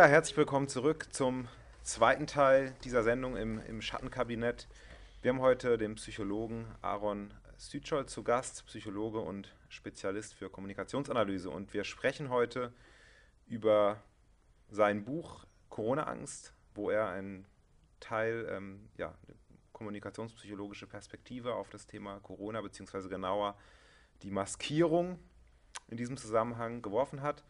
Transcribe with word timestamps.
Ja, 0.00 0.06
herzlich 0.06 0.38
willkommen 0.38 0.66
zurück 0.66 1.08
zum 1.10 1.46
zweiten 1.82 2.26
Teil 2.26 2.74
dieser 2.84 3.02
Sendung 3.02 3.36
im, 3.36 3.60
im 3.66 3.82
Schattenkabinett. 3.82 4.66
Wir 5.20 5.30
haben 5.30 5.42
heute 5.42 5.76
den 5.76 5.96
Psychologen 5.96 6.64
Aaron 6.80 7.34
Südscholl 7.58 8.06
zu 8.06 8.22
Gast, 8.22 8.64
Psychologe 8.64 9.18
und 9.18 9.54
Spezialist 9.68 10.32
für 10.32 10.48
Kommunikationsanalyse. 10.48 11.50
Und 11.50 11.74
wir 11.74 11.84
sprechen 11.84 12.30
heute 12.30 12.72
über 13.46 14.02
sein 14.70 15.04
Buch 15.04 15.44
Corona-Angst, 15.68 16.54
wo 16.74 16.88
er 16.88 17.10
einen 17.10 17.44
Teil, 18.00 18.48
ähm, 18.50 18.88
ja, 18.96 19.14
kommunikationspsychologische 19.74 20.86
Perspektive 20.86 21.52
auf 21.56 21.68
das 21.68 21.86
Thema 21.86 22.20
Corona, 22.20 22.62
beziehungsweise 22.62 23.10
genauer 23.10 23.54
die 24.22 24.30
Maskierung 24.30 25.18
in 25.88 25.98
diesem 25.98 26.16
Zusammenhang 26.16 26.80
geworfen 26.80 27.20
hat. 27.20 27.44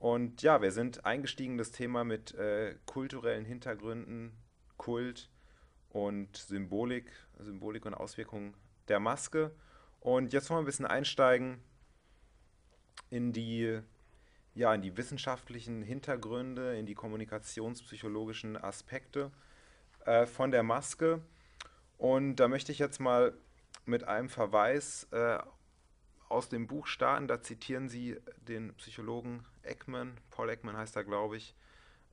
Und 0.00 0.40
ja, 0.40 0.62
wir 0.62 0.72
sind 0.72 1.04
eingestiegen 1.04 1.52
in 1.52 1.58
das 1.58 1.72
Thema 1.72 2.04
mit 2.04 2.34
äh, 2.34 2.74
kulturellen 2.86 3.44
Hintergründen, 3.44 4.32
Kult 4.78 5.28
und 5.90 6.34
Symbolik, 6.38 7.04
Symbolik 7.38 7.84
und 7.84 7.92
Auswirkungen 7.92 8.54
der 8.88 8.98
Maske. 8.98 9.54
Und 10.00 10.32
jetzt 10.32 10.48
wollen 10.48 10.60
wir 10.60 10.62
ein 10.62 10.64
bisschen 10.64 10.86
einsteigen 10.86 11.62
in 13.10 13.34
die, 13.34 13.78
ja, 14.54 14.72
in 14.72 14.80
die 14.80 14.96
wissenschaftlichen 14.96 15.82
Hintergründe, 15.82 16.78
in 16.78 16.86
die 16.86 16.94
kommunikationspsychologischen 16.94 18.56
Aspekte 18.56 19.30
äh, 20.06 20.24
von 20.24 20.50
der 20.50 20.62
Maske. 20.62 21.20
Und 21.98 22.36
da 22.36 22.48
möchte 22.48 22.72
ich 22.72 22.78
jetzt 22.78 23.00
mal 23.00 23.34
mit 23.84 24.04
einem 24.04 24.30
Verweis 24.30 25.06
äh, 25.10 25.40
aus 26.30 26.48
dem 26.48 26.66
Buch 26.66 26.86
starten. 26.86 27.28
Da 27.28 27.42
zitieren 27.42 27.88
Sie 27.88 28.16
den 28.48 28.74
Psychologen 28.74 29.44
Ekman, 29.62 30.16
Paul 30.30 30.50
Ekman 30.50 30.76
heißt 30.76 30.96
er, 30.96 31.04
glaube 31.04 31.36
ich, 31.36 31.54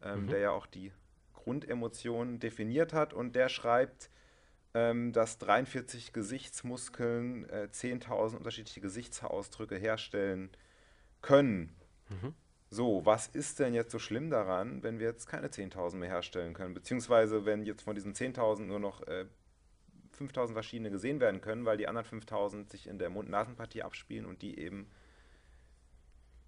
ähm, 0.02 0.24
mhm. 0.24 0.28
der 0.28 0.40
ja 0.40 0.52
auch 0.52 0.66
die 0.66 0.92
Grundemotionen 1.34 2.40
definiert 2.40 2.94
hat. 2.94 3.14
Und 3.14 3.36
der 3.36 3.50
schreibt, 3.50 4.10
ähm, 4.74 5.14
dass 5.14 5.38
43 5.38 6.14
Gesichtsmuskeln 6.14 7.50
äh, 7.50 7.70
10.000 7.72 8.36
unterschiedliche 8.38 8.82
Gesichtsausdrücke 8.82 9.76
herstellen 9.76 10.50
können. 11.22 11.76
Mhm. 12.10 12.34
So, 12.70 13.06
was 13.06 13.28
ist 13.28 13.60
denn 13.60 13.74
jetzt 13.74 13.92
so 13.92 14.00
schlimm 14.00 14.30
daran, 14.30 14.84
wenn 14.84 15.00
wir 15.00 15.08
jetzt 15.08 15.28
keine 15.28 15.48
10.000 15.48 15.96
mehr 15.96 16.10
herstellen 16.10 16.54
können? 16.54 16.74
Beziehungsweise, 16.74 17.46
wenn 17.46 17.66
jetzt 17.66 17.84
von 17.84 17.96
diesen 17.96 18.14
10.000 18.14 18.66
nur 18.66 18.80
noch 18.80 19.08
äh, 19.08 19.26
5000 20.18 20.56
verschiedene 20.56 20.92
gesehen 20.92 21.20
werden 21.20 21.42
können, 21.42 21.66
weil 21.66 21.78
die 21.78 21.88
anderen 21.88 22.06
5000 22.06 22.70
sich 22.70 22.88
in 22.88 23.00
der 23.00 23.10
Mund-Nasen-Partie 23.10 23.84
abspielen 23.84 24.26
und 24.26 24.42
die 24.42 24.60
eben 24.60 24.88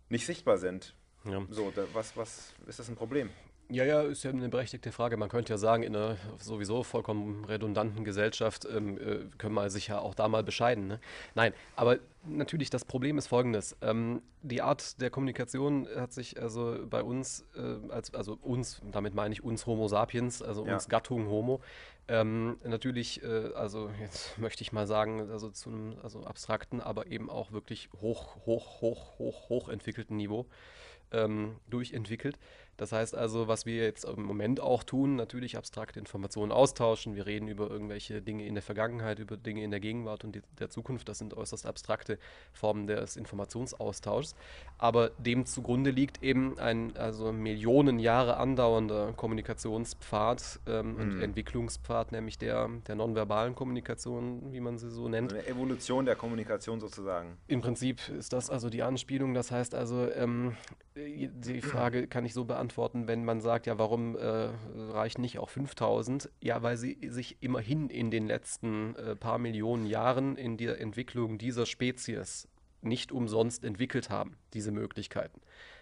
nicht 0.10 0.26
sichtbar 0.26 0.58
sind. 0.58 0.96
Ja. 1.26 1.46
So, 1.50 1.72
da, 1.72 1.86
was, 1.94 2.18
was 2.18 2.54
ist 2.68 2.80
das 2.80 2.90
ein 2.90 2.96
Problem? 2.96 3.30
Ja, 3.72 3.86
ja, 3.86 4.02
ist 4.02 4.24
ja 4.24 4.32
eine 4.32 4.50
berechtigte 4.50 4.92
Frage. 4.92 5.16
Man 5.16 5.30
könnte 5.30 5.54
ja 5.54 5.58
sagen, 5.60 5.84
in 5.84 5.96
einer 5.96 6.18
sowieso 6.40 6.82
vollkommen 6.82 7.46
redundanten 7.46 8.04
Gesellschaft 8.04 8.66
ähm, 8.66 8.98
äh, 8.98 9.20
können 9.38 9.54
wir 9.54 9.70
sich 9.70 9.90
ja 9.90 10.00
auch 10.00 10.16
da 10.16 10.28
mal 10.28 10.44
bescheiden. 10.44 10.88
Ne? 10.88 11.00
Nein, 11.36 11.54
aber 11.76 12.00
natürlich 12.26 12.72
das 12.72 12.84
Problem 12.84 13.20
ist 13.20 13.28
folgendes. 13.28 13.78
Ähm, 13.82 14.24
die 14.42 14.64
Art 14.64 15.00
der 15.00 15.12
Kommunikation 15.12 15.88
hat 15.96 16.14
sich 16.14 16.42
also 16.42 16.80
bei 16.90 17.04
uns, 17.04 17.46
äh, 17.56 17.92
als, 17.92 18.12
also 18.16 18.40
uns, 18.42 18.82
damit 18.92 19.14
meine 19.14 19.34
ich 19.34 19.44
uns 19.44 19.68
Homo 19.68 19.88
sapiens, 19.88 20.42
also 20.42 20.66
ja. 20.66 20.74
uns 20.74 20.90
Gattung 20.90 21.28
Homo, 21.28 21.62
ähm, 22.10 22.58
natürlich, 22.64 23.24
äh, 23.24 23.54
also 23.54 23.90
jetzt 24.02 24.38
möchte 24.40 24.64
ich 24.64 24.72
mal 24.72 24.88
sagen, 24.88 25.30
also 25.30 25.50
zu 25.50 25.70
einem 25.70 25.96
also 26.02 26.24
abstrakten, 26.24 26.82
aber 26.82 27.08
eben 27.08 27.30
auch 27.30 27.52
wirklich 27.52 27.90
hoch, 28.02 28.36
hoch, 28.46 28.82
hoch, 28.82 29.20
hoch, 29.20 29.50
hoch 29.50 29.70
entwickelten 29.70 30.18
Niveau 30.18 30.48
ähm, 31.12 31.58
durchentwickelt. 31.70 32.38
Das 32.80 32.94
heißt 32.94 33.14
also, 33.14 33.50
was 33.50 33.66
wir 33.66 33.84
jetzt 33.84 34.06
im 34.06 34.24
Moment 34.24 34.62
auch 34.62 34.84
tun, 34.84 35.18
natürlich 35.18 35.58
abstrakte 35.58 36.00
Informationen 36.00 36.54
austauschen. 36.54 37.14
Wir 37.14 37.26
reden 37.26 37.50
über 37.50 37.70
irgendwelche 37.70 38.22
Dinge 38.22 38.46
in 38.46 38.54
der 38.54 38.64
Vergangenheit, 38.64 39.20
über 39.20 39.36
Dinge 39.36 39.66
in 39.66 39.70
der 39.70 39.82
Gegenwart 39.82 40.24
und 40.24 40.42
der 40.60 40.70
Zukunft. 40.70 41.10
Das 41.10 41.18
sind 41.18 41.34
äußerst 41.34 41.66
abstrakte 41.66 42.18
Formen 42.54 42.88
des 42.88 43.18
Informationsaustauschs. 43.18 44.34
Aber 44.78 45.10
dem 45.18 45.46
zugrunde 45.46 45.92
liegt 45.92 46.24
eben 46.24 46.58
ein 46.58 46.96
also 46.96 47.34
Millionen 47.34 48.00
Jahre 48.00 48.38
andauernder 48.38 49.12
Kommunikationspfad 49.12 50.62
ähm, 50.66 50.94
mhm. 50.94 51.02
und 51.02 51.22
Entwicklungspfad, 51.22 52.14
nämlich 52.14 52.38
der, 52.38 52.70
der 52.88 52.96
nonverbalen 52.96 53.56
Kommunikation, 53.56 54.54
wie 54.54 54.62
man 54.62 54.78
sie 54.78 54.90
so 54.90 55.10
nennt. 55.10 55.34
Eine 55.34 55.46
Evolution 55.48 56.06
der 56.06 56.16
Kommunikation 56.16 56.80
sozusagen. 56.80 57.36
Im 57.48 57.60
Prinzip 57.60 58.08
ist 58.08 58.32
das 58.32 58.50
also 58.50 58.70
die 58.70 58.84
Anspielung. 58.84 59.34
Das 59.34 59.52
heißt 59.52 59.76
also, 59.76 60.10
ähm, 60.14 60.56
die 60.96 61.62
Frage 61.62 62.08
kann 62.08 62.26
ich 62.26 62.34
so 62.34 62.46
beantworten, 62.46 62.69
wenn 62.78 63.26
man 63.26 63.42
sagt, 63.42 63.68
ja, 63.68 63.78
warum 63.78 64.16
äh, 64.16 64.50
reichen 64.92 65.22
nicht 65.22 65.40
auch 65.40 65.50
5000? 65.50 66.30
Ja, 66.42 66.62
weil 66.62 66.78
sie 66.78 66.98
sich 67.10 67.38
immerhin 67.42 67.90
in 67.90 68.12
den 68.12 68.28
letzten 68.28 68.96
äh, 68.96 69.16
paar 69.16 69.38
Millionen 69.38 69.86
Jahren 69.86 70.36
in 70.36 70.58
der 70.58 70.80
Entwicklung 70.80 71.38
dieser 71.38 71.66
Spezies 71.66 72.48
nicht 72.82 73.12
umsonst 73.12 73.64
entwickelt 73.64 74.10
haben, 74.10 74.38
diese 74.54 74.72
Möglichkeiten. 74.72 75.42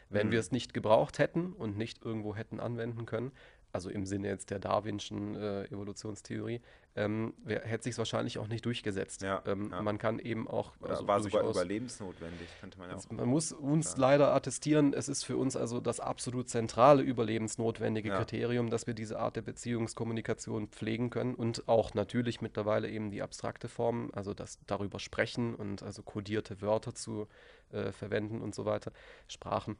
Wenn 0.10 0.28
mhm. 0.28 0.32
wir 0.32 0.40
es 0.40 0.52
nicht 0.52 0.74
gebraucht 0.74 1.20
hätten 1.20 1.54
und 1.54 1.78
nicht 1.78 2.04
irgendwo 2.04 2.36
hätten 2.36 2.60
anwenden 2.60 3.06
können, 3.06 3.32
also 3.78 3.92
im 3.92 4.08
Sinne 4.08 4.28
jetzt 4.30 4.50
der 4.50 4.58
Darwinschen 4.58 5.36
äh, 5.36 5.66
Evolutionstheorie, 5.66 6.62
ähm, 6.96 7.36
hätte 7.46 7.84
sich 7.84 7.92
es 7.92 8.00
wahrscheinlich 8.00 8.40
auch 8.40 8.48
nicht 8.48 8.66
durchgesetzt. 8.66 9.22
Ja, 9.22 9.44
ähm, 9.46 9.70
ja. 9.70 9.84
Man 9.84 10.00
kann 10.00 10.18
eben 10.18 10.48
auch. 10.48 10.72
Also 10.82 11.08
war 11.08 11.22
sogar 11.22 11.48
überlebensnotwendig, 11.48 12.48
könnte 12.60 12.80
man 12.80 12.90
ja 12.90 12.96
auch. 12.96 13.12
Man 13.12 13.30
muss 13.30 13.52
uns 13.52 13.92
sagen. 13.92 14.02
leider 14.02 14.34
attestieren, 14.34 14.94
es 14.94 15.10
ist 15.10 15.26
für 15.26 15.38
uns 15.38 15.56
also 15.56 15.80
das 15.80 16.00
absolut 16.00 16.50
zentrale 16.50 17.04
überlebensnotwendige 17.04 18.10
ja. 18.10 18.18
Kriterium, 18.18 18.72
dass 18.72 18.88
wir 18.88 18.96
diese 18.96 19.20
Art 19.20 19.36
der 19.36 19.44
Beziehungskommunikation 19.44 20.70
pflegen 20.70 21.12
können 21.12 21.36
und 21.36 21.68
auch 21.68 21.94
natürlich 21.94 22.42
mittlerweile 22.42 22.90
eben 22.90 23.12
die 23.12 23.22
abstrakte 23.22 23.68
Form, 23.68 24.10
also 24.14 24.34
das 24.34 24.58
darüber 24.66 24.98
sprechen 24.98 25.54
und 25.54 25.84
also 25.84 26.02
kodierte 26.02 26.64
Wörter 26.64 26.96
zu 26.96 27.28
äh, 27.70 27.92
verwenden 27.92 28.42
und 28.42 28.56
so 28.56 28.66
weiter, 28.66 28.92
Sprachen. 29.28 29.78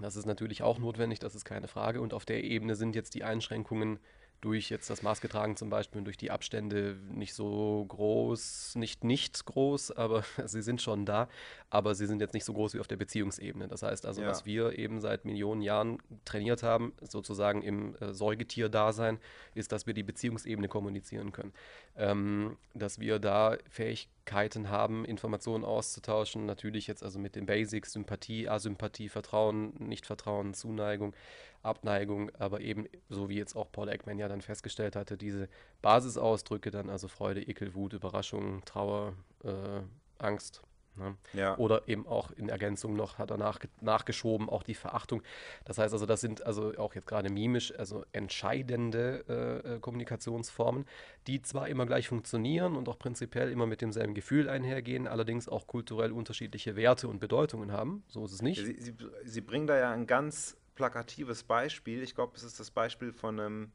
Das 0.00 0.16
ist 0.16 0.26
natürlich 0.26 0.62
auch 0.62 0.78
notwendig, 0.78 1.18
das 1.18 1.34
ist 1.34 1.44
keine 1.44 1.68
Frage. 1.68 2.00
Und 2.00 2.14
auf 2.14 2.24
der 2.24 2.44
Ebene 2.44 2.74
sind 2.74 2.94
jetzt 2.94 3.14
die 3.14 3.24
Einschränkungen 3.24 3.98
durch 4.42 4.70
jetzt 4.70 4.90
das 4.90 5.02
Maßgetragen 5.02 5.56
zum 5.56 5.70
Beispiel 5.70 6.00
und 6.00 6.04
durch 6.04 6.16
die 6.16 6.32
Abstände 6.32 6.96
nicht 7.08 7.32
so 7.32 7.86
groß, 7.88 8.74
nicht 8.74 9.04
nicht 9.04 9.46
groß, 9.46 9.92
aber 9.92 10.24
sie 10.44 10.62
sind 10.62 10.82
schon 10.82 11.06
da, 11.06 11.28
aber 11.70 11.94
sie 11.94 12.06
sind 12.06 12.20
jetzt 12.20 12.34
nicht 12.34 12.44
so 12.44 12.52
groß 12.52 12.74
wie 12.74 12.80
auf 12.80 12.88
der 12.88 12.96
Beziehungsebene. 12.96 13.68
Das 13.68 13.82
heißt 13.82 14.04
also, 14.04 14.20
ja. 14.20 14.28
was 14.28 14.44
wir 14.44 14.78
eben 14.78 15.00
seit 15.00 15.24
Millionen 15.24 15.62
Jahren 15.62 15.98
trainiert 16.24 16.64
haben, 16.64 16.92
sozusagen 17.00 17.62
im 17.62 17.94
äh, 17.96 18.12
Säugetierdasein, 18.12 19.18
ist, 19.54 19.70
dass 19.70 19.86
wir 19.86 19.94
die 19.94 20.02
Beziehungsebene 20.02 20.66
kommunizieren 20.66 21.30
können. 21.30 21.52
Ähm, 21.96 22.56
dass 22.74 22.98
wir 22.98 23.20
da 23.20 23.56
Fähigkeiten 23.70 24.70
haben, 24.70 25.04
Informationen 25.04 25.64
auszutauschen, 25.64 26.46
natürlich 26.46 26.88
jetzt 26.88 27.04
also 27.04 27.20
mit 27.20 27.36
den 27.36 27.46
Basics, 27.46 27.92
Sympathie, 27.92 28.48
Asympathie, 28.48 29.08
Vertrauen, 29.08 29.72
Nichtvertrauen, 29.78 30.52
Zuneigung, 30.52 31.14
Abneigung, 31.62 32.30
aber 32.38 32.60
eben, 32.60 32.86
so 33.08 33.28
wie 33.28 33.36
jetzt 33.36 33.56
auch 33.56 33.70
Paul 33.70 33.88
Ekman 33.88 34.18
ja 34.18 34.28
dann 34.28 34.40
festgestellt 34.40 34.96
hatte, 34.96 35.16
diese 35.16 35.48
Basisausdrücke 35.80 36.70
dann, 36.70 36.90
also 36.90 37.08
Freude, 37.08 37.42
Ekel, 37.42 37.74
Wut, 37.74 37.92
Überraschung, 37.92 38.64
Trauer, 38.64 39.14
äh, 39.44 39.80
Angst, 40.18 40.62
Ne? 40.96 41.16
Ja. 41.32 41.56
Oder 41.56 41.88
eben 41.88 42.06
auch 42.06 42.30
in 42.32 42.48
Ergänzung 42.48 42.94
noch 42.94 43.18
hat 43.18 43.30
er 43.30 43.38
nach, 43.38 43.58
nachgeschoben, 43.80 44.48
auch 44.48 44.62
die 44.62 44.74
Verachtung. 44.74 45.22
Das 45.64 45.78
heißt 45.78 45.92
also, 45.92 46.06
das 46.06 46.20
sind 46.20 46.44
also 46.44 46.74
auch 46.76 46.94
jetzt 46.94 47.06
gerade 47.06 47.30
mimisch, 47.30 47.72
also 47.78 48.04
entscheidende 48.12 49.24
äh, 49.28 49.74
äh, 49.74 49.78
Kommunikationsformen, 49.80 50.84
die 51.26 51.40
zwar 51.42 51.68
immer 51.68 51.86
gleich 51.86 52.08
funktionieren 52.08 52.76
und 52.76 52.88
auch 52.88 52.98
prinzipiell 52.98 53.50
immer 53.50 53.66
mit 53.66 53.80
demselben 53.80 54.14
Gefühl 54.14 54.48
einhergehen, 54.48 55.06
allerdings 55.06 55.48
auch 55.48 55.66
kulturell 55.66 56.12
unterschiedliche 56.12 56.76
Werte 56.76 57.08
und 57.08 57.20
Bedeutungen 57.20 57.72
haben. 57.72 58.04
So 58.08 58.24
ist 58.24 58.32
es 58.32 58.42
nicht. 58.42 58.64
Sie, 58.64 58.76
Sie, 58.78 58.94
Sie 59.24 59.40
bringen 59.40 59.66
da 59.66 59.78
ja 59.78 59.92
ein 59.92 60.06
ganz 60.06 60.56
plakatives 60.82 61.44
Beispiel. 61.44 62.02
Ich 62.02 62.16
glaube, 62.16 62.32
es 62.34 62.42
ist 62.42 62.58
das 62.58 62.72
Beispiel 62.72 63.12
von 63.12 63.38
einem 63.38 63.72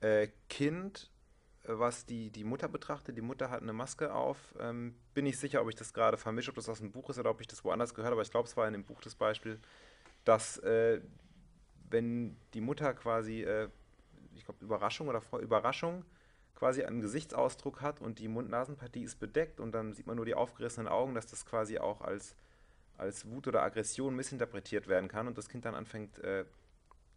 äh, 0.00 0.28
Kind, 0.48 1.10
äh, 1.64 1.70
was 1.70 2.06
die, 2.06 2.30
die 2.30 2.44
Mutter 2.44 2.68
betrachtet. 2.68 3.16
Die 3.16 3.22
Mutter 3.22 3.50
hat 3.50 3.60
eine 3.60 3.72
Maske 3.72 4.14
auf. 4.14 4.54
Ähm, 4.60 4.94
bin 5.14 5.24
nicht 5.24 5.40
sicher, 5.40 5.60
ob 5.60 5.68
ich 5.68 5.74
das 5.74 5.92
gerade 5.92 6.16
vermische, 6.16 6.50
ob 6.50 6.54
das 6.54 6.68
aus 6.68 6.78
dem 6.78 6.92
Buch 6.92 7.10
ist 7.10 7.18
oder 7.18 7.30
ob 7.30 7.40
ich 7.40 7.48
das 7.48 7.64
woanders 7.64 7.92
gehört 7.92 8.12
habe, 8.12 8.14
aber 8.14 8.22
ich 8.22 8.30
glaube, 8.30 8.46
es 8.46 8.56
war 8.56 8.68
in 8.68 8.72
dem 8.72 8.84
Buch 8.84 9.00
das 9.00 9.16
Beispiel, 9.16 9.58
dass 10.24 10.58
äh, 10.58 11.00
wenn 11.90 12.36
die 12.54 12.60
Mutter 12.60 12.94
quasi, 12.94 13.42
äh, 13.42 13.68
ich 14.36 14.44
glaube, 14.44 14.64
Überraschung 14.64 15.08
oder 15.08 15.20
vor 15.20 15.40
Überraschung 15.40 16.04
quasi 16.54 16.84
einen 16.84 17.00
Gesichtsausdruck 17.00 17.82
hat 17.82 18.00
und 18.00 18.20
die 18.20 18.28
Mund-Nasen-Partie 18.28 19.02
ist 19.02 19.18
bedeckt 19.18 19.58
und 19.58 19.72
dann 19.72 19.92
sieht 19.92 20.06
man 20.06 20.14
nur 20.14 20.24
die 20.24 20.36
aufgerissenen 20.36 20.86
Augen, 20.86 21.16
dass 21.16 21.26
das 21.26 21.44
quasi 21.44 21.78
auch 21.78 22.00
als 22.00 22.36
als 22.98 23.26
Wut 23.30 23.46
oder 23.46 23.62
Aggression 23.62 24.14
missinterpretiert 24.14 24.88
werden 24.88 25.08
kann 25.08 25.26
und 25.26 25.38
das 25.38 25.48
Kind 25.48 25.64
dann 25.64 25.74
anfängt 25.74 26.18
äh, 26.18 26.44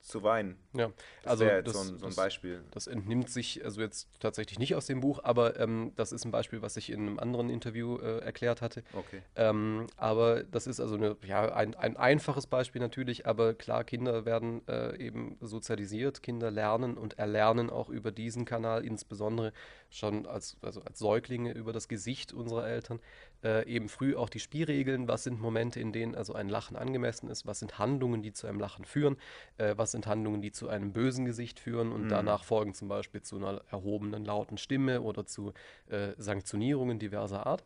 zu 0.02 0.24
weinen. 0.24 0.58
Ja, 0.74 0.92
das 1.24 1.32
also 1.32 1.46
jetzt 1.46 1.68
das, 1.68 1.74
so, 1.74 1.80
ein, 1.80 1.86
so 2.00 2.06
ein 2.06 2.10
das, 2.10 2.16
Beispiel. 2.16 2.64
Das 2.72 2.88
entnimmt 2.88 3.30
sich 3.30 3.64
also 3.64 3.82
jetzt 3.82 4.10
tatsächlich 4.20 4.60
nicht 4.60 4.76
aus 4.76 4.88
dem 4.88 5.00
Buch, 5.00 5.20
aber 5.24 5.60
ähm, 5.60 5.94
das 5.96 6.12
ist 6.12 6.26
ein 6.26 6.32
Beispiel, 6.32 6.62
was 6.62 6.78
ich 6.78 6.90
in 6.90 7.02
einem 7.02 7.20
anderen 7.20 7.50
Interview 7.50 7.98
äh, 7.98 8.20
erklärt 8.20 8.62
hatte. 8.62 8.84
Okay. 8.94 9.22
Ähm, 9.36 9.88
aber 9.98 10.44
das 10.44 10.68
ist 10.68 10.80
also 10.80 10.96
eine, 10.96 11.16
ja, 11.24 11.54
ein, 11.54 11.76
ein 11.76 11.98
einfaches 11.98 12.48
Beispiel 12.48 12.82
natürlich, 12.82 13.28
aber 13.28 13.54
klar, 13.54 13.84
Kinder 13.84 14.26
werden 14.26 14.68
äh, 14.68 14.98
eben 14.98 15.38
sozialisiert, 15.40 16.24
Kinder 16.24 16.52
lernen 16.52 16.98
und 16.98 17.20
erlernen 17.20 17.70
auch 17.70 17.90
über 17.90 18.12
diesen 18.12 18.46
Kanal, 18.46 18.84
insbesondere 18.84 19.54
schon 19.92 20.26
als, 20.26 20.58
also 20.62 20.82
als 20.82 20.98
Säuglinge 21.00 21.52
über 21.52 21.74
das 21.74 21.88
Gesicht 21.88 22.34
unserer 22.34 22.66
Eltern, 22.68 23.00
äh, 23.44 23.68
eben 23.68 23.90
früh 23.90 24.16
auch 24.16 24.30
die 24.30 24.40
Spielregeln, 24.40 25.08
was 25.08 25.24
sind 25.24 25.40
Momente, 25.40 25.80
in 25.80 25.92
denen 25.92 26.16
also 26.16 26.34
ein 26.34 26.50
Lachen 26.50 26.78
angemessen 26.78 27.30
ist, 27.30 27.46
was 27.46 27.60
sind 27.60 27.78
Handlungen, 27.78 28.22
die 28.24 28.32
zu 28.32 28.48
einem 28.48 28.60
Lachen 28.60 28.86
führen, 28.86 29.18
äh, 29.58 29.74
was 29.78 29.92
sind 29.92 30.08
Handlungen, 30.08 30.42
die 30.42 30.52
zu 30.52 30.70
einem 30.70 30.94
bösen 30.94 31.26
Gesicht 31.26 31.60
führen 31.60 31.92
und 31.92 32.04
Mhm. 32.04 32.10
danach 32.10 32.44
folgen 32.46 32.74
zum 32.74 32.88
Beispiel 32.88 33.22
zu 33.22 33.36
einer 33.38 33.62
erhobenen 33.70 34.24
lauten 34.26 34.58
Stimme 34.58 35.02
oder 35.02 35.26
zu 35.26 35.54
äh, 35.90 36.14
Sanktionierungen 36.18 36.98
diverser 36.98 37.46
Art. 37.46 37.64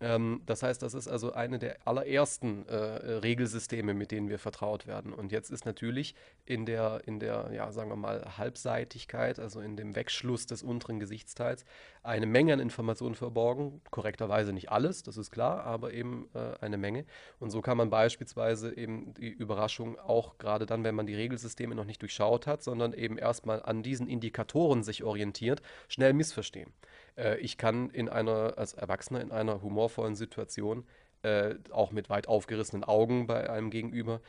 Ähm, 0.00 0.42
das 0.46 0.62
heißt, 0.62 0.82
das 0.82 0.94
ist 0.94 1.08
also 1.08 1.32
eine 1.32 1.58
der 1.58 1.76
allerersten 1.86 2.66
äh, 2.68 2.74
Regelsysteme, 2.74 3.94
mit 3.94 4.10
denen 4.10 4.28
wir 4.28 4.38
vertraut 4.38 4.86
werden. 4.86 5.12
Und 5.12 5.32
jetzt 5.32 5.50
ist 5.50 5.64
natürlich 5.64 6.14
in 6.44 6.66
der, 6.66 7.02
in 7.06 7.18
der, 7.18 7.50
ja, 7.52 7.72
sagen 7.72 7.90
wir 7.90 7.96
mal, 7.96 8.36
Halbseitigkeit, 8.36 9.38
also 9.38 9.60
in 9.60 9.76
dem 9.76 9.96
Wegschluss 9.96 10.46
des 10.46 10.62
unteren 10.62 11.00
Gesichtsteils, 11.00 11.64
eine 12.02 12.26
Menge 12.26 12.52
an 12.52 12.60
Informationen 12.60 13.14
verborgen. 13.14 13.80
Korrekterweise 13.90 14.52
nicht 14.52 14.70
alles, 14.70 15.02
das 15.02 15.16
ist 15.16 15.30
klar, 15.30 15.64
aber 15.64 15.92
eben 15.92 16.28
äh, 16.34 16.54
eine 16.60 16.76
Menge. 16.76 17.04
Und 17.38 17.50
so 17.50 17.62
kann 17.62 17.76
man 17.76 17.90
beispielsweise 17.90 18.76
eben 18.76 19.14
die 19.14 19.30
Überraschung 19.30 19.98
auch 19.98 20.38
gerade 20.38 20.66
dann, 20.66 20.84
wenn 20.84 20.94
man 20.94 21.06
die 21.06 21.14
Regelsysteme 21.14 21.74
noch 21.74 21.84
nicht 21.84 22.02
durchschaut 22.02 22.46
hat, 22.46 22.62
sondern 22.62 22.92
eben 22.92 23.18
erstmal 23.18 23.62
an 23.62 23.82
diesen 23.82 24.08
Indikatoren 24.08 24.82
sich 24.82 25.04
orientiert, 25.04 25.62
schnell 25.88 26.12
missverstehen. 26.12 26.72
Äh, 27.16 27.38
ich 27.38 27.58
kann 27.58 27.90
in 27.90 28.08
einer, 28.08 28.54
als 28.58 28.74
Erwachsener 28.74 29.20
in 29.20 29.32
einer 29.32 29.62
humorvollen 29.62 30.16
Situation, 30.16 30.86
äh, 31.22 31.54
auch 31.70 31.92
mit 31.92 32.08
weit 32.10 32.28
aufgerissenen 32.28 32.84
Augen 32.84 33.26
bei 33.26 33.48
einem 33.50 33.70
Gegenüber, 33.70 34.20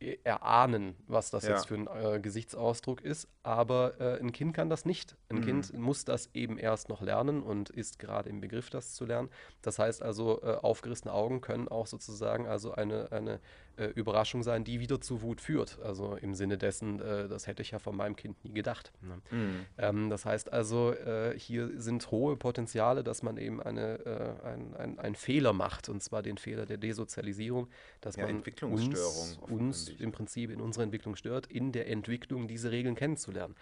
äh, 0.00 0.16
erahnen, 0.24 0.94
was 1.06 1.30
das 1.30 1.46
Ja. 1.46 1.50
jetzt 1.50 1.66
für 1.66 1.74
ein 1.74 1.86
äh, 1.88 2.20
Gesichtsausdruck 2.20 3.00
ist. 3.02 3.28
Aber 3.42 4.00
äh, 4.00 4.20
ein 4.20 4.32
Kind 4.32 4.54
kann 4.54 4.68
das 4.70 4.84
nicht. 4.84 5.16
Ein 5.28 5.38
Mhm. 5.38 5.40
Kind 5.40 5.72
muss 5.74 6.04
das 6.04 6.30
eben 6.34 6.58
erst 6.58 6.88
noch 6.88 7.00
lernen 7.02 7.42
und 7.42 7.70
ist 7.70 7.98
gerade 7.98 8.28
im 8.28 8.40
Begriff, 8.40 8.70
das 8.70 8.94
zu 8.94 9.04
lernen. 9.06 9.30
Das 9.62 9.78
heißt 9.78 10.02
also, 10.02 10.40
äh, 10.42 10.56
aufgerissene 10.56 11.12
Augen 11.12 11.40
können 11.40 11.68
auch 11.68 11.86
sozusagen 11.86 12.46
also 12.46 12.72
eine, 12.72 13.10
eine 13.12 13.40
äh, 13.76 13.86
Überraschung 13.86 14.42
sein, 14.42 14.64
die 14.64 14.80
wieder 14.80 15.00
zu 15.00 15.22
Wut 15.22 15.40
führt. 15.40 15.78
Also 15.82 16.16
im 16.16 16.34
Sinne 16.34 16.58
dessen, 16.58 17.00
äh, 17.00 17.28
das 17.28 17.46
hätte 17.46 17.62
ich 17.62 17.70
ja 17.72 17.78
von 17.78 17.96
meinem 17.96 18.16
Kind 18.16 18.42
nie 18.44 18.52
gedacht. 18.52 18.92
Ne? 19.02 19.20
Mhm. 19.30 19.66
Ähm, 19.78 20.10
das 20.10 20.24
heißt 20.24 20.52
also, 20.52 20.92
äh, 20.92 21.38
hier 21.38 21.70
sind 21.80 22.10
hohe 22.10 22.36
Potenziale, 22.36 23.04
dass 23.04 23.22
man 23.22 23.36
eben 23.36 23.62
eine, 23.62 23.98
äh, 24.04 24.46
ein, 24.46 24.74
ein, 24.76 24.98
einen 24.98 25.14
Fehler 25.14 25.52
macht, 25.52 25.88
und 25.88 26.02
zwar 26.02 26.22
den 26.22 26.38
Fehler 26.38 26.66
der 26.66 26.76
Desozialisierung, 26.78 27.68
dass 28.00 28.16
Ja, 28.16 28.26
man 28.26 28.42
uns, 28.62 29.38
uns 29.48 29.88
im 29.88 30.12
Prinzip 30.12 30.50
in 30.50 30.60
unserer 30.60 30.84
Entwicklung 30.84 31.16
stört, 31.16 31.46
in 31.46 31.72
der 31.72 31.88
Entwicklung 31.88 32.48
diese 32.48 32.70
Regeln 32.70 32.94
kennenzulernen. 32.94 33.54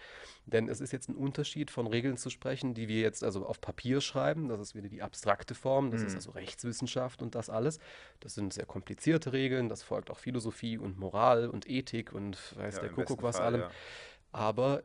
Denn 0.47 0.69
es 0.69 0.81
ist 0.81 0.93
jetzt 0.93 1.09
ein 1.09 1.17
Unterschied, 1.17 1.71
von 1.71 1.87
Regeln 1.87 2.17
zu 2.17 2.31
sprechen, 2.31 2.75
die 2.75 2.89
wir 2.89 3.01
jetzt 3.01 3.25
also 3.25 3.47
auf 3.47 3.61
Papier 3.61 4.01
schreiben, 4.01 4.49
das 4.49 4.61
ist 4.61 4.75
wieder 4.75 4.89
die 4.89 5.03
abstrakte 5.03 5.55
Form, 5.55 5.91
das 5.91 6.03
ist 6.03 6.11
Mhm. 6.11 6.17
also 6.17 6.31
Rechtswissenschaft 6.33 7.23
und 7.23 7.35
das 7.35 7.49
alles. 7.51 7.79
Das 8.21 8.35
sind 8.35 8.53
sehr 8.53 8.67
komplizierte 8.67 9.33
Regeln, 9.33 9.69
das 9.69 9.83
folgt 9.83 10.04
auch 10.11 10.19
Philosophie 10.19 10.79
und 10.79 10.99
Moral 10.99 11.49
und 11.49 11.69
Ethik 11.69 12.13
und 12.13 12.57
weiß 12.57 12.77
Ja, 12.77 12.81
der 12.83 12.91
Kuckuck 12.91 13.23
was 13.23 13.37
Fall, 13.37 13.47
allem. 13.47 13.61
ja. 13.63 13.71
Aber 14.33 14.83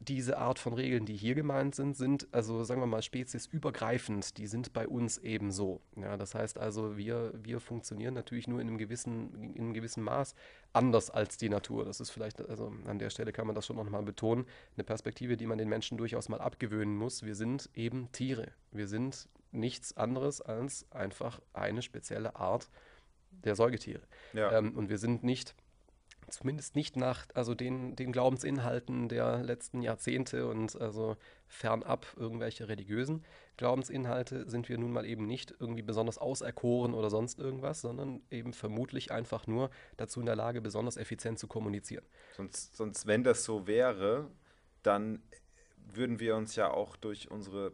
diese 0.00 0.38
Art 0.38 0.58
von 0.58 0.74
Regeln, 0.74 1.06
die 1.06 1.16
hier 1.16 1.34
gemeint 1.34 1.74
sind, 1.74 1.96
sind 1.96 2.28
also, 2.32 2.62
sagen 2.64 2.80
wir 2.80 2.86
mal, 2.86 3.02
speziesübergreifend. 3.02 4.36
Die 4.38 4.46
sind 4.46 4.72
bei 4.72 4.86
uns 4.86 5.18
ebenso. 5.18 5.80
Ja, 5.96 6.16
das 6.16 6.34
heißt 6.34 6.58
also, 6.58 6.96
wir, 6.96 7.32
wir 7.42 7.60
funktionieren 7.60 8.14
natürlich 8.14 8.46
nur 8.46 8.60
in 8.60 8.68
einem, 8.68 8.78
gewissen, 8.78 9.54
in 9.54 9.62
einem 9.62 9.74
gewissen 9.74 10.02
Maß 10.02 10.34
anders 10.72 11.10
als 11.10 11.36
die 11.36 11.48
Natur. 11.48 11.84
Das 11.84 12.00
ist 12.00 12.10
vielleicht, 12.10 12.46
also 12.48 12.72
an 12.86 12.98
der 12.98 13.10
Stelle 13.10 13.32
kann 13.32 13.46
man 13.46 13.54
das 13.54 13.66
schon 13.66 13.76
noch 13.76 13.88
mal 13.88 14.02
betonen, 14.02 14.46
eine 14.76 14.84
Perspektive, 14.84 15.36
die 15.36 15.46
man 15.46 15.58
den 15.58 15.68
Menschen 15.68 15.96
durchaus 15.96 16.28
mal 16.28 16.40
abgewöhnen 16.40 16.96
muss. 16.96 17.22
Wir 17.22 17.34
sind 17.34 17.70
eben 17.74 18.10
Tiere. 18.12 18.52
Wir 18.72 18.88
sind 18.88 19.28
nichts 19.52 19.96
anderes 19.96 20.40
als 20.40 20.90
einfach 20.90 21.40
eine 21.52 21.80
spezielle 21.80 22.36
Art 22.36 22.68
der 23.42 23.56
Säugetiere. 23.56 24.02
Ja. 24.32 24.58
Ähm, 24.58 24.76
und 24.76 24.88
wir 24.88 24.98
sind 24.98 25.24
nicht, 25.24 25.54
zumindest 26.28 26.76
nicht 26.76 26.96
nach 26.96 27.26
also 27.34 27.54
den, 27.54 27.96
den 27.96 28.12
Glaubensinhalten 28.12 29.08
der 29.08 29.42
letzten 29.42 29.82
Jahrzehnte 29.82 30.46
und 30.46 30.80
also 30.80 31.16
fernab 31.48 32.06
irgendwelche 32.16 32.68
religiösen 32.68 33.24
Glaubensinhalte 33.56 34.48
sind 34.48 34.68
wir 34.68 34.78
nun 34.78 34.90
mal 34.90 35.06
eben 35.06 35.26
nicht 35.26 35.54
irgendwie 35.60 35.82
besonders 35.82 36.18
auserkoren 36.18 36.92
oder 36.92 37.08
sonst 37.08 37.38
irgendwas, 37.38 37.80
sondern 37.80 38.22
eben 38.30 38.52
vermutlich 38.52 39.12
einfach 39.12 39.46
nur 39.46 39.70
dazu 39.96 40.20
in 40.20 40.26
der 40.26 40.36
Lage, 40.36 40.60
besonders 40.60 40.96
effizient 40.96 41.38
zu 41.38 41.46
kommunizieren. 41.46 42.04
Sonst, 42.36 42.76
sonst, 42.76 43.06
wenn 43.06 43.22
das 43.22 43.44
so 43.44 43.66
wäre, 43.66 44.28
dann 44.82 45.22
würden 45.76 46.18
wir 46.18 46.34
uns 46.34 46.56
ja 46.56 46.70
auch 46.70 46.96
durch 46.96 47.30
unsere 47.30 47.72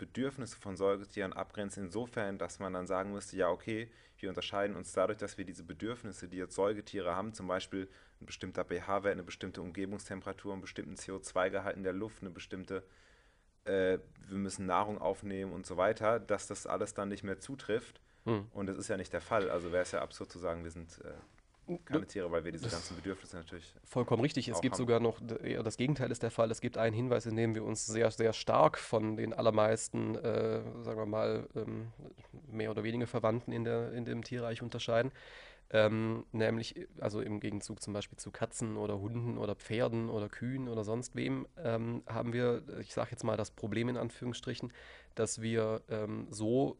Bedürfnisse 0.00 0.56
von 0.56 0.76
Säugetieren 0.76 1.34
abgrenzen, 1.34 1.84
insofern, 1.84 2.38
dass 2.38 2.58
man 2.58 2.72
dann 2.72 2.86
sagen 2.86 3.12
müsste, 3.12 3.36
ja, 3.36 3.50
okay, 3.50 3.90
wir 4.18 4.30
unterscheiden 4.30 4.74
uns 4.74 4.92
dadurch, 4.92 5.18
dass 5.18 5.36
wir 5.36 5.44
diese 5.44 5.62
Bedürfnisse, 5.62 6.26
die 6.26 6.38
jetzt 6.38 6.54
Säugetiere 6.54 7.14
haben, 7.14 7.34
zum 7.34 7.46
Beispiel 7.46 7.88
ein 8.20 8.26
bestimmter 8.26 8.64
pH-Wert, 8.64 9.12
eine 9.12 9.22
bestimmte 9.22 9.60
Umgebungstemperatur, 9.60 10.52
einen 10.52 10.62
bestimmten 10.62 10.94
CO2-Gehalt 10.94 11.76
in 11.76 11.82
der 11.82 11.92
Luft, 11.92 12.22
eine 12.22 12.30
bestimmte, 12.30 12.82
äh, 13.64 13.98
wir 14.26 14.38
müssen 14.38 14.64
Nahrung 14.64 14.98
aufnehmen 14.98 15.52
und 15.52 15.66
so 15.66 15.76
weiter, 15.76 16.18
dass 16.18 16.46
das 16.46 16.66
alles 16.66 16.94
dann 16.94 17.10
nicht 17.10 17.22
mehr 17.22 17.38
zutrifft. 17.38 18.00
Hm. 18.24 18.46
Und 18.52 18.66
das 18.66 18.78
ist 18.78 18.88
ja 18.88 18.96
nicht 18.96 19.12
der 19.12 19.20
Fall. 19.20 19.50
Also 19.50 19.70
wäre 19.70 19.82
es 19.82 19.92
ja 19.92 20.00
absurd 20.00 20.30
zu 20.30 20.38
sagen, 20.38 20.64
wir 20.64 20.70
sind 20.70 20.98
äh, 21.04 21.12
keine 21.78 22.06
Tiere, 22.06 22.30
weil 22.30 22.44
wir 22.44 22.52
diese 22.52 22.68
ganzen 22.68 22.96
Bedürfnisse 22.96 23.36
natürlich 23.36 23.74
Vollkommen 23.84 24.22
richtig. 24.22 24.48
Es 24.48 24.60
gibt 24.60 24.74
haben. 24.74 24.78
sogar 24.78 25.00
noch, 25.00 25.20
eher 25.42 25.62
das 25.62 25.76
Gegenteil 25.76 26.10
ist 26.10 26.22
der 26.22 26.30
Fall. 26.30 26.50
Es 26.50 26.60
gibt 26.60 26.78
einen 26.78 26.94
Hinweis, 26.94 27.26
in 27.26 27.36
dem 27.36 27.54
wir 27.54 27.64
uns 27.64 27.86
sehr, 27.86 28.10
sehr 28.10 28.32
stark 28.32 28.78
von 28.78 29.16
den 29.16 29.32
allermeisten, 29.32 30.14
äh, 30.16 30.62
sagen 30.82 30.98
wir 30.98 31.06
mal, 31.06 31.48
ähm, 31.54 31.92
mehr 32.50 32.70
oder 32.70 32.82
weniger 32.82 33.06
Verwandten 33.06 33.52
in, 33.52 33.64
der, 33.64 33.92
in 33.92 34.04
dem 34.04 34.24
Tierreich 34.24 34.62
unterscheiden. 34.62 35.12
Ähm, 35.72 36.24
nämlich, 36.32 36.88
also 36.98 37.20
im 37.20 37.38
Gegenzug 37.38 37.80
zum 37.80 37.92
Beispiel 37.92 38.18
zu 38.18 38.32
Katzen 38.32 38.76
oder 38.76 38.98
Hunden 38.98 39.38
oder 39.38 39.54
Pferden 39.54 40.10
oder 40.10 40.28
Kühen 40.28 40.68
oder 40.68 40.82
sonst 40.82 41.14
wem, 41.14 41.46
ähm, 41.58 42.02
haben 42.06 42.32
wir, 42.32 42.64
ich 42.80 42.92
sage 42.92 43.12
jetzt 43.12 43.22
mal 43.22 43.36
das 43.36 43.52
Problem 43.52 43.88
in 43.88 43.96
Anführungsstrichen, 43.96 44.72
dass 45.14 45.40
wir 45.40 45.82
ähm, 45.88 46.26
so 46.30 46.76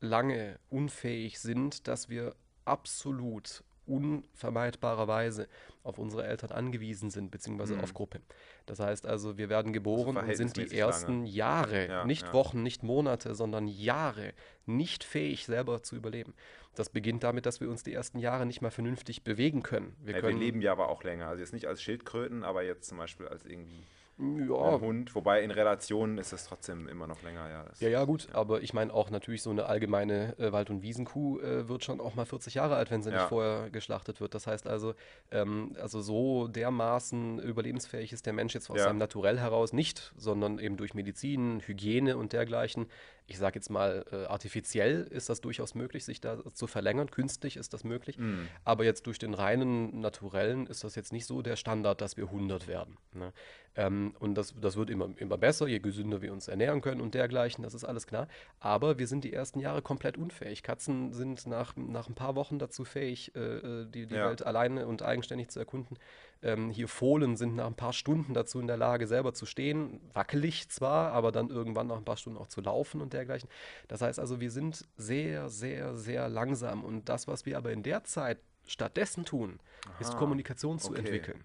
lange 0.00 0.58
unfähig 0.68 1.40
sind, 1.40 1.88
dass 1.88 2.10
wir 2.10 2.34
absolut 2.66 3.64
unvermeidbarerweise 3.88 5.48
auf 5.82 5.98
unsere 5.98 6.26
Eltern 6.26 6.50
angewiesen 6.52 7.10
sind, 7.10 7.30
beziehungsweise 7.30 7.74
Mhm. 7.74 7.80
auf 7.80 7.94
Gruppe. 7.94 8.20
Das 8.66 8.78
heißt 8.80 9.06
also, 9.06 9.38
wir 9.38 9.48
werden 9.48 9.72
geboren 9.72 10.16
und 10.16 10.36
sind 10.36 10.56
die 10.56 10.70
ersten 10.76 11.20
lange. 11.20 11.28
Jahre, 11.28 11.88
Ja, 11.88 12.04
nicht 12.04 12.26
ja. 12.26 12.32
Wochen, 12.32 12.62
nicht 12.62 12.82
Monate, 12.82 13.34
sondern 13.34 13.66
Jahre 13.68 14.32
nicht 14.66 15.04
fähig, 15.04 15.46
selber 15.46 15.82
zu 15.82 15.96
überleben. 15.96 16.34
Das 16.74 16.90
beginnt 16.90 17.24
damit, 17.24 17.46
dass 17.46 17.60
wir 17.60 17.68
uns 17.70 17.82
die 17.82 17.92
ersten 17.92 18.18
Jahre 18.18 18.46
nicht 18.46 18.60
mal 18.60 18.70
vernünftig 18.70 19.24
bewegen 19.24 19.62
können. 19.62 19.96
Wir 20.00 20.14
Ja, 20.14 20.20
können 20.20 20.38
wir 20.38 20.44
leben 20.46 20.60
ja 20.62 20.72
aber 20.72 20.88
auch 20.90 21.02
länger. 21.02 21.26
Also 21.28 21.40
jetzt 21.40 21.52
nicht 21.52 21.66
als 21.66 21.82
Schildkröten, 21.82 22.44
aber 22.44 22.62
jetzt 22.62 22.86
zum 22.88 22.98
Beispiel 22.98 23.26
als 23.26 23.44
irgendwie 23.44 23.82
ja, 24.18 24.74
ein 24.74 24.80
Hund. 24.80 25.14
Wobei 25.14 25.42
in 25.42 25.50
Relation 25.50 26.18
ist 26.18 26.32
es 26.32 26.44
trotzdem 26.44 26.88
immer 26.88 27.06
noch 27.06 27.22
länger. 27.22 27.48
Ja, 27.48 27.64
Ja, 27.78 27.88
ja, 27.88 28.04
gut, 28.04 28.28
aber 28.32 28.62
ich 28.62 28.74
meine 28.74 28.92
auch 28.92 29.10
natürlich 29.10 29.42
so 29.42 29.50
eine 29.50 29.66
allgemeine 29.66 30.36
äh, 30.38 30.50
Wald- 30.52 30.70
und 30.70 30.82
Wiesenkuh 30.82 31.38
äh, 31.40 31.68
wird 31.68 31.84
schon 31.84 32.00
auch 32.00 32.14
mal 32.14 32.26
40 32.26 32.54
Jahre 32.54 32.76
alt, 32.76 32.90
wenn 32.90 33.02
sie 33.02 33.10
nicht 33.10 33.20
Ja. 33.20 33.28
vorher 33.28 33.70
geschlachtet 33.70 34.20
wird. 34.20 34.34
Das 34.34 34.46
heißt 34.46 34.66
also, 34.66 34.94
ähm, 35.30 35.76
also 35.80 36.00
so 36.00 36.48
dermaßen 36.48 37.38
überlebensfähig 37.38 38.12
ist 38.12 38.26
der 38.26 38.32
Mensch 38.32 38.54
jetzt 38.54 38.70
aus 38.70 38.78
Ja. 38.78 38.84
seinem 38.84 38.98
Naturell 38.98 39.38
heraus 39.38 39.72
nicht, 39.72 40.12
sondern 40.16 40.58
eben 40.58 40.76
durch 40.76 40.94
Medizin, 40.94 41.60
Hygiene 41.64 42.16
und 42.16 42.32
dergleichen. 42.32 42.86
Ich 43.30 43.38
sage 43.38 43.56
jetzt 43.56 43.68
mal, 43.68 44.04
äh, 44.10 44.24
artifiziell 44.24 45.06
ist 45.10 45.28
das 45.28 45.40
durchaus 45.42 45.74
möglich, 45.74 46.04
sich 46.04 46.20
da 46.20 46.42
zu 46.54 46.66
verlängern. 46.66 47.10
Künstlich 47.10 47.56
ist 47.58 47.74
das 47.74 47.84
möglich. 47.84 48.18
Mhm. 48.18 48.48
Aber 48.64 48.84
jetzt 48.84 49.06
durch 49.06 49.18
den 49.18 49.34
reinen 49.34 50.00
Naturellen 50.00 50.66
ist 50.66 50.82
das 50.82 50.94
jetzt 50.94 51.12
nicht 51.12 51.26
so 51.26 51.42
der 51.42 51.56
Standard, 51.56 52.00
dass 52.00 52.16
wir 52.16 52.24
100 52.24 52.66
werden. 52.66 52.96
Ne? 53.12 53.32
Ähm, 53.76 54.14
und 54.18 54.34
das, 54.34 54.54
das 54.60 54.76
wird 54.76 54.88
immer, 54.90 55.10
immer 55.18 55.36
besser, 55.38 55.68
je 55.68 55.78
gesünder 55.78 56.22
wir 56.22 56.32
uns 56.32 56.48
ernähren 56.48 56.80
können 56.80 57.00
und 57.00 57.14
dergleichen, 57.14 57.62
das 57.62 57.74
ist 57.74 57.84
alles 57.84 58.06
klar. 58.06 58.28
Aber 58.60 58.98
wir 58.98 59.06
sind 59.06 59.24
die 59.24 59.32
ersten 59.32 59.60
Jahre 59.60 59.82
komplett 59.82 60.16
unfähig. 60.16 60.62
Katzen 60.62 61.12
sind 61.12 61.46
nach, 61.46 61.76
nach 61.76 62.08
ein 62.08 62.14
paar 62.14 62.34
Wochen 62.34 62.58
dazu 62.58 62.84
fähig, 62.84 63.36
äh, 63.36 63.40
äh, 63.40 63.86
die, 63.86 64.06
die 64.06 64.14
Ja. 64.14 64.30
Welt 64.30 64.44
alleine 64.44 64.86
und 64.86 65.02
eigenständig 65.02 65.50
zu 65.50 65.58
erkunden. 65.60 65.98
Ähm, 66.42 66.70
hier 66.70 66.88
Fohlen 66.88 67.36
sind 67.36 67.56
nach 67.56 67.66
ein 67.66 67.74
paar 67.74 67.92
Stunden 67.92 68.34
dazu 68.34 68.60
in 68.60 68.66
der 68.66 68.76
Lage, 68.76 69.06
selber 69.06 69.34
zu 69.34 69.46
stehen. 69.46 70.00
Wackelig 70.12 70.68
zwar, 70.68 71.12
aber 71.12 71.32
dann 71.32 71.50
irgendwann 71.50 71.88
nach 71.88 71.96
ein 71.96 72.04
paar 72.04 72.16
Stunden 72.16 72.38
auch 72.38 72.46
zu 72.46 72.60
laufen 72.60 73.00
und 73.00 73.12
dergleichen. 73.12 73.48
Das 73.88 74.02
heißt 74.02 74.20
also, 74.20 74.40
wir 74.40 74.50
sind 74.50 74.84
sehr, 74.96 75.48
sehr, 75.48 75.96
sehr 75.96 76.28
langsam. 76.28 76.84
Und 76.84 77.08
das, 77.08 77.26
was 77.26 77.46
wir 77.46 77.56
aber 77.56 77.72
in 77.72 77.82
der 77.82 78.04
Zeit 78.04 78.38
stattdessen 78.66 79.24
tun, 79.24 79.58
ist 79.98 80.10
Aha, 80.10 80.18
Kommunikation 80.18 80.78
zu 80.78 80.90
okay. 80.90 81.00
entwickeln. 81.00 81.44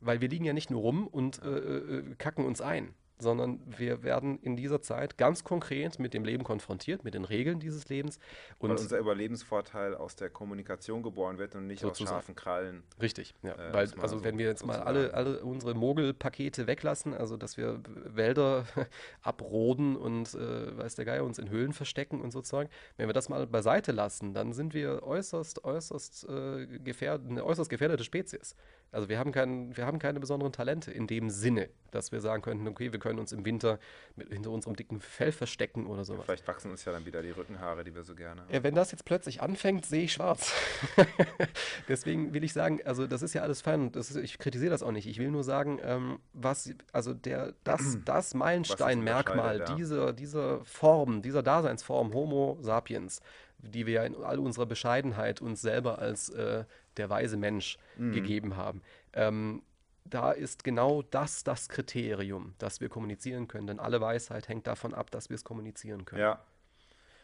Weil 0.00 0.20
wir 0.20 0.28
liegen 0.28 0.44
ja 0.44 0.52
nicht 0.52 0.70
nur 0.70 0.80
rum 0.80 1.06
und 1.06 1.42
äh, 1.42 1.48
äh, 1.48 2.14
kacken 2.16 2.44
uns 2.44 2.60
ein 2.60 2.94
sondern 3.22 3.60
wir 3.66 4.02
werden 4.02 4.38
in 4.42 4.56
dieser 4.56 4.82
Zeit 4.82 5.16
ganz 5.16 5.44
konkret 5.44 5.98
mit 5.98 6.12
dem 6.12 6.24
Leben 6.24 6.44
konfrontiert, 6.44 7.04
mit 7.04 7.14
den 7.14 7.24
Regeln 7.24 7.60
dieses 7.60 7.88
Lebens. 7.88 8.18
Und 8.58 8.70
Weil 8.70 8.78
unser 8.78 8.98
Überlebensvorteil 8.98 9.94
aus 9.94 10.16
der 10.16 10.28
Kommunikation 10.28 11.02
geboren 11.02 11.38
wird 11.38 11.54
und 11.54 11.66
nicht 11.66 11.80
sozusagen. 11.80 12.08
aus 12.08 12.14
scharfen 12.14 12.34
Krallen. 12.34 12.82
Richtig, 13.00 13.34
ja. 13.42 13.52
Äh, 13.52 13.72
Weil, 13.72 13.88
also 14.00 14.18
so, 14.18 14.24
wenn 14.24 14.38
wir 14.38 14.46
jetzt 14.46 14.66
mal 14.66 14.80
alle, 14.80 15.14
alle 15.14 15.42
unsere 15.42 15.74
Mogelpakete 15.74 16.66
weglassen, 16.66 17.14
also 17.14 17.36
dass 17.36 17.56
wir 17.56 17.80
Wälder 17.86 18.64
abroden 19.22 19.96
und 19.96 20.34
äh, 20.34 20.76
weiß 20.76 20.96
der 20.96 21.04
Geier 21.04 21.24
uns 21.24 21.38
in 21.38 21.48
Höhlen 21.48 21.72
verstecken 21.72 22.20
und 22.20 22.32
sozusagen, 22.32 22.68
wenn 22.96 23.08
wir 23.08 23.14
das 23.14 23.28
mal 23.28 23.46
beiseite 23.46 23.92
lassen, 23.92 24.34
dann 24.34 24.52
sind 24.52 24.74
wir 24.74 25.02
äußerst, 25.02 25.64
äußerst, 25.64 26.28
äh, 26.28 26.66
gefährd 26.78 27.22
eine 27.26 27.44
äußerst 27.44 27.70
gefährdete 27.70 28.04
Spezies. 28.04 28.56
Also 28.92 29.08
wir 29.08 29.18
haben, 29.18 29.32
kein, 29.32 29.74
wir 29.74 29.86
haben 29.86 29.98
keine 29.98 30.20
besonderen 30.20 30.52
Talente 30.52 30.90
in 30.90 31.06
dem 31.06 31.30
Sinne, 31.30 31.70
dass 31.92 32.12
wir 32.12 32.20
sagen 32.20 32.42
könnten, 32.42 32.68
okay, 32.68 32.92
wir 32.92 32.98
können 33.00 33.18
uns 33.18 33.32
im 33.32 33.42
Winter 33.46 33.78
mit, 34.16 34.28
hinter 34.28 34.50
unserem 34.50 34.76
dicken 34.76 35.00
Fell 35.00 35.32
verstecken 35.32 35.86
oder 35.86 36.04
sowas. 36.04 36.26
Vielleicht 36.26 36.46
wachsen 36.46 36.70
uns 36.70 36.84
ja 36.84 36.92
dann 36.92 37.06
wieder 37.06 37.22
die 37.22 37.30
Rückenhaare, 37.30 37.84
die 37.84 37.94
wir 37.94 38.02
so 38.04 38.14
gerne 38.14 38.42
haben. 38.42 38.52
Ja, 38.52 38.62
wenn 38.62 38.74
das 38.74 38.92
jetzt 38.92 39.06
plötzlich 39.06 39.40
anfängt, 39.40 39.86
sehe 39.86 40.02
ich 40.02 40.12
schwarz. 40.12 40.52
Deswegen 41.88 42.34
will 42.34 42.44
ich 42.44 42.52
sagen, 42.52 42.80
also 42.84 43.06
das 43.06 43.22
ist 43.22 43.32
ja 43.32 43.40
alles 43.40 43.62
fein 43.62 43.80
und 43.80 43.96
ist, 43.96 44.14
ich 44.14 44.38
kritisiere 44.38 44.70
das 44.70 44.82
auch 44.82 44.92
nicht. 44.92 45.06
Ich 45.06 45.18
will 45.18 45.30
nur 45.30 45.42
sagen, 45.42 45.80
ähm, 45.82 46.18
was, 46.34 46.70
also 46.92 47.14
der, 47.14 47.54
das, 47.64 47.96
das 48.04 48.34
Meilensteinmerkmal 48.34 49.60
ja. 49.60 49.74
dieser, 49.74 50.12
dieser 50.12 50.62
Form, 50.66 51.22
dieser 51.22 51.42
Daseinsform 51.42 52.12
Homo 52.12 52.58
sapiens, 52.60 53.22
die 53.62 53.86
wir 53.86 54.04
in 54.04 54.16
all 54.16 54.38
unserer 54.38 54.66
Bescheidenheit 54.66 55.40
uns 55.40 55.62
selber 55.62 55.98
als 55.98 56.28
äh, 56.30 56.64
der 56.96 57.10
weise 57.10 57.36
Mensch 57.36 57.78
mhm. 57.96 58.12
gegeben 58.12 58.56
haben. 58.56 58.82
Ähm, 59.12 59.62
da 60.04 60.32
ist 60.32 60.64
genau 60.64 61.02
das 61.02 61.44
das 61.44 61.68
Kriterium, 61.68 62.54
dass 62.58 62.80
wir 62.80 62.88
kommunizieren 62.88 63.48
können, 63.48 63.66
denn 63.66 63.78
alle 63.78 64.00
Weisheit 64.00 64.48
hängt 64.48 64.66
davon 64.66 64.94
ab, 64.94 65.10
dass 65.10 65.28
wir 65.30 65.36
es 65.36 65.44
kommunizieren 65.44 66.04
können. 66.04 66.20
Ja, 66.20 66.44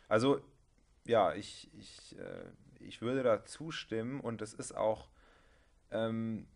also 0.08 0.40
ja, 1.04 1.34
ich, 1.34 1.70
ich, 1.78 2.18
äh, 2.18 2.44
ich 2.80 3.02
würde 3.02 3.22
da 3.22 3.44
zustimmen 3.44 4.20
und 4.20 4.42
es 4.42 4.54
ist 4.54 4.76
auch, 4.76 5.08
ähm, 5.90 6.46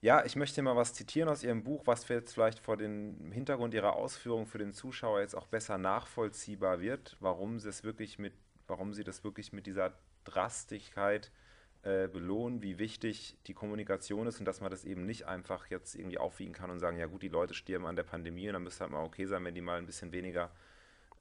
ja, 0.00 0.24
ich 0.24 0.36
möchte 0.36 0.60
mal 0.62 0.76
was 0.76 0.94
zitieren 0.94 1.28
aus 1.28 1.42
Ihrem 1.42 1.64
Buch, 1.64 1.86
was 1.86 2.06
jetzt 2.08 2.34
vielleicht 2.34 2.58
vor 2.58 2.76
dem 2.76 3.32
Hintergrund 3.32 3.74
Ihrer 3.74 3.96
Ausführungen 3.96 4.46
für 4.46 4.58
den 4.58 4.72
Zuschauer 4.72 5.20
jetzt 5.20 5.34
auch 5.34 5.46
besser 5.46 5.78
nachvollziehbar 5.78 6.80
wird, 6.80 7.16
warum 7.20 7.58
Sie 7.58 7.68
es 7.68 7.84
wirklich 7.84 8.18
mit, 8.18 8.34
warum 8.66 8.92
Sie 8.92 9.04
das 9.04 9.24
wirklich 9.24 9.52
mit 9.52 9.66
dieser 9.66 9.94
Drastigkeit 10.24 11.30
äh, 11.84 12.08
belohnen, 12.08 12.62
wie 12.62 12.78
wichtig 12.78 13.36
die 13.46 13.52
Kommunikation 13.54 14.26
ist 14.26 14.38
und 14.38 14.46
dass 14.46 14.60
man 14.60 14.70
das 14.70 14.84
eben 14.84 15.04
nicht 15.04 15.26
einfach 15.26 15.66
jetzt 15.68 15.94
irgendwie 15.94 16.18
aufwiegen 16.18 16.54
kann 16.54 16.70
und 16.70 16.78
sagen, 16.78 16.98
ja 16.98 17.06
gut, 17.06 17.22
die 17.22 17.28
Leute 17.28 17.52
sterben 17.52 17.86
an 17.86 17.94
der 17.94 18.04
Pandemie 18.04 18.48
und 18.48 18.54
dann 18.54 18.62
müsste 18.62 18.80
halt 18.80 18.92
mal 18.92 19.04
okay 19.04 19.26
sein, 19.26 19.44
wenn 19.44 19.54
die 19.54 19.60
mal 19.60 19.78
ein 19.78 19.86
bisschen 19.86 20.10
weniger 20.10 20.50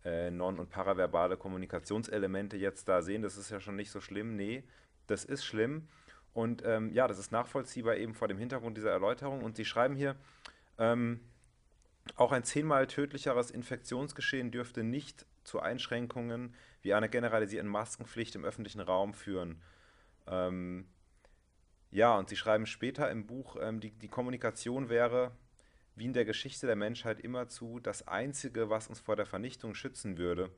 äh, 0.06 0.32
non- 0.32 0.60
und 0.60 0.70
paraverbale 0.70 1.36
Kommunikationselemente 1.36 2.58
jetzt 2.58 2.88
da 2.88 3.02
sehen. 3.02 3.22
Das 3.22 3.38
ist 3.38 3.50
ja 3.50 3.60
schon 3.60 3.76
nicht 3.76 3.92
so 3.92 4.00
schlimm. 4.00 4.36
Nee, 4.36 4.64
das 5.08 5.26
ist 5.26 5.44
schlimm. 5.44 5.88
Und 6.34 6.64
ähm, 6.66 6.92
ja, 6.94 7.08
das 7.08 7.20
ist 7.20 7.32
nachvollziehbar 7.32 7.98
eben 7.98 8.14
vor 8.14 8.28
dem 8.28 8.38
Hintergrund 8.38 8.78
dieser 8.78 8.92
Erläuterung. 8.92 9.44
Und 9.44 9.56
Sie 9.56 9.66
schreiben 9.66 9.96
hier, 9.96 10.16
ähm, 10.78 11.20
auch 12.16 12.32
ein 12.32 12.44
zehnmal 12.44 12.88
tödlicheres 12.88 13.52
Infektionsgeschehen 13.52 14.52
dürfte 14.52 14.84
nicht 14.84 15.26
zu 15.44 15.60
Einschränkungen 15.60 16.56
wie 16.82 16.94
einer 16.94 17.08
generalisierten 17.08 17.70
Maskenpflicht 17.70 18.36
im 18.36 18.46
öffentlichen 18.46 18.82
Raum 18.82 19.14
führen. 19.14 19.62
Ähm, 20.28 20.88
ja, 21.92 22.18
und 22.18 22.30
sie 22.30 22.36
schreiben 22.36 22.66
später 22.66 23.10
im 23.12 23.28
Buch, 23.28 23.56
ähm, 23.62 23.80
die, 23.80 23.92
die 23.92 24.08
Kommunikation 24.08 24.90
wäre, 24.90 25.32
wie 25.96 26.06
in 26.06 26.14
der 26.14 26.26
Geschichte 26.26 26.66
der 26.66 26.76
Menschheit 26.76 27.20
immerzu, 27.20 27.80
das 27.80 28.08
Einzige, 28.08 28.70
was 28.70 28.88
uns 28.88 29.00
vor 29.00 29.16
der 29.16 29.26
Vernichtung 29.26 29.76
schützen 29.76 30.18
würde. 30.18 30.50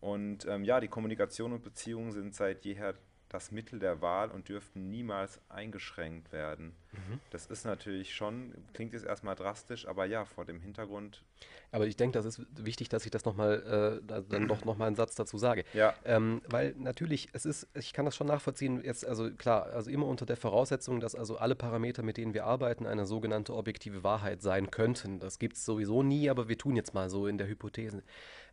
Und 0.00 0.46
ähm, 0.46 0.64
ja, 0.64 0.80
die 0.80 0.88
Kommunikation 0.88 1.52
und 1.52 1.62
Beziehungen 1.62 2.12
sind 2.12 2.34
seit 2.34 2.64
jeher 2.64 2.94
das 3.32 3.50
Mittel 3.50 3.78
der 3.78 4.00
Wahl 4.02 4.30
und 4.30 4.48
dürften 4.48 4.90
niemals 4.90 5.40
eingeschränkt 5.48 6.32
werden. 6.32 6.74
Mhm. 6.92 7.20
Das 7.30 7.46
ist 7.46 7.64
natürlich 7.64 8.14
schon, 8.14 8.54
klingt 8.74 8.92
jetzt 8.92 9.06
erstmal 9.06 9.34
drastisch, 9.34 9.86
aber 9.88 10.04
ja, 10.04 10.24
vor 10.24 10.44
dem 10.44 10.60
Hintergrund. 10.60 11.22
Aber 11.70 11.86
ich 11.86 11.96
denke, 11.96 12.18
das 12.18 12.26
ist 12.26 12.42
wichtig, 12.62 12.90
dass 12.90 13.06
ich 13.06 13.10
das 13.10 13.24
nochmal, 13.24 14.02
äh, 14.06 14.22
dann 14.28 14.46
doch 14.46 14.64
nochmal 14.66 14.88
einen 14.88 14.96
Satz 14.96 15.14
dazu 15.14 15.38
sage. 15.38 15.64
Ja. 15.72 15.94
Ähm, 16.04 16.42
weil 16.48 16.74
natürlich, 16.76 17.30
es 17.32 17.46
ist, 17.46 17.66
ich 17.74 17.94
kann 17.94 18.04
das 18.04 18.14
schon 18.14 18.26
nachvollziehen, 18.26 18.84
jetzt, 18.84 19.06
also 19.06 19.30
klar, 19.30 19.66
also 19.72 19.90
immer 19.90 20.06
unter 20.06 20.26
der 20.26 20.36
Voraussetzung, 20.36 21.00
dass 21.00 21.14
also 21.14 21.38
alle 21.38 21.54
Parameter, 21.54 22.02
mit 22.02 22.18
denen 22.18 22.34
wir 22.34 22.44
arbeiten, 22.44 22.86
eine 22.86 23.06
sogenannte 23.06 23.54
objektive 23.54 24.04
Wahrheit 24.04 24.42
sein 24.42 24.70
könnten. 24.70 25.18
Das 25.18 25.38
gibt 25.38 25.56
es 25.56 25.64
sowieso 25.64 26.02
nie, 26.02 26.28
aber 26.28 26.48
wir 26.48 26.58
tun 26.58 26.76
jetzt 26.76 26.92
mal 26.92 27.08
so 27.08 27.26
in 27.26 27.38
der 27.38 27.48
Hypothese. 27.48 28.02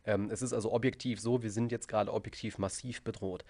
Ähm, 0.06 0.30
es 0.30 0.40
ist 0.40 0.54
also 0.54 0.72
objektiv 0.72 1.20
so, 1.20 1.42
wir 1.42 1.50
sind 1.50 1.72
jetzt 1.72 1.88
gerade 1.88 2.12
objektiv 2.12 2.56
massiv 2.56 3.02
bedroht. 3.02 3.44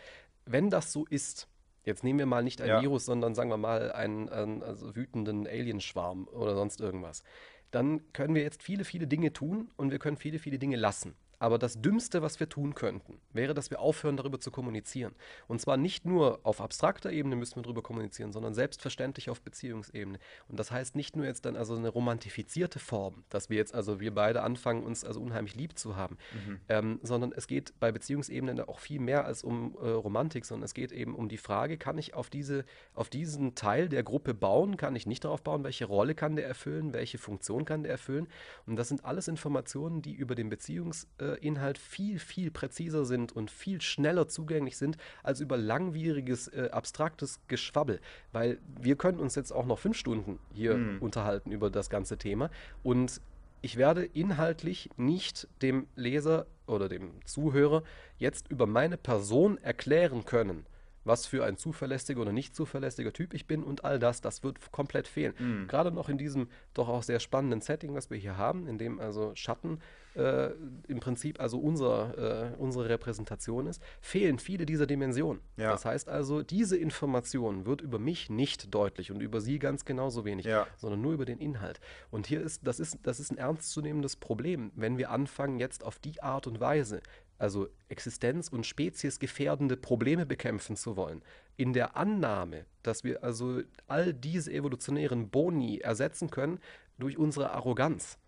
Wenn 0.51 0.71
das 0.71 0.93
so 0.93 1.07
ist, 1.07 1.49
jetzt 1.85 2.03
nehmen 2.03 2.19
wir 2.19 2.27
mal 2.27 2.43
nicht 2.43 2.61
ein 2.61 2.69
ja. 2.69 2.83
Virus, 2.83 3.05
sondern 3.05 3.35
sagen 3.35 3.51
wir 3.51 3.57
mal 3.57 3.93
einen, 3.93 4.29
einen 4.29 4.63
also 4.63 4.97
wütenden 4.97 5.47
Alienschwarm 5.47 6.27
oder 6.29 6.55
sonst 6.55 6.81
irgendwas, 6.81 7.23
dann 7.71 8.13
können 8.13 8.35
wir 8.35 8.43
jetzt 8.43 8.63
viele, 8.63 8.85
viele 8.85 9.07
Dinge 9.07 9.33
tun 9.33 9.71
und 9.77 9.91
wir 9.91 9.99
können 9.99 10.17
viele, 10.17 10.39
viele 10.39 10.59
Dinge 10.59 10.77
lassen. 10.77 11.15
Aber 11.41 11.59
das 11.59 11.81
Dümmste, 11.81 12.21
was 12.21 12.39
wir 12.39 12.51
tun 12.51 12.75
könnten, 12.75 13.19
wäre, 13.33 13.55
dass 13.55 13.71
wir 13.71 13.81
aufhören, 13.81 14.19
darüber 14.19 14.39
zu 14.39 14.51
kommunizieren. 14.51 15.15
Und 15.49 15.59
zwar 15.59 15.79
nicht 15.79 16.05
nur 16.05 16.39
auf 16.43 16.61
abstrakter 16.61 17.11
Ebene 17.11 17.35
müssen 17.35 17.57
wir 17.57 17.63
darüber 17.63 17.83
kommunizieren, 17.83 18.31
sondern 18.31 18.53
selbstverständlich 18.53 19.31
auf 19.31 19.41
Beziehungsebene. 19.41 20.19
Und 20.49 20.61
das 20.61 20.71
heißt 20.71 20.97
nicht 20.97 21.17
nur 21.17 21.25
jetzt 21.25 21.47
dann 21.47 21.57
also 21.57 21.75
eine 21.75 21.89
romantifizierte 21.89 22.79
Form, 22.79 23.25
dass 23.31 23.49
wir 23.49 23.57
jetzt 23.57 23.75
also 23.75 24.01
wir 24.01 24.15
beide 24.15 24.43
anfangen, 24.43 24.85
uns 24.85 25.03
also 25.03 25.19
unheimlich 25.19 25.55
lieb 25.55 25.79
zu 25.79 25.97
haben, 25.97 26.19
mhm. 26.35 26.61
ähm, 26.69 27.01
sondern 27.03 27.33
es 27.33 27.47
geht 27.47 27.73
bei 27.81 27.91
Beziehungsebene 27.91 28.69
auch 28.69 28.79
viel 28.79 29.01
mehr 29.01 29.25
als 29.25 29.43
um 29.43 29.79
äh, 29.81 29.89
Romantik, 29.89 30.45
sondern 30.45 30.67
es 30.67 30.75
geht 30.75 30.93
eben 30.93 31.15
um 31.15 31.31
die 31.31 31.39
Frage, 31.39 31.79
kann 31.79 31.97
ich 31.97 32.13
auf, 32.13 32.29
diese, 32.29 32.67
auf 32.93 33.09
diesen 33.09 33.55
Teil 33.55 33.89
der 33.89 34.03
Gruppe 34.03 34.35
bauen, 34.35 34.77
kann 34.77 34.95
ich 34.95 35.07
nicht 35.07 35.25
darauf 35.25 35.41
bauen, 35.41 35.65
welche 35.65 35.87
Rolle 35.87 36.15
kann 36.15 36.37
der 36.37 36.47
erfüllen, 36.47 36.93
welche 36.93 37.17
Funktion 37.17 37.65
kann 37.65 37.83
der 37.83 37.93
erfüllen. 37.93 38.29
Und 38.67 38.77
das 38.77 38.89
sind 38.89 39.07
alles 39.07 39.27
Informationen, 39.27 40.03
die 40.03 40.13
über 40.13 40.35
den 40.35 40.53
Beziehungs- 40.53 41.07
äh, 41.19 41.30
Inhalt 41.35 41.79
viel, 41.79 42.19
viel 42.19 42.51
präziser 42.51 43.05
sind 43.05 43.33
und 43.33 43.51
viel 43.51 43.81
schneller 43.81 44.29
zugänglich 44.29 44.77
sind 44.77 44.97
als 45.23 45.41
über 45.41 45.57
langwieriges, 45.57 46.49
äh, 46.49 46.71
abstraktes 46.73 47.41
Geschwabbel. 47.49 48.01
Weil 48.33 48.59
wir 48.81 48.97
können 48.97 49.19
uns 49.21 49.35
jetzt 49.35 49.53
auch 49.53 49.67
noch 49.67 49.79
fünf 49.79 49.97
Stunden 49.97 50.39
hier 50.53 50.77
mhm. 50.77 50.99
unterhalten 51.01 51.53
über 51.53 51.71
das 51.71 51.91
ganze 51.91 52.19
Thema 52.19 52.51
und 52.83 53.21
ich 53.63 53.77
werde 53.77 54.05
inhaltlich 54.05 54.91
nicht 54.97 55.47
dem 55.63 55.87
Leser 55.95 56.47
oder 56.67 56.89
dem 56.89 57.11
Zuhörer 57.25 57.83
jetzt 58.17 58.51
über 58.51 58.67
meine 58.67 58.97
Person 58.97 59.59
erklären 59.59 60.25
können, 60.25 60.67
was 61.05 61.27
für 61.27 61.45
ein 61.45 61.57
zuverlässiger 61.57 62.21
oder 62.21 62.33
nicht 62.33 62.55
zuverlässiger 62.55 63.13
Typ 63.13 63.35
ich 63.35 63.47
bin 63.47 63.63
und 63.63 63.85
all 63.85 63.99
das, 63.99 64.21
das 64.21 64.43
wird 64.43 64.73
komplett 64.73 65.09
fehlen. 65.09 65.35
Mhm. 65.39 65.69
Gerade 65.69 65.91
noch 65.91 66.09
in 66.09 66.19
diesem 66.19 66.49
doch 66.75 66.89
auch 66.89 67.03
sehr 67.03 67.21
spannenden 67.21 67.61
Setting, 67.61 67.95
was 67.95 68.11
wir 68.11 68.19
hier 68.19 68.37
haben, 68.37 68.67
in 68.67 68.79
dem 68.79 69.01
also 69.01 69.33
Schatten 69.35 69.81
äh, 70.15 70.51
im 70.89 71.01
Prinzip 71.01 71.41
also 71.41 71.59
unser, 71.59 72.53
äh, 72.53 72.57
unsere 72.59 72.89
Repräsentation 72.89 73.67
ist, 73.67 73.83
fehlen 74.01 74.39
viele 74.39 74.67
dieser 74.67 74.87
Dimensionen. 74.87 75.41
Ja. 75.57 75.71
Das 75.71 75.85
heißt 75.85 76.09
also, 76.09 76.43
diese 76.43 76.77
Information 76.77 77.67
wird 77.67 77.81
über 77.81 77.99
mich 77.99 78.31
nicht 78.31 78.75
deutlich 78.75 79.11
und 79.11 79.21
über 79.21 79.41
Sie 79.41 79.59
ganz 79.59 79.85
genauso 79.85 80.25
wenig, 80.25 80.47
ja. 80.47 80.67
sondern 80.77 81.01
nur 81.01 81.13
über 81.13 81.25
den 81.25 81.39
Inhalt. 81.39 81.81
Und 82.11 82.27
hier 82.27 82.41
ist 82.41 82.67
das, 82.67 82.81
ist, 82.81 82.99
das 83.03 83.21
ist 83.21 83.31
ein 83.31 83.39
ernstzunehmendes 83.39 84.17
Problem, 84.17 84.73
wenn 84.75 84.99
wir 84.99 85.11
anfangen, 85.11 85.59
jetzt 85.59 85.85
auf 85.85 85.99
die 85.99 86.23
Art 86.23 86.47
und 86.47 86.61
Weise 86.61 87.01
also 87.41 87.69
Existenz- 87.89 88.51
und 88.51 88.67
speziesgefährdende 88.67 89.77
Probleme 89.77 90.27
bekämpfen 90.27 90.77
zu 90.77 90.97
wollen, 90.97 91.23
in 91.57 91.73
der 91.73 91.97
Annahme, 91.97 92.67
dass 92.83 93.03
wir 93.03 93.25
also 93.25 93.63
all 93.89 94.13
diese 94.13 94.53
evolutionären 94.53 95.31
Boni 95.31 95.79
ersetzen 95.79 96.31
können 96.31 96.61
durch 96.99 97.17
unsere 97.17 97.51
Arroganz, 97.53 98.19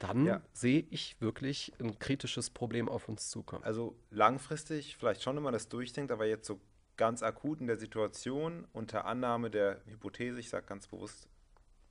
dann 0.00 0.26
ja. 0.26 0.40
sehe 0.52 0.86
ich 0.90 1.20
wirklich 1.20 1.72
ein 1.78 1.98
kritisches 1.98 2.50
Problem 2.50 2.88
auf 2.88 3.08
uns 3.08 3.28
zukommen. 3.28 3.62
Also 3.64 3.94
langfristig 4.10 4.96
vielleicht 4.96 5.22
schon, 5.22 5.36
wenn 5.36 5.42
man 5.42 5.52
das 5.52 5.68
durchdenkt, 5.68 6.10
aber 6.10 6.26
jetzt 6.26 6.46
so 6.46 6.58
ganz 6.96 7.22
akut 7.22 7.60
in 7.60 7.66
der 7.66 7.76
Situation 7.76 8.66
unter 8.72 9.04
Annahme 9.04 9.50
der 9.50 9.82
Hypothese, 9.86 10.40
ich 10.40 10.48
sage 10.48 10.66
ganz 10.66 10.86
bewusst 10.86 11.28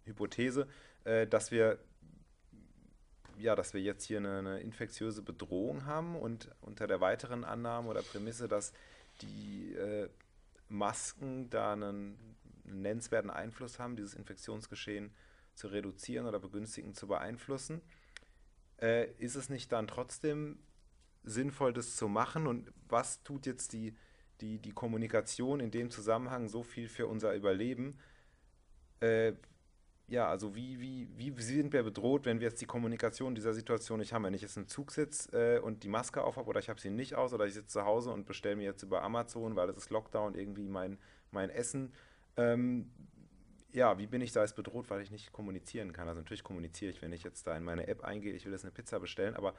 Hypothese, 0.06 0.68
äh, 1.04 1.28
dass 1.28 1.52
wir 1.52 1.80
ja, 3.38 3.56
dass 3.56 3.74
wir 3.74 3.82
jetzt 3.82 4.04
hier 4.04 4.18
eine, 4.18 4.40
eine, 4.40 4.60
infektiöse 4.60 5.22
Bedrohung 5.22 5.86
haben 5.86 6.18
und 6.18 6.50
unter 6.60 6.88
der 6.88 7.00
weiteren 7.00 7.46
Annahme 7.46 7.88
oder 7.90 8.02
Prämisse, 8.02 8.50
dass 8.50 8.74
die 9.22 9.76
äh, 9.76 10.10
Masken 10.68 11.50
da 11.50 11.72
einen, 11.72 12.18
einen, 12.66 12.82
nennenswerten 12.82 13.30
Einfluss 13.30 13.80
haben, 13.80 13.96
dieses 13.96 14.14
Infektionsgeschehen 14.14 15.12
zu 15.60 15.68
reduzieren 15.68 16.26
oder 16.26 16.40
begünstigen 16.40 16.94
zu 16.96 17.08
beeinflussen, 17.08 17.82
äh, 18.82 19.12
ist 19.20 19.36
es 19.36 19.50
nicht 19.50 19.72
dann 19.72 19.88
trotzdem 19.88 20.60
sinnvoll, 21.24 21.74
das 21.74 21.96
zu 21.96 22.08
machen? 22.08 22.48
Und 22.48 22.72
was 22.88 23.22
tut 23.24 23.46
jetzt 23.46 23.74
die, 23.74 23.96
die, 24.42 24.58
die 24.58 24.72
Kommunikation 24.72 25.60
in 25.60 25.70
dem 25.70 25.92
Zusammenhang 25.92 26.48
so 26.48 26.64
viel 26.64 26.88
für 26.88 27.08
unser 27.08 27.36
Überleben? 27.36 28.00
äh, 29.02 29.34
ja, 30.08 30.28
also 30.28 30.56
wie, 30.56 30.80
wie, 30.80 31.08
wie 31.18 31.42
sind 31.42 31.72
wir 31.72 31.84
bedroht, 31.84 32.26
wenn 32.26 32.40
wir 32.40 32.48
jetzt 32.48 32.62
die 32.62 32.66
Kommunikation 32.66 33.36
dieser 33.36 33.54
Situation 33.54 34.00
nicht 34.00 34.12
haben? 34.12 34.24
Wenn 34.24 34.34
ich 34.34 34.42
jetzt 34.42 34.58
im 34.58 34.68
Zug 34.68 34.92
sitze 34.92 35.58
äh, 35.58 35.60
und 35.60 35.84
die 35.84 35.88
Maske 35.88 36.24
auf 36.24 36.38
habe 36.38 36.50
oder 36.50 36.60
ich 36.60 36.70
habe 36.70 36.82
sie 36.82 36.90
nicht 36.90 37.16
aus 37.16 37.32
oder 37.32 37.46
ich 37.46 37.54
sitze 37.54 37.68
zu 37.68 37.86
Hause 37.86 38.12
und 38.12 38.26
bestelle 38.26 38.56
mir 38.56 38.64
jetzt 38.64 38.82
über 38.82 39.04
Amazon, 39.04 39.56
weil 39.56 39.70
es 39.70 39.78
ist 39.78 39.92
Lockdown, 39.92 40.34
irgendwie 40.34 40.68
mein, 40.68 40.98
mein 41.32 41.52
Essen. 41.52 41.94
Ähm, 42.38 42.90
ja, 43.72 43.98
wie 43.98 44.08
bin 44.08 44.22
ich 44.22 44.32
da 44.32 44.42
jetzt 44.42 44.56
bedroht, 44.56 44.90
weil 44.90 45.02
ich 45.02 45.12
nicht 45.12 45.32
kommunizieren 45.32 45.94
kann? 45.94 46.08
Also 46.08 46.20
natürlich 46.20 46.44
kommuniziere 46.44 46.92
ich, 46.92 47.02
wenn 47.02 47.14
ich 47.14 47.24
jetzt 47.24 47.46
da 47.46 47.56
in 47.56 47.64
meine 47.64 47.88
App 47.88 48.04
eingehe, 48.04 48.34
ich 48.34 48.46
will 48.46 48.52
jetzt 48.52 48.64
eine 48.64 48.72
Pizza 48.72 49.00
bestellen, 49.00 49.36
aber 49.36 49.54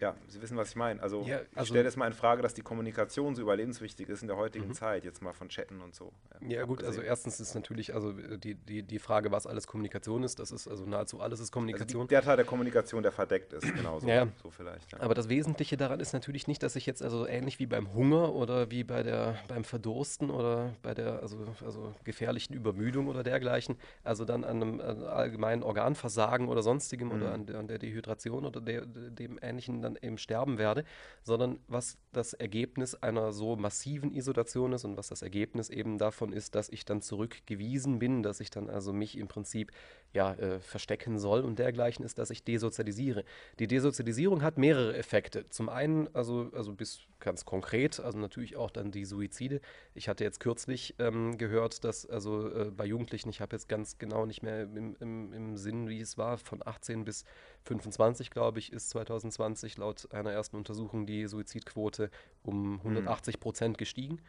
ja, 0.00 0.14
Sie 0.28 0.42
wissen, 0.42 0.56
was 0.56 0.70
ich 0.70 0.76
meine. 0.76 1.02
Also, 1.02 1.22
ja, 1.22 1.38
also 1.54 1.62
ich 1.62 1.68
stelle 1.68 1.84
das 1.84 1.96
mal 1.96 2.06
in 2.06 2.12
Frage, 2.12 2.42
dass 2.42 2.54
die 2.54 2.62
Kommunikation 2.62 3.34
so 3.34 3.42
überlebenswichtig 3.42 4.08
ist 4.08 4.22
in 4.22 4.28
der 4.28 4.36
heutigen 4.36 4.68
mhm. 4.68 4.74
Zeit, 4.74 5.04
jetzt 5.04 5.22
mal 5.22 5.32
von 5.32 5.48
Chatten 5.48 5.80
und 5.80 5.94
so. 5.94 6.12
Ja, 6.40 6.58
ja 6.58 6.64
gut, 6.64 6.84
also 6.84 7.00
erstens 7.00 7.40
ist 7.40 7.54
natürlich 7.54 7.94
also 7.94 8.12
die, 8.12 8.54
die, 8.54 8.82
die 8.82 8.98
Frage, 8.98 9.30
was 9.30 9.46
alles 9.46 9.66
Kommunikation 9.66 10.22
ist, 10.22 10.38
das 10.38 10.50
ist 10.50 10.68
also 10.68 10.84
nahezu 10.84 11.20
alles 11.20 11.40
ist 11.40 11.50
Kommunikation. 11.50 12.02
Also 12.02 12.08
die, 12.08 12.14
der 12.14 12.22
Teil 12.22 12.36
der 12.36 12.44
Kommunikation, 12.44 13.02
der 13.02 13.12
verdeckt 13.12 13.52
ist, 13.52 13.74
genau 13.74 13.98
so, 14.00 14.06
ja. 14.06 14.28
so 14.42 14.50
vielleicht. 14.50 14.92
Ja. 14.92 15.00
Aber 15.00 15.14
das 15.14 15.28
Wesentliche 15.28 15.76
daran 15.76 16.00
ist 16.00 16.12
natürlich 16.12 16.46
nicht, 16.46 16.62
dass 16.62 16.76
ich 16.76 16.84
jetzt 16.84 17.02
also 17.02 17.26
ähnlich 17.26 17.58
wie 17.58 17.66
beim 17.66 17.94
Hunger 17.94 18.34
oder 18.34 18.70
wie 18.70 18.84
bei 18.84 19.02
der, 19.02 19.36
beim 19.48 19.64
Verdursten 19.64 20.30
oder 20.30 20.74
bei 20.82 20.94
der 20.94 21.22
also, 21.22 21.38
also 21.64 21.94
gefährlichen 22.04 22.54
Übermüdung 22.54 23.08
oder 23.08 23.22
dergleichen, 23.22 23.76
also 24.04 24.24
dann 24.24 24.44
an 24.44 24.62
einem 24.62 24.80
an 24.80 25.02
allgemeinen 25.04 25.62
Organversagen 25.62 26.48
oder 26.48 26.62
sonstigem 26.62 27.08
mhm. 27.08 27.14
oder 27.14 27.32
an, 27.32 27.48
an 27.54 27.66
der 27.66 27.78
Dehydration 27.78 28.44
oder 28.44 28.60
der, 28.60 28.84
dem 28.84 29.38
ähnlichen 29.40 29.85
dann 29.86 29.98
eben 30.02 30.18
sterben 30.18 30.58
werde, 30.58 30.84
sondern 31.22 31.58
was 31.68 31.98
das 32.12 32.32
Ergebnis 32.32 32.94
einer 32.94 33.32
so 33.32 33.56
massiven 33.56 34.12
Isolation 34.12 34.72
ist 34.72 34.84
und 34.84 34.96
was 34.96 35.08
das 35.08 35.22
Ergebnis 35.22 35.70
eben 35.70 35.98
davon 35.98 36.32
ist, 36.32 36.54
dass 36.54 36.68
ich 36.68 36.84
dann 36.84 37.02
zurückgewiesen 37.02 37.98
bin, 37.98 38.22
dass 38.22 38.40
ich 38.40 38.50
dann 38.50 38.68
also 38.70 38.92
mich 38.92 39.16
im 39.16 39.28
Prinzip 39.28 39.72
ja 40.12 40.34
äh, 40.34 40.60
verstecken 40.60 41.18
soll 41.18 41.40
und 41.40 41.58
dergleichen 41.58 42.04
ist, 42.04 42.18
dass 42.18 42.30
ich 42.30 42.42
desozialisiere. 42.42 43.24
Die 43.58 43.66
Desozialisierung 43.66 44.42
hat 44.42 44.58
mehrere 44.58 44.96
Effekte. 44.96 45.48
Zum 45.48 45.68
einen, 45.68 46.08
also, 46.14 46.50
also 46.52 46.72
bis 46.72 47.00
ganz 47.20 47.44
konkret, 47.44 48.00
also 48.00 48.18
natürlich 48.18 48.56
auch 48.56 48.70
dann 48.70 48.90
die 48.90 49.04
Suizide. 49.04 49.60
Ich 49.94 50.08
hatte 50.08 50.24
jetzt 50.24 50.40
kürzlich 50.40 50.94
ähm, 50.98 51.38
gehört, 51.38 51.84
dass 51.84 52.06
also 52.06 52.48
äh, 52.48 52.70
bei 52.70 52.86
Jugendlichen, 52.86 53.28
ich 53.28 53.40
habe 53.40 53.56
jetzt 53.56 53.68
ganz 53.68 53.98
genau 53.98 54.26
nicht 54.26 54.42
mehr 54.42 54.62
im, 54.62 54.96
im, 55.00 55.32
im 55.32 55.56
Sinn, 55.56 55.88
wie 55.88 56.00
es 56.00 56.18
war, 56.18 56.38
von 56.38 56.66
18 56.66 57.04
bis 57.04 57.24
25, 57.66 58.30
glaube 58.30 58.58
ich, 58.58 58.72
ist 58.72 58.90
2020 58.90 59.78
laut 59.78 60.12
einer 60.12 60.32
ersten 60.32 60.56
Untersuchung 60.56 61.06
die 61.06 61.26
Suizidquote 61.26 62.10
um 62.42 62.78
180 62.78 63.40
Prozent 63.40 63.78
gestiegen. 63.78 64.20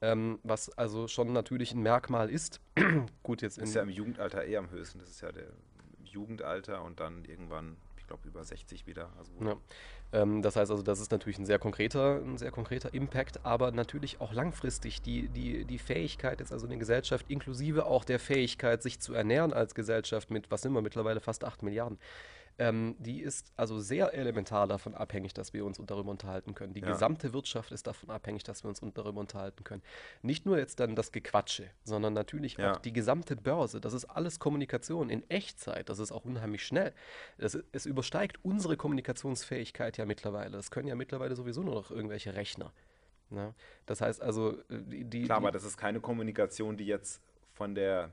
Ähm, 0.00 0.40
was 0.42 0.76
also 0.76 1.06
schon 1.06 1.32
natürlich 1.32 1.72
ein 1.72 1.82
Merkmal 1.82 2.28
ist. 2.28 2.60
Gut, 3.22 3.40
jetzt 3.40 3.58
in. 3.58 3.62
Das 3.62 3.70
ist 3.70 3.76
ja 3.76 3.82
im 3.82 3.88
Jugendalter 3.88 4.44
eher 4.44 4.58
am 4.58 4.70
höchsten. 4.70 4.98
Das 4.98 5.08
ist 5.08 5.20
ja 5.20 5.30
der 5.30 5.46
Jugendalter 6.04 6.82
und 6.82 7.00
dann 7.00 7.24
irgendwann, 7.24 7.76
ich 7.96 8.06
glaube, 8.08 8.26
über 8.26 8.44
60 8.44 8.86
wieder. 8.88 9.10
Also 9.16 9.32
ja. 9.40 9.56
ähm, 10.12 10.42
das 10.42 10.56
heißt 10.56 10.72
also, 10.72 10.82
das 10.82 10.98
ist 10.98 11.12
natürlich 11.12 11.38
ein 11.38 11.46
sehr 11.46 11.60
konkreter, 11.60 12.16
ein 12.16 12.36
sehr 12.36 12.50
konkreter 12.50 12.92
Impact, 12.92 13.46
aber 13.46 13.70
natürlich 13.70 14.20
auch 14.20 14.32
langfristig 14.32 15.02
die, 15.02 15.28
die, 15.28 15.64
die 15.64 15.78
Fähigkeit 15.78 16.40
jetzt 16.40 16.52
also 16.52 16.66
eine 16.66 16.78
Gesellschaft, 16.78 17.26
inklusive 17.30 17.86
auch 17.86 18.04
der 18.04 18.18
Fähigkeit, 18.18 18.82
sich 18.82 18.98
zu 18.98 19.14
ernähren 19.14 19.52
als 19.52 19.74
Gesellschaft 19.74 20.32
mit, 20.32 20.50
was 20.50 20.62
sind 20.62 20.72
wir 20.72 20.82
mittlerweile, 20.82 21.20
fast 21.20 21.44
8 21.44 21.62
Milliarden 21.62 21.98
ähm, 22.58 22.96
die 22.98 23.20
ist 23.20 23.52
also 23.56 23.80
sehr 23.80 24.14
elementar 24.14 24.66
davon 24.66 24.94
abhängig, 24.94 25.34
dass 25.34 25.52
wir 25.52 25.64
uns 25.64 25.80
darüber 25.84 26.10
unterhalten 26.10 26.54
können. 26.54 26.74
Die 26.74 26.80
ja. 26.80 26.88
gesamte 26.88 27.32
Wirtschaft 27.32 27.72
ist 27.72 27.86
davon 27.86 28.10
abhängig, 28.10 28.44
dass 28.44 28.64
wir 28.64 28.68
uns 28.68 28.80
darüber 28.94 29.20
unterhalten 29.20 29.64
können. 29.64 29.82
Nicht 30.22 30.46
nur 30.46 30.58
jetzt 30.58 30.80
dann 30.80 30.94
das 30.94 31.12
Gequatsche, 31.12 31.70
sondern 31.84 32.12
natürlich 32.12 32.56
ja. 32.56 32.72
auch 32.72 32.78
die 32.78 32.92
gesamte 32.92 33.36
Börse. 33.36 33.80
Das 33.80 33.92
ist 33.92 34.04
alles 34.04 34.38
Kommunikation 34.38 35.10
in 35.10 35.28
Echtzeit. 35.30 35.88
Das 35.88 35.98
ist 35.98 36.12
auch 36.12 36.24
unheimlich 36.24 36.64
schnell. 36.64 36.92
Das, 37.38 37.58
es 37.72 37.86
übersteigt 37.86 38.38
unsere 38.44 38.76
Kommunikationsfähigkeit 38.76 39.96
ja 39.96 40.04
mittlerweile. 40.04 40.50
Das 40.50 40.70
können 40.70 40.88
ja 40.88 40.94
mittlerweile 40.94 41.34
sowieso 41.36 41.62
nur 41.62 41.74
noch 41.74 41.90
irgendwelche 41.90 42.34
Rechner. 42.34 42.72
Ne? 43.30 43.54
Das 43.86 44.00
heißt 44.00 44.22
also, 44.22 44.58
äh, 44.68 44.82
die, 44.86 45.04
die 45.04 45.24
Klar, 45.24 45.38
aber 45.38 45.50
das 45.50 45.64
ist 45.64 45.76
keine 45.76 46.00
Kommunikation, 46.00 46.76
die 46.76 46.86
jetzt 46.86 47.22
von 47.54 47.74
der 47.74 48.10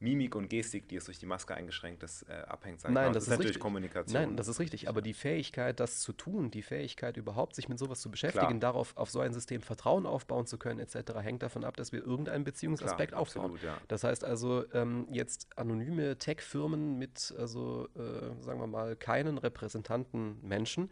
Mimik 0.00 0.34
und 0.34 0.48
Gestik, 0.48 0.88
die 0.88 0.96
es 0.96 1.04
durch 1.04 1.18
die 1.18 1.26
Maske 1.26 1.54
eingeschränkt 1.54 2.02
ist, 2.02 2.22
äh, 2.22 2.32
abhängt. 2.48 2.82
Nein, 2.84 2.94
das, 2.94 3.12
das, 3.12 3.22
ist 3.24 3.28
natürlich 3.28 3.48
richtig. 3.48 3.62
Kommunikation. 3.62 4.22
Nein, 4.22 4.36
das 4.36 4.48
ist 4.48 4.58
richtig. 4.58 4.88
Aber 4.88 5.02
die 5.02 5.12
Fähigkeit, 5.12 5.78
das 5.78 6.00
zu 6.00 6.14
tun, 6.14 6.50
die 6.50 6.62
Fähigkeit, 6.62 7.18
überhaupt 7.18 7.54
sich 7.54 7.68
mit 7.68 7.78
sowas 7.78 8.00
zu 8.00 8.10
beschäftigen, 8.10 8.58
Klar. 8.58 8.72
darauf 8.72 8.96
auf 8.96 9.10
so 9.10 9.20
ein 9.20 9.34
System 9.34 9.60
Vertrauen 9.60 10.06
aufbauen 10.06 10.46
zu 10.46 10.56
können, 10.56 10.80
etc., 10.80 11.12
hängt 11.20 11.42
davon 11.42 11.64
ab, 11.64 11.76
dass 11.76 11.92
wir 11.92 12.02
irgendeinen 12.02 12.44
Beziehungsaspekt 12.44 13.12
Klar, 13.12 13.20
aufbauen. 13.20 13.52
Absolut, 13.52 13.62
ja. 13.62 13.76
Das 13.88 14.02
heißt 14.02 14.24
also, 14.24 14.64
ähm, 14.72 15.06
jetzt 15.10 15.48
anonyme 15.56 16.16
Tech-Firmen 16.16 16.98
mit, 16.98 17.34
also 17.38 17.88
äh, 17.94 18.42
sagen 18.42 18.58
wir 18.58 18.66
mal, 18.66 18.96
keinen 18.96 19.36
repräsentanten 19.36 20.38
Menschen, 20.40 20.90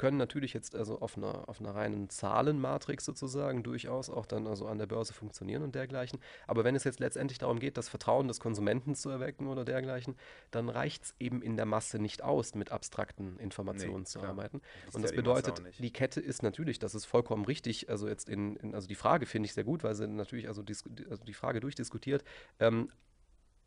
können 0.00 0.16
natürlich 0.16 0.54
jetzt 0.54 0.74
also 0.74 0.98
auf 1.00 1.18
einer, 1.18 1.46
auf 1.46 1.60
einer 1.60 1.74
reinen 1.74 2.08
Zahlenmatrix 2.08 3.04
sozusagen 3.04 3.62
durchaus 3.62 4.08
auch 4.08 4.24
dann 4.24 4.46
also 4.46 4.66
an 4.66 4.78
der 4.78 4.86
Börse 4.86 5.12
funktionieren 5.12 5.62
und 5.62 5.74
dergleichen. 5.74 6.20
Aber 6.46 6.64
wenn 6.64 6.74
es 6.74 6.84
jetzt 6.84 7.00
letztendlich 7.00 7.36
darum 7.36 7.58
geht, 7.58 7.76
das 7.76 7.90
Vertrauen 7.90 8.26
des 8.26 8.40
Konsumenten 8.40 8.94
zu 8.94 9.10
erwecken 9.10 9.46
oder 9.46 9.66
dergleichen, 9.66 10.16
dann 10.52 10.70
reicht 10.70 11.04
es 11.04 11.14
eben 11.20 11.42
in 11.42 11.58
der 11.58 11.66
Masse 11.66 11.98
nicht 11.98 12.22
aus, 12.22 12.54
mit 12.54 12.72
abstrakten 12.72 13.38
Informationen 13.38 13.98
nee, 13.98 14.04
zu 14.06 14.20
klar. 14.20 14.30
arbeiten. 14.30 14.62
Das 14.86 14.94
und 14.94 15.02
das 15.02 15.10
ja 15.10 15.18
bedeutet, 15.18 15.62
die, 15.76 15.82
die 15.82 15.92
Kette 15.92 16.22
ist 16.22 16.42
natürlich, 16.42 16.78
das 16.78 16.94
ist 16.94 17.04
vollkommen 17.04 17.44
richtig, 17.44 17.90
also 17.90 18.08
jetzt 18.08 18.30
in, 18.30 18.56
in 18.56 18.74
also 18.74 18.88
die 18.88 18.94
Frage 18.94 19.26
finde 19.26 19.48
ich 19.48 19.52
sehr 19.52 19.64
gut, 19.64 19.84
weil 19.84 19.94
sie 19.94 20.08
natürlich 20.08 20.48
also, 20.48 20.62
also 21.10 21.24
die 21.24 21.34
Frage 21.34 21.60
durchdiskutiert, 21.60 22.24
ähm, 22.58 22.90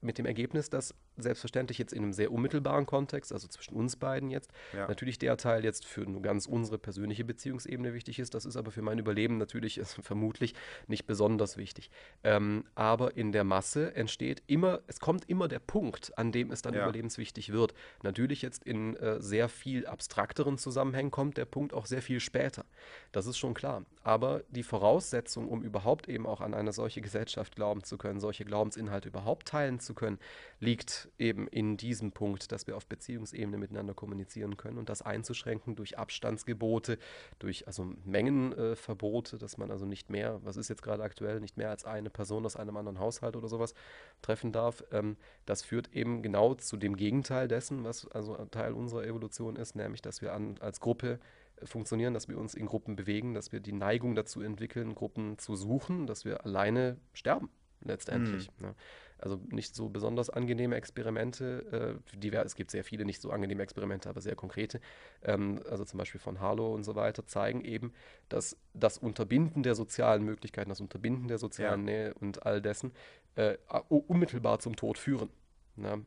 mit 0.03 0.17
dem 0.17 0.25
Ergebnis, 0.25 0.69
dass 0.69 0.93
selbstverständlich 1.17 1.77
jetzt 1.77 1.93
in 1.93 2.03
einem 2.03 2.13
sehr 2.13 2.31
unmittelbaren 2.31 2.85
Kontext, 2.85 3.31
also 3.31 3.47
zwischen 3.47 3.75
uns 3.75 3.95
beiden 3.95 4.31
jetzt, 4.31 4.51
ja. 4.73 4.87
natürlich 4.87 5.19
der 5.19 5.37
Teil 5.37 5.63
jetzt 5.63 5.85
für 5.85 6.01
nur 6.01 6.21
ganz 6.21 6.45
unsere 6.45 6.77
persönliche 6.77 7.23
Beziehungsebene 7.23 7.93
wichtig 7.93 8.19
ist. 8.19 8.33
Das 8.33 8.45
ist 8.45 8.55
aber 8.55 8.71
für 8.71 8.81
mein 8.81 8.99
Überleben 8.99 9.37
natürlich 9.37 9.77
ist, 9.77 9.99
vermutlich 10.01 10.53
nicht 10.87 11.05
besonders 11.05 11.57
wichtig. 11.57 11.89
Ähm, 12.23 12.65
aber 12.75 13.15
in 13.15 13.31
der 13.31 13.43
Masse 13.43 13.95
entsteht 13.95 14.43
immer, 14.47 14.81
es 14.87 14.99
kommt 14.99 15.29
immer 15.29 15.47
der 15.47 15.59
Punkt, 15.59 16.17
an 16.17 16.31
dem 16.31 16.51
es 16.51 16.61
dann 16.61 16.73
ja. 16.73 16.83
überlebenswichtig 16.83 17.51
wird. 17.51 17.73
Natürlich 18.01 18.41
jetzt 18.41 18.63
in 18.63 18.95
äh, 18.97 19.21
sehr 19.21 19.49
viel 19.49 19.85
abstrakteren 19.85 20.57
Zusammenhängen 20.57 21.11
kommt 21.11 21.37
der 21.37 21.45
Punkt 21.45 21.73
auch 21.73 21.85
sehr 21.85 22.01
viel 22.01 22.19
später. 22.19 22.65
Das 23.11 23.27
ist 23.27 23.37
schon 23.37 23.53
klar. 23.53 23.85
Aber 24.03 24.43
die 24.49 24.63
Voraussetzung, 24.63 25.47
um 25.47 25.63
überhaupt 25.63 26.09
eben 26.09 26.25
auch 26.25 26.41
an 26.41 26.53
eine 26.53 26.73
solche 26.73 27.01
Gesellschaft 27.01 27.55
glauben 27.55 27.83
zu 27.83 27.97
können, 27.97 28.19
solche 28.19 28.43
Glaubensinhalte 28.43 29.07
überhaupt 29.07 29.47
teilen 29.47 29.79
zu 29.79 29.92
können, 29.95 30.19
liegt 30.60 31.10
eben 31.17 31.47
in 31.47 31.77
diesem 31.77 32.12
Punkt, 32.12 32.51
dass 32.51 32.67
wir 32.67 32.77
auf 32.77 32.88
Beziehungsebene 32.88 33.58
miteinander 33.58 33.93
kommunizieren 33.93 34.58
können 34.58 34.77
und 34.77 34.89
das 34.89 35.01
einzuschränken 35.01 35.75
durch 35.75 35.97
Abstandsgebote, 35.97 36.97
durch 37.39 37.67
also 37.67 37.93
Mengenverbote, 38.06 39.36
äh, 39.36 39.39
dass 39.39 39.58
man 39.58 39.71
also 39.71 39.86
nicht 39.86 40.10
mehr, 40.10 40.39
was 40.43 40.58
ist 40.58 40.69
jetzt 40.69 40.84
gerade 40.84 41.03
aktuell, 41.03 41.39
nicht 41.39 41.58
mehr 41.58 41.69
als 41.69 41.86
eine 41.86 42.10
Person 42.10 42.45
aus 42.45 42.56
einem 42.56 42.77
anderen 42.77 42.99
Haushalt 42.99 43.36
oder 43.36 43.47
sowas 43.47 43.73
treffen 44.21 44.51
darf. 44.51 44.84
Ähm, 44.91 45.17
das 45.45 45.62
führt 45.63 45.93
eben 45.93 46.21
genau 46.21 46.56
zu 46.56 46.77
dem 46.77 46.95
Gegenteil 46.95 47.47
dessen, 47.47 47.84
was 47.84 48.08
also 48.08 48.36
Teil 48.45 48.73
unserer 48.73 49.06
Evolution 49.06 49.56
ist, 49.56 49.75
nämlich 49.75 50.01
dass 50.01 50.21
wir 50.21 50.34
an, 50.34 50.58
als 50.60 50.79
Gruppe 50.79 51.19
äh, 51.58 51.65
funktionieren, 51.65 52.13
dass 52.13 52.27
wir 52.27 52.38
uns 52.38 52.53
in 52.53 52.65
Gruppen 52.65 52.95
bewegen, 52.95 53.34
dass 53.34 53.51
wir 53.51 53.60
die 53.60 53.73
Neigung 53.73 54.15
dazu 54.15 54.41
entwickeln, 54.41 54.95
Gruppen 54.95 55.38
zu 55.38 55.56
suchen, 55.56 56.08
dass 56.08 56.25
wir 56.25 56.45
alleine 56.45 56.97
sterben 57.13 57.49
letztendlich. 57.82 58.49
Mm. 58.60 58.63
Ne? 58.63 58.75
Also 59.23 59.39
nicht 59.49 59.73
so 59.73 59.88
besonders 59.88 60.29
angenehme 60.29 60.75
Experimente. 60.75 61.97
Äh, 62.13 62.17
die, 62.17 62.33
es 62.33 62.55
gibt 62.55 62.71
sehr 62.71 62.83
viele 62.83 63.05
nicht 63.05 63.21
so 63.21 63.31
angenehme 63.31 63.63
Experimente, 63.63 64.09
aber 64.09 64.19
sehr 64.19 64.36
konkrete. 64.36 64.81
Ähm, 65.23 65.62
also 65.69 65.86
zum 65.86 65.97
Beispiel 65.97 66.19
von 66.19 66.41
Harlow 66.41 66.73
und 66.73 66.83
so 66.83 66.95
weiter 66.95 67.25
zeigen 67.25 67.63
eben, 67.63 67.93
dass 68.27 68.57
das 68.73 68.97
Unterbinden 68.97 69.63
der 69.63 69.75
sozialen 69.75 70.25
Möglichkeiten, 70.25 70.67
das 70.67 70.81
Unterbinden 70.81 71.29
der 71.29 71.38
sozialen 71.38 71.88
ja. 71.88 71.93
Nähe 71.93 72.13
und 72.15 72.45
all 72.45 72.62
dessen 72.62 72.91
äh, 73.36 73.57
unmittelbar 73.88 74.59
zum 74.59 74.75
Tod 74.75 74.97
führen. 74.97 75.29
Na, 75.77 75.99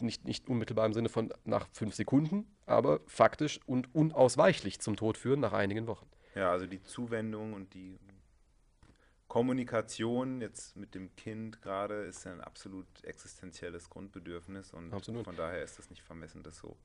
nicht, 0.00 0.24
nicht 0.24 0.48
unmittelbar 0.48 0.86
im 0.86 0.94
Sinne 0.94 1.10
von 1.10 1.30
nach 1.44 1.68
fünf 1.72 1.94
Sekunden, 1.94 2.46
aber 2.64 3.00
faktisch 3.06 3.60
und 3.66 3.94
unausweichlich 3.94 4.80
zum 4.80 4.96
Tod 4.96 5.18
führen 5.18 5.40
nach 5.40 5.52
einigen 5.52 5.86
Wochen. 5.86 6.06
Ja, 6.34 6.50
also 6.50 6.66
die 6.66 6.82
Zuwendung 6.82 7.52
und 7.52 7.74
die 7.74 7.98
Kommunikation 9.32 10.42
jetzt 10.42 10.76
mit 10.76 10.94
dem 10.94 11.16
Kind 11.16 11.62
gerade 11.62 12.02
ist 12.02 12.26
ein 12.26 12.42
absolut 12.42 12.86
existenzielles 13.02 13.88
Grundbedürfnis 13.88 14.74
und 14.74 14.92
absolut. 14.92 15.24
von 15.24 15.34
daher 15.36 15.62
ist 15.62 15.78
das 15.78 15.88
nicht 15.88 16.02
vermessen, 16.02 16.42
das 16.42 16.58
so 16.58 16.76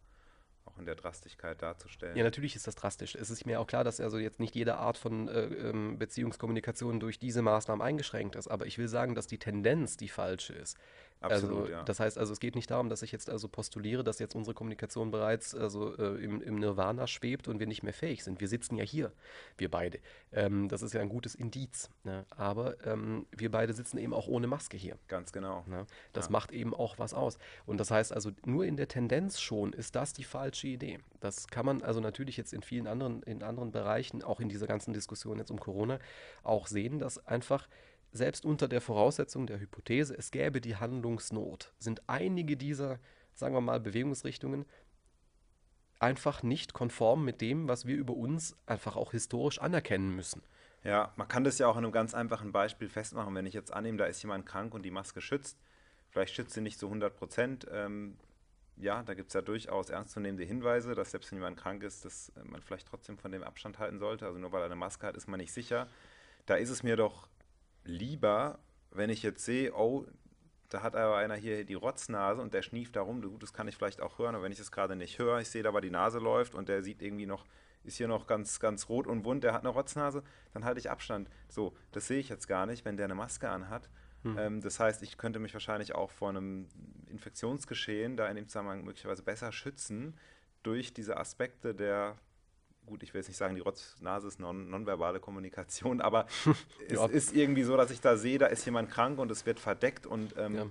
auch 0.63 0.77
in 0.79 0.85
der 0.85 0.95
Drastigkeit 0.95 1.61
darzustellen. 1.61 2.15
Ja, 2.15 2.23
natürlich 2.23 2.55
ist 2.55 2.65
das 2.65 2.75
drastisch. 2.75 3.15
Es 3.15 3.29
ist 3.29 3.45
mir 3.45 3.59
auch 3.59 3.67
klar, 3.67 3.83
dass 3.83 3.99
also 3.99 4.17
jetzt 4.17 4.39
nicht 4.39 4.55
jede 4.55 4.77
Art 4.77 4.97
von 4.97 5.27
äh, 5.27 5.41
ähm, 5.41 5.99
Beziehungskommunikation 5.99 7.01
durch 7.01 7.19
diese 7.19 7.41
Maßnahmen 7.41 7.85
eingeschränkt 7.85 8.37
ist, 8.37 8.47
aber 8.47 8.65
ich 8.65 8.77
will 8.77 8.87
sagen, 8.87 9.13
dass 9.13 9.27
die 9.27 9.39
Tendenz 9.39 9.97
die 9.97 10.07
falsche 10.07 10.53
ist. 10.53 10.77
Absolut, 11.19 11.61
also, 11.61 11.71
ja. 11.71 11.83
Das 11.83 11.99
heißt 11.99 12.17
also, 12.17 12.33
es 12.33 12.39
geht 12.39 12.55
nicht 12.55 12.69
darum, 12.69 12.89
dass 12.89 13.01
ich 13.01 13.11
jetzt 13.11 13.29
also 13.29 13.47
postuliere, 13.47 14.03
dass 14.03 14.19
jetzt 14.19 14.35
unsere 14.35 14.53
Kommunikation 14.53 15.09
bereits 15.09 15.55
also 15.55 15.95
äh, 15.97 16.23
im, 16.23 16.41
im, 16.41 16.59
Nirvana 16.59 17.07
schwebt 17.07 17.47
und 17.47 17.59
wir 17.59 17.65
nicht 17.67 17.81
mehr 17.81 17.93
fähig 17.93 18.23
sind. 18.23 18.39
Wir 18.39 18.47
sitzen 18.47 18.75
ja 18.75 18.83
hier, 18.83 19.11
wir 19.57 19.71
beide. 19.71 19.99
Ähm, 20.31 20.69
das 20.69 20.81
ist 20.83 20.93
ja 20.93 21.01
ein 21.01 21.09
gutes 21.09 21.33
Indiz. 21.33 21.89
Ne? 22.03 22.25
Aber 22.29 22.75
ähm, 22.85 23.25
wir 23.35 23.49
beide 23.49 23.73
sitzen 23.73 23.97
eben 23.97 24.13
auch 24.13 24.27
ohne 24.27 24.47
Maske 24.47 24.77
hier. 24.77 24.97
Ganz 25.07 25.31
genau. 25.31 25.63
Ne? 25.67 25.87
Das 26.13 26.25
ja. 26.25 26.31
macht 26.31 26.51
eben 26.51 26.73
auch 26.73 26.99
was 26.99 27.13
aus. 27.13 27.39
Und 27.65 27.79
das 27.79 27.89
heißt 27.89 28.13
also, 28.13 28.31
nur 28.45 28.65
in 28.65 28.77
der 28.77 28.87
Tendenz 28.87 29.39
schon 29.39 29.73
ist 29.73 29.95
das 29.95 30.13
die 30.13 30.23
falsche 30.23 30.67
Idee. 30.67 30.99
Das 31.19 31.47
kann 31.47 31.65
man 31.65 31.81
also 31.81 31.99
natürlich 31.99 32.37
jetzt 32.37 32.53
in 32.53 32.61
vielen 32.61 32.85
anderen, 32.85 33.23
in 33.23 33.41
anderen 33.41 33.71
Bereichen, 33.71 34.23
auch 34.23 34.39
in 34.39 34.49
dieser 34.49 34.67
ganzen 34.67 34.93
Diskussion 34.93 35.39
jetzt 35.39 35.49
um 35.49 35.59
Corona, 35.59 35.99
auch 36.43 36.67
sehen, 36.67 36.99
dass 36.99 37.25
einfach 37.25 37.67
selbst 38.11 38.45
unter 38.45 38.67
der 38.67 38.81
Voraussetzung 38.81 39.47
der 39.47 39.59
Hypothese, 39.59 40.17
es 40.17 40.31
gäbe 40.31 40.61
die 40.61 40.75
Handlungsnot, 40.75 41.73
sind 41.79 42.01
einige 42.07 42.57
dieser, 42.57 42.99
sagen 43.33 43.53
wir 43.53 43.61
mal, 43.61 43.79
Bewegungsrichtungen 43.79 44.65
einfach 45.99 46.43
nicht 46.43 46.73
konform 46.73 47.25
mit 47.25 47.41
dem, 47.41 47.67
was 47.67 47.85
wir 47.85 47.95
über 47.95 48.13
uns 48.13 48.55
einfach 48.65 48.95
auch 48.95 49.11
historisch 49.11 49.59
anerkennen 49.59 50.15
müssen. 50.15 50.43
Ja, 50.83 51.11
man 51.15 51.27
kann 51.27 51.43
das 51.43 51.57
ja 51.57 51.67
auch 51.67 51.75
in 51.77 51.83
einem 51.83 51.91
ganz 51.91 52.13
einfachen 52.13 52.51
Beispiel 52.51 52.87
festmachen. 52.87 53.33
Wenn 53.35 53.45
ich 53.45 53.53
jetzt 53.53 53.73
annehme, 53.73 53.97
da 53.97 54.05
ist 54.05 54.21
jemand 54.21 54.45
krank 54.45 54.73
und 54.73 54.83
die 54.83 54.91
Maske 54.91 55.21
schützt, 55.21 55.57
vielleicht 56.09 56.35
schützt 56.35 56.53
sie 56.53 56.61
nicht 56.61 56.79
zu 56.79 56.85
100 56.85 57.15
Prozent. 57.15 57.67
Ähm, 57.71 58.17
ja, 58.77 59.01
da 59.03 59.15
gibt 59.15 59.29
es 59.29 59.33
ja 59.33 59.41
durchaus 59.41 59.89
ernstzunehmende 59.89 60.43
Hinweise, 60.43 60.93
dass 60.93 61.11
selbst 61.11 61.31
wenn 61.31 61.39
jemand 61.39 61.57
krank 61.57 61.83
ist, 61.83 62.05
dass 62.05 62.31
man 62.43 62.61
vielleicht 62.61 62.87
trotzdem 62.87 63.17
von 63.17 63.31
dem 63.31 63.43
Abstand 63.43 63.79
halten 63.79 63.97
sollte. 63.97 64.27
Also 64.27 64.37
nur 64.37 64.51
weil 64.51 64.61
er 64.61 64.65
eine 64.65 64.75
Maske 64.75 65.07
hat, 65.07 65.17
ist 65.17 65.27
man 65.27 65.39
nicht 65.39 65.51
sicher. 65.51 65.87
Da 66.45 66.55
ist 66.55 66.69
es 66.69 66.83
mir 66.83 66.95
doch 66.95 67.27
lieber, 67.87 68.59
wenn 68.91 69.09
ich 69.09 69.23
jetzt 69.23 69.43
sehe, 69.43 69.73
oh, 69.73 70.05
da 70.69 70.81
hat 70.81 70.95
aber 70.95 71.15
einer 71.15 71.35
hier 71.35 71.63
die 71.63 71.75
Rotznase 71.75 72.41
und 72.41 72.53
der 72.53 72.61
schnieft 72.61 72.95
da 72.95 73.01
rum, 73.01 73.21
gut, 73.21 73.41
das 73.41 73.53
kann 73.53 73.67
ich 73.67 73.75
vielleicht 73.75 74.01
auch 74.01 74.19
hören, 74.19 74.35
aber 74.35 74.43
wenn 74.43 74.51
ich 74.51 74.57
das 74.57 74.71
gerade 74.71 74.95
nicht 74.95 75.17
höre, 75.17 75.39
ich 75.39 75.49
sehe 75.49 75.63
da, 75.63 75.69
aber 75.69 75.81
die 75.81 75.91
Nase 75.91 76.19
läuft 76.19 76.55
und 76.55 76.67
der 76.67 76.83
sieht 76.83 77.01
irgendwie 77.01 77.25
noch, 77.25 77.45
ist 77.83 77.97
hier 77.97 78.07
noch 78.07 78.27
ganz, 78.27 78.59
ganz 78.59 78.89
rot 78.89 79.07
und 79.07 79.23
wund, 79.23 79.43
der 79.43 79.53
hat 79.53 79.61
eine 79.61 79.69
Rotznase, 79.69 80.23
dann 80.53 80.65
halte 80.65 80.79
ich 80.79 80.89
Abstand. 80.89 81.29
So, 81.47 81.73
das 81.91 82.07
sehe 82.07 82.19
ich 82.19 82.29
jetzt 82.29 82.47
gar 82.47 82.65
nicht, 82.65 82.83
wenn 82.83 82.97
der 82.97 83.05
eine 83.05 83.15
Maske 83.15 83.49
anhat. 83.49 83.89
Hm. 84.23 84.37
Ähm, 84.37 84.61
das 84.61 84.79
heißt, 84.79 85.03
ich 85.03 85.17
könnte 85.17 85.39
mich 85.39 85.53
wahrscheinlich 85.53 85.95
auch 85.95 86.11
vor 86.11 86.29
einem 86.29 86.67
Infektionsgeschehen 87.07 88.17
da 88.17 88.27
in 88.27 88.35
dem 88.35 88.47
Zusammenhang 88.47 88.83
möglicherweise 88.83 89.23
besser 89.23 89.51
schützen 89.53 90.17
durch 90.63 90.93
diese 90.93 91.17
Aspekte 91.17 91.73
der 91.73 92.17
gut, 92.87 93.03
ich 93.03 93.13
will 93.13 93.19
jetzt 93.19 93.27
nicht 93.27 93.37
sagen, 93.37 93.53
die 93.53 93.61
Rotznase 93.61 94.27
ist 94.27 94.39
non, 94.39 94.69
nonverbale 94.69 95.19
Kommunikation, 95.19 96.01
aber 96.01 96.25
es 96.89 96.99
ist 97.11 97.35
irgendwie 97.35 97.63
so, 97.63 97.77
dass 97.77 97.91
ich 97.91 98.01
da 98.01 98.17
sehe, 98.17 98.39
da 98.39 98.47
ist 98.47 98.65
jemand 98.65 98.89
krank 98.89 99.19
und 99.19 99.29
es 99.29 99.45
wird 99.45 99.59
verdeckt 99.59 100.07
und 100.07 100.35
ähm, 100.37 100.55
ja. 100.55 100.65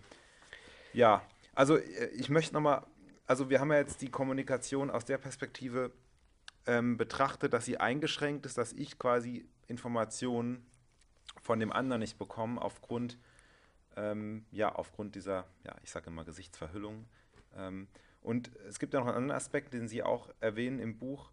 ja. 0.92 1.22
also 1.54 1.76
äh, 1.76 2.06
ich 2.08 2.28
möchte 2.28 2.54
nochmal, 2.54 2.84
also 3.26 3.48
wir 3.50 3.60
haben 3.60 3.70
ja 3.70 3.78
jetzt 3.78 4.02
die 4.02 4.10
Kommunikation 4.10 4.90
aus 4.90 5.04
der 5.04 5.18
Perspektive 5.18 5.92
ähm, 6.66 6.96
betrachtet, 6.96 7.52
dass 7.52 7.64
sie 7.64 7.78
eingeschränkt 7.78 8.46
ist, 8.46 8.58
dass 8.58 8.72
ich 8.72 8.98
quasi 8.98 9.46
Informationen 9.68 10.66
von 11.42 11.60
dem 11.60 11.72
anderen 11.72 12.00
nicht 12.00 12.18
bekomme 12.18 12.60
aufgrund, 12.60 13.18
ähm, 13.96 14.46
ja, 14.50 14.74
aufgrund 14.74 15.14
dieser, 15.14 15.46
ja, 15.64 15.76
ich 15.82 15.90
sage 15.90 16.08
immer 16.08 16.24
Gesichtsverhüllung. 16.24 17.06
Ähm, 17.56 17.88
und 18.20 18.50
es 18.68 18.80
gibt 18.80 18.94
ja 18.94 19.00
noch 19.00 19.06
einen 19.06 19.16
anderen 19.16 19.36
Aspekt, 19.36 19.72
den 19.72 19.86
Sie 19.86 20.02
auch 20.02 20.30
erwähnen 20.40 20.80
im 20.80 20.98
Buch, 20.98 21.30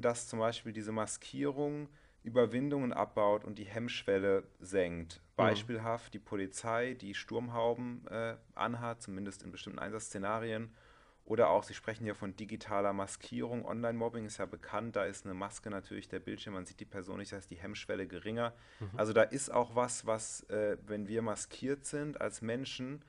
dass 0.00 0.28
zum 0.28 0.38
Beispiel 0.38 0.72
diese 0.72 0.92
Maskierung 0.92 1.88
Überwindungen 2.24 2.92
abbaut 2.92 3.44
und 3.44 3.58
die 3.58 3.64
Hemmschwelle 3.64 4.44
senkt. 4.60 5.16
Mhm. 5.16 5.36
Beispielhaft 5.36 6.14
die 6.14 6.18
Polizei, 6.18 6.94
die 6.94 7.14
Sturmhauben 7.14 8.06
äh, 8.08 8.36
anhat, 8.54 9.02
zumindest 9.02 9.42
in 9.42 9.50
bestimmten 9.50 9.78
Einsatzszenarien. 9.78 10.72
Oder 11.24 11.50
auch, 11.50 11.62
Sie 11.62 11.74
sprechen 11.74 12.04
ja 12.04 12.14
von 12.14 12.34
digitaler 12.34 12.92
Maskierung. 12.92 13.64
Online-Mobbing 13.64 14.24
ist 14.24 14.38
ja 14.38 14.46
bekannt, 14.46 14.96
da 14.96 15.04
ist 15.04 15.24
eine 15.24 15.34
Maske 15.34 15.70
natürlich 15.70 16.08
der 16.08 16.18
Bildschirm, 16.18 16.54
man 16.54 16.66
sieht 16.66 16.80
die 16.80 16.84
Person 16.84 17.18
nicht, 17.18 17.32
das 17.32 17.38
heißt 17.38 17.50
die 17.50 17.56
Hemmschwelle 17.56 18.06
geringer. 18.06 18.52
Mhm. 18.80 18.90
Also 18.96 19.12
da 19.12 19.22
ist 19.22 19.50
auch 19.50 19.74
was, 19.74 20.04
was, 20.04 20.42
äh, 20.50 20.76
wenn 20.86 21.06
wir 21.08 21.22
maskiert 21.22 21.86
sind 21.86 22.20
als 22.20 22.42
Menschen, 22.42 23.04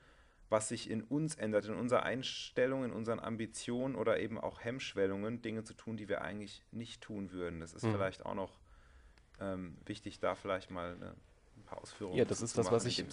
was 0.54 0.68
sich 0.68 0.88
in 0.88 1.02
uns 1.02 1.34
ändert, 1.34 1.64
in 1.64 1.74
unserer 1.74 2.04
Einstellung, 2.04 2.84
in 2.84 2.92
unseren 2.92 3.18
Ambitionen 3.18 3.96
oder 3.96 4.20
eben 4.20 4.38
auch 4.38 4.62
Hemmschwellungen, 4.62 5.42
Dinge 5.42 5.64
zu 5.64 5.74
tun, 5.74 5.96
die 5.96 6.08
wir 6.08 6.22
eigentlich 6.22 6.62
nicht 6.70 7.02
tun 7.02 7.32
würden. 7.32 7.58
Das 7.58 7.74
ist 7.74 7.82
mhm. 7.82 7.90
vielleicht 7.90 8.24
auch 8.24 8.36
noch 8.36 8.60
ähm, 9.40 9.76
wichtig, 9.84 10.20
da 10.20 10.36
vielleicht 10.36 10.70
mal 10.70 10.94
eine, 10.94 11.16
Ausführungen 11.76 12.16
ja, 12.16 12.24
das 12.24 12.42
ist 12.42 12.56
das, 12.56 12.70
was 12.70 12.84
ich, 12.84 13.04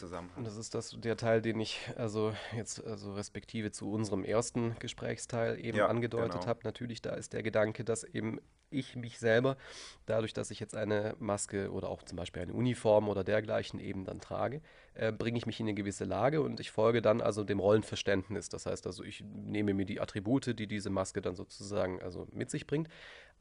Das 0.43 0.57
ist 0.57 0.73
das, 0.75 0.95
der 0.99 1.17
Teil, 1.17 1.41
den 1.41 1.59
ich 1.59 1.79
also 1.95 2.33
jetzt 2.55 2.83
also 2.85 3.13
respektive 3.13 3.71
zu 3.71 3.91
unserem 3.91 4.23
ersten 4.23 4.75
Gesprächsteil 4.79 5.59
eben 5.63 5.77
ja, 5.77 5.87
angedeutet 5.87 6.33
genau. 6.33 6.45
habe. 6.45 6.61
Natürlich, 6.63 7.01
da 7.01 7.11
ist 7.11 7.33
der 7.33 7.43
Gedanke, 7.43 7.83
dass 7.83 8.03
eben 8.03 8.39
ich 8.71 8.95
mich 8.95 9.19
selber, 9.19 9.57
dadurch, 10.05 10.33
dass 10.33 10.49
ich 10.49 10.59
jetzt 10.59 10.75
eine 10.75 11.15
Maske 11.19 11.71
oder 11.71 11.89
auch 11.89 12.03
zum 12.03 12.15
Beispiel 12.15 12.43
eine 12.43 12.53
Uniform 12.53 13.09
oder 13.09 13.23
dergleichen 13.23 13.79
eben 13.79 14.05
dann 14.05 14.21
trage, 14.21 14.61
äh, 14.93 15.11
bringe 15.11 15.37
ich 15.37 15.45
mich 15.45 15.59
in 15.59 15.65
eine 15.67 15.73
gewisse 15.73 16.05
Lage 16.05 16.41
und 16.41 16.59
ich 16.59 16.71
folge 16.71 17.01
dann 17.01 17.21
also 17.21 17.43
dem 17.43 17.59
Rollenverständnis. 17.59 18.49
Das 18.49 18.65
heißt 18.65 18.87
also, 18.87 19.03
ich 19.03 19.23
nehme 19.23 19.73
mir 19.73 19.85
die 19.85 19.99
Attribute, 19.99 20.57
die 20.57 20.67
diese 20.67 20.89
Maske 20.89 21.21
dann 21.21 21.35
sozusagen 21.35 22.01
also 22.01 22.27
mit 22.31 22.49
sich 22.49 22.65
bringt. 22.65 22.87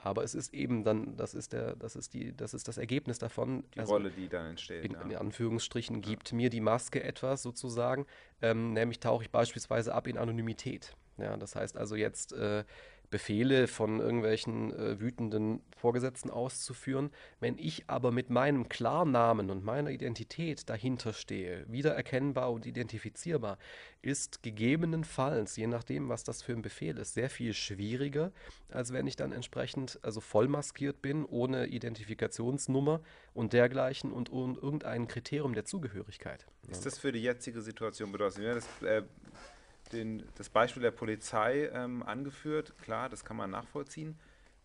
Aber 0.02 0.24
es 0.24 0.34
ist 0.34 0.54
eben 0.54 0.84
dann, 0.84 1.16
das 1.16 1.34
ist 1.34 1.52
der, 1.52 1.76
das 1.76 1.96
ist 1.96 2.14
die, 2.14 2.34
das 2.36 2.54
ist 2.54 2.68
das 2.68 2.78
Ergebnis 2.78 3.18
davon. 3.18 3.64
Die 3.74 3.80
also 3.80 3.94
Rolle, 3.94 4.10
die 4.10 4.28
dann 4.28 4.50
entsteht. 4.50 4.84
In, 4.84 4.92
ja. 4.92 5.00
in 5.02 5.16
Anführungsstrichen 5.16 6.00
gibt 6.00 6.32
mir 6.32 6.50
die 6.50 6.60
Maske 6.60 7.02
etwas 7.02 7.42
sozusagen. 7.42 8.06
Ähm, 8.40 8.72
nämlich 8.72 9.00
tauche 9.00 9.24
ich 9.24 9.30
beispielsweise 9.30 9.94
ab 9.94 10.06
in 10.06 10.16
Anonymität. 10.16 10.96
Ja, 11.18 11.36
das 11.36 11.54
heißt 11.54 11.76
also 11.76 11.96
jetzt 11.96 12.32
äh, 12.32 12.64
Befehle 13.10 13.66
von 13.66 14.00
irgendwelchen 14.00 14.72
äh, 14.72 15.00
wütenden 15.00 15.62
Vorgesetzten 15.76 16.30
auszuführen. 16.30 17.10
Wenn 17.40 17.58
ich 17.58 17.84
aber 17.88 18.12
mit 18.12 18.30
meinem 18.30 18.68
Klarnamen 18.68 19.50
und 19.50 19.64
meiner 19.64 19.90
Identität 19.90 20.68
dahinter 20.70 21.12
stehe, 21.12 21.64
wiedererkennbar 21.68 22.52
und 22.52 22.66
identifizierbar, 22.66 23.58
ist 24.02 24.42
gegebenenfalls, 24.42 25.56
je 25.56 25.66
nachdem, 25.66 26.08
was 26.08 26.24
das 26.24 26.42
für 26.42 26.52
ein 26.52 26.62
Befehl 26.62 26.96
ist, 26.98 27.14
sehr 27.14 27.30
viel 27.30 27.52
schwieriger, 27.52 28.32
als 28.68 28.92
wenn 28.92 29.06
ich 29.06 29.16
dann 29.16 29.32
entsprechend 29.32 29.98
also 30.02 30.20
vollmaskiert 30.20 31.02
bin, 31.02 31.24
ohne 31.24 31.66
Identifikationsnummer 31.66 33.00
und 33.34 33.52
dergleichen 33.52 34.12
und, 34.12 34.30
und 34.30 34.56
irgendein 34.56 35.08
Kriterium 35.08 35.54
der 35.54 35.64
Zugehörigkeit. 35.64 36.46
Ist 36.68 36.86
das 36.86 36.98
für 36.98 37.10
die 37.10 37.22
jetzige 37.22 37.60
Situation 37.60 38.12
bedeutsam? 38.12 38.44
Ja, 38.44 38.54
das 38.54 38.66
äh, 38.82 39.02
den, 39.92 40.24
das 40.36 40.48
Beispiel 40.48 40.82
der 40.82 40.90
Polizei 40.90 41.70
ähm, 41.72 42.02
angeführt. 42.02 42.74
Klar, 42.78 43.08
das 43.08 43.24
kann 43.24 43.36
man 43.36 43.50
nachvollziehen. 43.50 44.18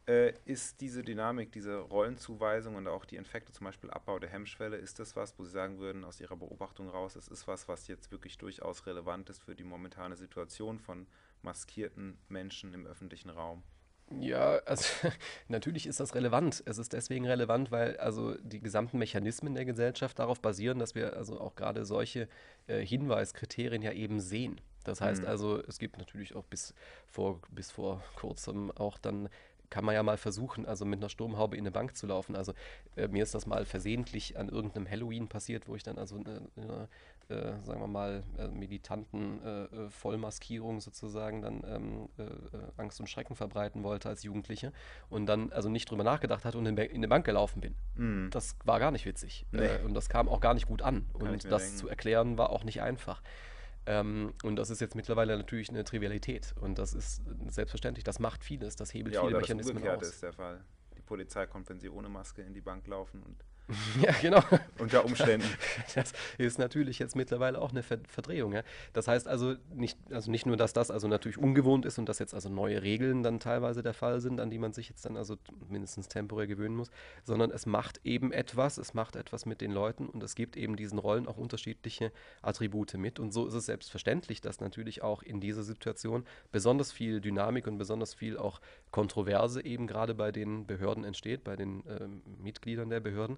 Äh, 0.08 0.34
ist 0.46 0.82
diese 0.82 1.02
Dynamik, 1.02 1.52
diese 1.52 1.78
Rollenzuweisung 1.78 2.76
und 2.76 2.88
auch 2.88 3.06
die 3.06 3.16
Infekte, 3.16 3.52
zum 3.52 3.66
Beispiel 3.66 3.90
Abbau 3.90 4.20
der 4.20 4.30
Hemmschwelle, 4.30 4.78
ist 4.78 5.00
das 5.00 5.16
was, 5.16 5.38
wo 5.40 5.44
Sie 5.46 5.52
sagen 5.52 5.80
würden, 5.80 6.04
aus 6.04 6.22
Ihrer 6.22 6.36
Beobachtung 6.36 6.90
raus, 6.90 7.16
es 7.16 7.28
ist 7.28 7.48
was, 7.48 7.68
was 7.68 7.88
jetzt 7.88 8.12
wirklich 8.12 8.38
durchaus 8.38 8.86
relevant 8.86 9.32
ist 9.32 9.42
für 9.42 9.56
die 9.56 9.64
momentane 9.64 10.16
Situation 10.16 10.78
von 10.78 11.08
maskierten 11.42 12.20
Menschen 12.30 12.74
im 12.76 12.86
öffentlichen 12.86 13.32
Raum? 13.32 13.64
Ja, 14.20 14.58
also 14.66 14.86
natürlich 15.48 15.88
ist 15.88 16.00
das 16.00 16.14
relevant. 16.14 16.62
Es 16.66 16.78
ist 16.78 16.94
deswegen 16.94 17.26
relevant, 17.26 17.72
weil 17.72 17.98
also 17.98 18.36
die 18.44 18.60
gesamten 18.60 19.00
Mechanismen 19.00 19.56
der 19.56 19.66
Gesellschaft 19.66 20.20
darauf 20.20 20.40
basieren, 20.40 20.78
dass 20.78 20.94
wir 20.94 21.18
also 21.18 21.40
auch 21.40 21.56
gerade 21.56 21.86
solche 21.86 22.28
äh, 22.68 22.86
Hinweiskriterien 22.86 23.82
ja 23.82 23.92
eben 23.92 24.20
sehen. 24.20 24.62
Das 24.86 25.02
heißt 25.02 25.24
mhm. 25.24 25.28
also, 25.28 25.62
es 25.68 25.80
gibt 25.80 25.98
natürlich 25.98 26.36
auch 26.36 26.46
bis 26.46 26.74
vor, 27.08 27.42
bis 27.50 27.72
vor 27.72 28.02
kurzem 28.16 28.72
auch 28.72 28.98
dann 28.98 29.30
kann 29.70 29.84
man 29.84 29.96
ja 29.96 30.04
mal 30.04 30.18
versuchen, 30.18 30.66
also 30.66 30.86
mit 30.86 31.00
einer 31.00 31.10
Sturmhaube 31.10 31.58
in 31.58 31.64
eine 31.64 31.72
Bank 31.72 31.98
zu 31.98 32.08
laufen. 32.08 32.36
Also 32.36 32.54
äh, 32.96 33.08
mir 33.08 33.24
ist 33.24 33.34
das 33.36 33.46
mal 33.46 33.66
versehentlich 33.66 34.38
an 34.38 34.48
irgendeinem 34.48 34.90
Halloween 34.90 35.28
passiert, 35.28 35.68
wo 35.68 35.76
ich 35.76 35.84
dann 35.84 35.98
also 35.98 36.16
eine, 36.16 36.42
eine 36.56 36.88
äh, 37.28 37.60
sagen 37.64 37.82
wir 37.82 37.88
mal, 37.88 38.24
äh, 38.38 38.48
militanten 38.48 39.44
äh, 39.44 39.64
äh, 39.64 39.90
Vollmaskierung 39.90 40.80
sozusagen 40.80 41.42
dann 41.42 41.64
ähm, 41.68 42.10
äh, 42.18 42.30
Angst 42.78 43.00
und 43.00 43.08
Schrecken 43.08 43.36
verbreiten 43.36 43.84
wollte 43.84 44.10
als 44.10 44.22
Jugendliche 44.22 44.72
und 45.10 45.26
dann 45.26 45.52
also 45.52 45.70
nicht 45.70 45.90
drüber 45.90 46.04
nachgedacht 46.04 46.46
hat 46.46 46.56
und 46.56 46.66
in, 46.68 46.78
in 46.78 46.98
eine 46.98 47.08
Bank 47.08 47.26
gelaufen 47.26 47.62
bin. 47.62 47.76
Mhm. 47.96 48.30
Das 48.30 48.56
war 48.64 48.80
gar 48.80 48.92
nicht 48.92 49.06
witzig. 49.06 49.48
Nee. 49.52 49.80
und 49.84 49.96
das 49.96 50.08
kam 50.08 50.30
auch 50.30 50.40
gar 50.40 50.54
nicht 50.54 50.68
gut 50.68 50.84
an. 50.84 51.08
Kann 51.18 51.30
und 51.30 51.52
das 51.52 51.64
denken. 51.64 51.78
zu 51.78 51.88
erklären 51.88 52.38
war 52.38 52.52
auch 52.52 52.64
nicht 52.64 52.82
einfach. 52.84 53.24
Ähm, 53.88 54.34
und 54.44 54.56
das 54.56 54.70
ist 54.70 54.82
jetzt 54.82 54.96
mittlerweile 54.96 55.38
natürlich 55.38 55.70
eine 55.70 55.84
Trivialität. 55.84 56.54
Und 56.60 56.80
das 56.80 56.94
ist 56.94 57.22
selbstverständlich, 57.48 58.04
das 58.04 58.20
macht 58.20 58.44
vieles, 58.44 58.76
das 58.76 58.94
hebelt 58.94 59.16
ja, 59.16 59.22
viele 59.22 59.38
Mechanismen 59.38 59.84
das 59.84 59.98
aus. 59.98 60.08
ist 60.08 60.24
der 60.24 60.34
Fall. 60.34 60.64
Die 60.98 61.02
Polizei 61.02 61.46
kommt, 61.46 61.70
wenn 61.70 61.80
sie 61.80 61.90
ohne 61.90 62.10
Maske 62.10 62.42
in 62.42 62.54
die 62.54 62.62
Bank 62.62 62.88
laufen 62.88 63.22
und 63.22 63.44
Ja, 64.02 64.12
genau. 64.22 64.44
Unter 64.78 65.06
Umständen. 65.06 65.48
Das 65.96 66.14
ist 66.38 66.60
natürlich 66.60 67.00
jetzt 67.00 67.16
mittlerweile 67.16 67.60
auch 67.60 67.72
eine 67.72 67.84
Verdrehung. 67.84 68.54
Ja? 68.54 68.64
Das 68.94 69.08
heißt 69.08 69.28
also 69.28 69.56
nicht, 69.74 69.98
also 70.12 70.30
nicht 70.30 70.46
nur, 70.46 70.58
dass 70.58 70.74
das 70.74 70.92
also 70.92 71.08
natürlich 71.08 71.38
ungewohnt 71.38 71.86
ist 71.86 71.98
und 71.98 72.08
dass 72.08 72.20
jetzt 72.20 72.34
also 72.34 72.50
neue 72.50 72.82
Regeln 72.84 73.24
dann 73.24 73.40
teilweise 73.40 73.82
der 73.82 73.94
Fall 73.94 74.20
sind, 74.22 74.40
an 74.40 74.50
die 74.50 74.60
man 74.60 74.74
sich 74.74 74.90
jetzt 74.90 75.06
dann 75.06 75.18
also 75.18 75.38
mindestens 75.70 76.08
temporär 76.08 76.48
gewöhnen 76.48 76.76
muss, 76.76 76.92
sondern 77.24 77.52
es 77.52 77.66
macht 77.66 78.02
eben 78.04 78.32
etwas, 78.32 78.78
es 78.78 78.94
macht 78.94 79.16
etwas 79.16 79.46
mit 79.46 79.62
den 79.62 79.72
Leuten 79.72 80.08
und 80.08 80.22
es 80.24 80.36
gibt 80.36 80.58
eben 80.58 80.76
diesen 80.76 81.00
Rollen 81.00 81.28
auch 81.28 81.38
unterschiedliche 81.38 82.12
Attribute 82.42 82.94
mit. 82.96 83.20
Und 83.20 83.32
so 83.32 83.48
ist 83.48 83.54
es 83.54 83.66
selbstverständlich, 83.66 84.42
dass 84.42 84.60
natürlich 84.60 85.02
auch 85.02 85.24
in 85.24 85.40
dieser 85.40 85.64
Situation 85.64 86.26
besonders 86.52 86.92
viel 86.92 87.22
Dynamik 87.22 87.68
und 87.68 87.78
besonders 87.78 88.14
viel 88.14 88.38
auch 88.38 88.60
Kontroverse 88.96 89.66
eben 89.66 89.88
gerade 89.88 90.16
bei 90.16 90.32
den 90.32 90.66
Behörden 90.66 91.04
entsteht, 91.04 91.44
bei 91.44 91.58
den 91.58 91.84
ähm, 92.00 92.22
Mitgliedern 92.42 92.90
der 92.90 93.02
Behörden 93.02 93.38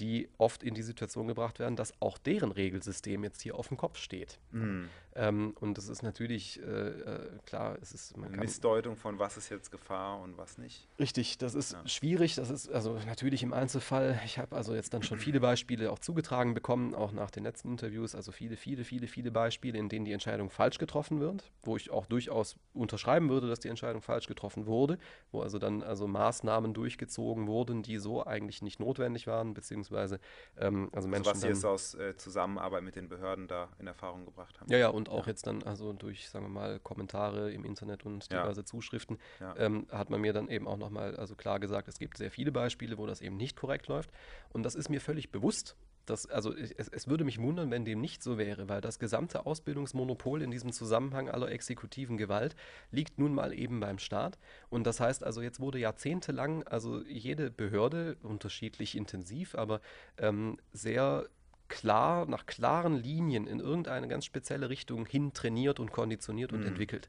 die 0.00 0.28
oft 0.38 0.62
in 0.62 0.74
die 0.74 0.82
Situation 0.82 1.28
gebracht 1.28 1.58
werden, 1.58 1.76
dass 1.76 2.00
auch 2.02 2.18
deren 2.18 2.50
Regelsystem 2.50 3.22
jetzt 3.22 3.42
hier 3.42 3.54
auf 3.54 3.68
dem 3.68 3.76
Kopf 3.76 3.98
steht. 3.98 4.38
Mhm. 4.50 4.88
Ähm, 5.16 5.54
und 5.60 5.78
das 5.78 5.88
ist 5.88 6.02
natürlich, 6.02 6.60
äh, 6.60 6.64
äh, 6.64 7.28
klar, 7.46 7.76
es 7.80 7.92
ist... 7.92 8.16
Man 8.16 8.28
Eine 8.28 8.38
Missdeutung 8.38 8.96
von 8.96 9.18
was 9.18 9.36
ist 9.36 9.48
jetzt 9.48 9.70
Gefahr 9.70 10.20
und 10.20 10.36
was 10.36 10.58
nicht. 10.58 10.88
Richtig, 10.98 11.38
das 11.38 11.54
ist 11.54 11.72
ja. 11.72 11.86
schwierig, 11.86 12.34
das 12.34 12.50
ist 12.50 12.68
also 12.68 12.98
natürlich 13.06 13.42
im 13.42 13.52
Einzelfall, 13.52 14.20
ich 14.24 14.38
habe 14.38 14.56
also 14.56 14.74
jetzt 14.74 14.92
dann 14.92 15.02
schon 15.02 15.18
viele 15.18 15.40
Beispiele 15.40 15.92
auch 15.92 16.00
zugetragen 16.00 16.54
bekommen, 16.54 16.94
auch 16.94 17.12
nach 17.12 17.30
den 17.30 17.44
letzten 17.44 17.70
Interviews, 17.70 18.14
also 18.14 18.32
viele, 18.32 18.56
viele, 18.56 18.84
viele, 18.84 19.06
viele 19.06 19.30
Beispiele, 19.30 19.78
in 19.78 19.88
denen 19.88 20.04
die 20.04 20.12
Entscheidung 20.12 20.50
falsch 20.50 20.78
getroffen 20.78 21.20
wird, 21.20 21.52
wo 21.62 21.76
ich 21.76 21.90
auch 21.90 22.06
durchaus 22.06 22.56
unterschreiben 22.72 23.28
würde, 23.28 23.48
dass 23.48 23.60
die 23.60 23.68
Entscheidung 23.68 24.02
falsch 24.02 24.26
getroffen 24.26 24.66
wurde, 24.66 24.98
wo 25.30 25.42
also 25.42 25.58
dann 25.58 25.82
also 25.82 26.08
Maßnahmen 26.08 26.74
durchgezogen 26.74 27.46
wurden, 27.46 27.82
die 27.82 27.98
so 27.98 28.26
eigentlich 28.26 28.62
nicht 28.62 28.80
notwendig 28.80 29.26
waren, 29.26 29.54
beziehungsweise 29.54 30.18
ähm, 30.56 30.90
also 30.92 31.08
Menschen. 31.08 31.28
Also 31.28 31.30
was 31.30 31.40
Sie 31.40 31.48
jetzt 31.48 31.64
aus 31.64 31.94
äh, 31.94 32.16
Zusammenarbeit 32.16 32.82
mit 32.82 32.96
den 32.96 33.08
Behörden 33.08 33.46
da 33.46 33.68
in 33.78 33.86
Erfahrung 33.86 34.24
gebracht 34.24 34.60
haben. 34.60 34.70
Ja, 34.70 34.78
ja, 34.78 34.88
und 34.88 35.03
auch 35.08 35.26
ja. 35.26 35.32
jetzt 35.32 35.46
dann 35.46 35.62
also 35.62 35.92
durch, 35.92 36.28
sagen 36.28 36.44
wir 36.46 36.50
mal, 36.50 36.80
Kommentare 36.80 37.52
im 37.52 37.64
Internet 37.64 38.04
und 38.04 38.30
diverse 38.30 38.60
ja. 38.60 38.64
Zuschriften 38.64 39.18
ja. 39.40 39.54
ähm, 39.56 39.86
hat 39.90 40.10
man 40.10 40.20
mir 40.20 40.32
dann 40.32 40.48
eben 40.48 40.66
auch 40.66 40.76
nochmal 40.76 41.16
also 41.16 41.34
klar 41.34 41.60
gesagt, 41.60 41.88
es 41.88 41.98
gibt 41.98 42.16
sehr 42.16 42.30
viele 42.30 42.52
Beispiele, 42.52 42.98
wo 42.98 43.06
das 43.06 43.20
eben 43.20 43.36
nicht 43.36 43.56
korrekt 43.56 43.88
läuft. 43.88 44.10
Und 44.52 44.62
das 44.62 44.74
ist 44.74 44.88
mir 44.88 45.00
völlig 45.00 45.30
bewusst. 45.30 45.76
Das, 46.06 46.26
also 46.26 46.54
es, 46.54 46.70
es, 46.70 47.08
würde 47.08 47.24
mich 47.24 47.40
wundern, 47.40 47.70
wenn 47.70 47.84
dem 47.84 48.00
nicht 48.00 48.22
so 48.22 48.36
wäre, 48.36 48.68
weil 48.68 48.80
das 48.80 48.98
gesamte 48.98 49.46
Ausbildungsmonopol 49.46 50.42
in 50.42 50.50
diesem 50.50 50.70
Zusammenhang 50.72 51.30
aller 51.30 51.50
exekutiven 51.50 52.18
Gewalt 52.18 52.56
liegt 52.90 53.18
nun 53.18 53.34
mal 53.34 53.54
eben 53.54 53.80
beim 53.80 53.98
Staat. 53.98 54.38
Und 54.68 54.86
das 54.86 55.00
heißt 55.00 55.24
also, 55.24 55.40
jetzt 55.40 55.60
wurde 55.60 55.78
jahrzehntelang, 55.78 56.62
also 56.64 57.02
jede 57.04 57.50
Behörde, 57.50 58.16
unterschiedlich 58.22 58.96
intensiv, 58.96 59.54
aber 59.54 59.80
ähm, 60.18 60.58
sehr 60.72 61.26
klar, 61.74 62.26
nach 62.26 62.46
klaren 62.46 62.94
Linien 62.94 63.48
in 63.48 63.58
irgendeine 63.58 64.06
ganz 64.06 64.24
spezielle 64.24 64.70
Richtung 64.70 65.06
hin 65.06 65.32
trainiert 65.32 65.80
und 65.80 65.90
konditioniert 65.90 66.52
und 66.52 66.60
mhm. 66.60 66.68
entwickelt. 66.68 67.08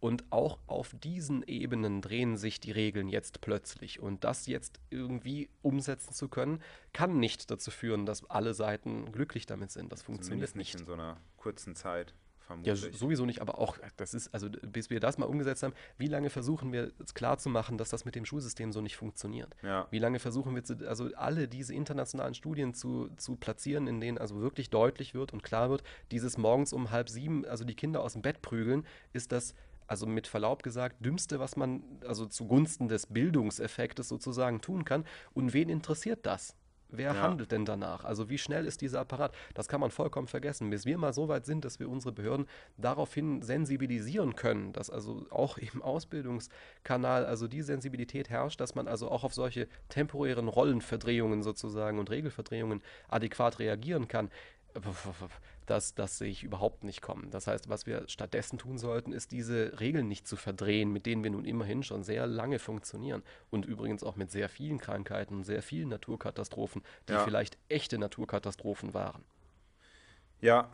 Und 0.00 0.24
auch 0.30 0.58
auf 0.66 0.94
diesen 1.02 1.42
Ebenen 1.44 2.02
drehen 2.02 2.36
sich 2.36 2.60
die 2.60 2.72
Regeln 2.72 3.08
jetzt 3.08 3.40
plötzlich. 3.40 4.00
Und 4.00 4.24
das 4.24 4.46
jetzt 4.46 4.80
irgendwie 4.90 5.48
umsetzen 5.62 6.12
zu 6.12 6.28
können, 6.28 6.60
kann 6.92 7.20
nicht 7.20 7.50
dazu 7.50 7.70
führen, 7.70 8.04
dass 8.04 8.28
alle 8.28 8.52
Seiten 8.52 9.12
glücklich 9.12 9.46
damit 9.46 9.70
sind. 9.70 9.92
Das 9.92 10.02
funktioniert 10.02 10.50
Zumindest 10.50 10.56
nicht. 10.56 10.80
in 10.80 10.86
so 10.86 10.92
einer 10.92 11.18
kurzen 11.36 11.74
Zeit. 11.74 12.14
Ja, 12.62 12.76
sowieso 12.76 13.26
nicht, 13.26 13.40
aber 13.40 13.58
auch, 13.58 13.78
das 13.96 14.14
ist, 14.14 14.32
also 14.34 14.48
bis 14.50 14.90
wir 14.90 15.00
das 15.00 15.18
mal 15.18 15.26
umgesetzt 15.26 15.62
haben, 15.62 15.74
wie 15.98 16.06
lange 16.06 16.30
versuchen 16.30 16.72
wir 16.72 16.92
es 17.02 17.14
klarzumachen, 17.14 17.78
dass 17.78 17.90
das 17.90 18.04
mit 18.04 18.14
dem 18.14 18.24
Schulsystem 18.24 18.72
so 18.72 18.80
nicht 18.80 18.96
funktioniert? 18.96 19.54
Ja. 19.62 19.86
Wie 19.90 19.98
lange 19.98 20.18
versuchen 20.18 20.54
wir, 20.54 20.64
zu, 20.64 20.76
also 20.88 21.10
alle 21.14 21.48
diese 21.48 21.74
internationalen 21.74 22.34
Studien 22.34 22.74
zu, 22.74 23.08
zu 23.16 23.36
platzieren, 23.36 23.86
in 23.86 24.00
denen 24.00 24.18
also 24.18 24.40
wirklich 24.40 24.70
deutlich 24.70 25.14
wird 25.14 25.32
und 25.32 25.42
klar 25.42 25.70
wird, 25.70 25.82
dieses 26.10 26.38
morgens 26.38 26.72
um 26.72 26.90
halb 26.90 27.08
sieben, 27.08 27.44
also 27.44 27.64
die 27.64 27.74
Kinder 27.74 28.02
aus 28.02 28.14
dem 28.14 28.22
Bett 28.22 28.42
prügeln, 28.42 28.86
ist 29.12 29.32
das 29.32 29.54
also 29.86 30.06
mit 30.06 30.26
Verlaub 30.26 30.62
gesagt, 30.62 31.04
dümmste, 31.04 31.38
was 31.38 31.56
man 31.56 31.82
also 32.06 32.24
zugunsten 32.26 32.88
des 32.88 33.06
Bildungseffektes 33.06 34.08
sozusagen 34.08 34.60
tun 34.60 34.84
kann. 34.84 35.04
Und 35.34 35.52
wen 35.52 35.68
interessiert 35.68 36.24
das? 36.24 36.56
Wer 36.92 37.14
ja. 37.14 37.22
handelt 37.22 37.52
denn 37.52 37.64
danach? 37.64 38.04
Also 38.04 38.28
wie 38.28 38.38
schnell 38.38 38.66
ist 38.66 38.82
dieser 38.82 39.00
Apparat? 39.00 39.34
Das 39.54 39.66
kann 39.66 39.80
man 39.80 39.90
vollkommen 39.90 40.28
vergessen. 40.28 40.70
Bis 40.70 40.84
wir 40.86 40.98
mal 40.98 41.12
so 41.12 41.28
weit 41.28 41.46
sind, 41.46 41.64
dass 41.64 41.80
wir 41.80 41.88
unsere 41.88 42.12
Behörden 42.12 42.46
daraufhin 42.76 43.42
sensibilisieren 43.42 44.36
können, 44.36 44.72
dass 44.72 44.90
also 44.90 45.26
auch 45.30 45.58
im 45.58 45.82
Ausbildungskanal 45.82 47.24
also 47.24 47.48
die 47.48 47.62
Sensibilität 47.62 48.30
herrscht, 48.30 48.60
dass 48.60 48.74
man 48.74 48.88
also 48.88 49.10
auch 49.10 49.24
auf 49.24 49.34
solche 49.34 49.68
temporären 49.88 50.48
Rollenverdrehungen 50.48 51.42
sozusagen 51.42 51.98
und 51.98 52.10
Regelverdrehungen 52.10 52.82
adäquat 53.08 53.58
reagieren 53.58 54.06
kann 54.06 54.30
das, 55.72 55.94
das 55.94 56.18
sehe 56.18 56.28
ich 56.28 56.44
überhaupt 56.44 56.84
nicht 56.84 57.00
kommen. 57.00 57.30
Das 57.30 57.46
heißt, 57.46 57.70
was 57.70 57.86
wir 57.86 58.06
stattdessen 58.06 58.58
tun 58.58 58.76
sollten, 58.76 59.12
ist 59.12 59.32
diese 59.32 59.80
Regeln 59.80 60.06
nicht 60.06 60.28
zu 60.28 60.36
verdrehen, 60.36 60.92
mit 60.92 61.06
denen 61.06 61.24
wir 61.24 61.30
nun 61.30 61.46
immerhin 61.46 61.82
schon 61.82 62.04
sehr 62.04 62.26
lange 62.26 62.58
funktionieren. 62.58 63.22
Und 63.50 63.64
übrigens 63.64 64.04
auch 64.04 64.16
mit 64.16 64.30
sehr 64.30 64.50
vielen 64.50 64.78
Krankheiten 64.78 65.34
und 65.34 65.44
sehr 65.44 65.62
vielen 65.62 65.88
Naturkatastrophen, 65.88 66.82
die 67.08 67.14
ja. 67.14 67.24
vielleicht 67.24 67.56
echte 67.70 67.96
Naturkatastrophen 67.96 68.92
waren. 68.92 69.24
Ja, 70.42 70.70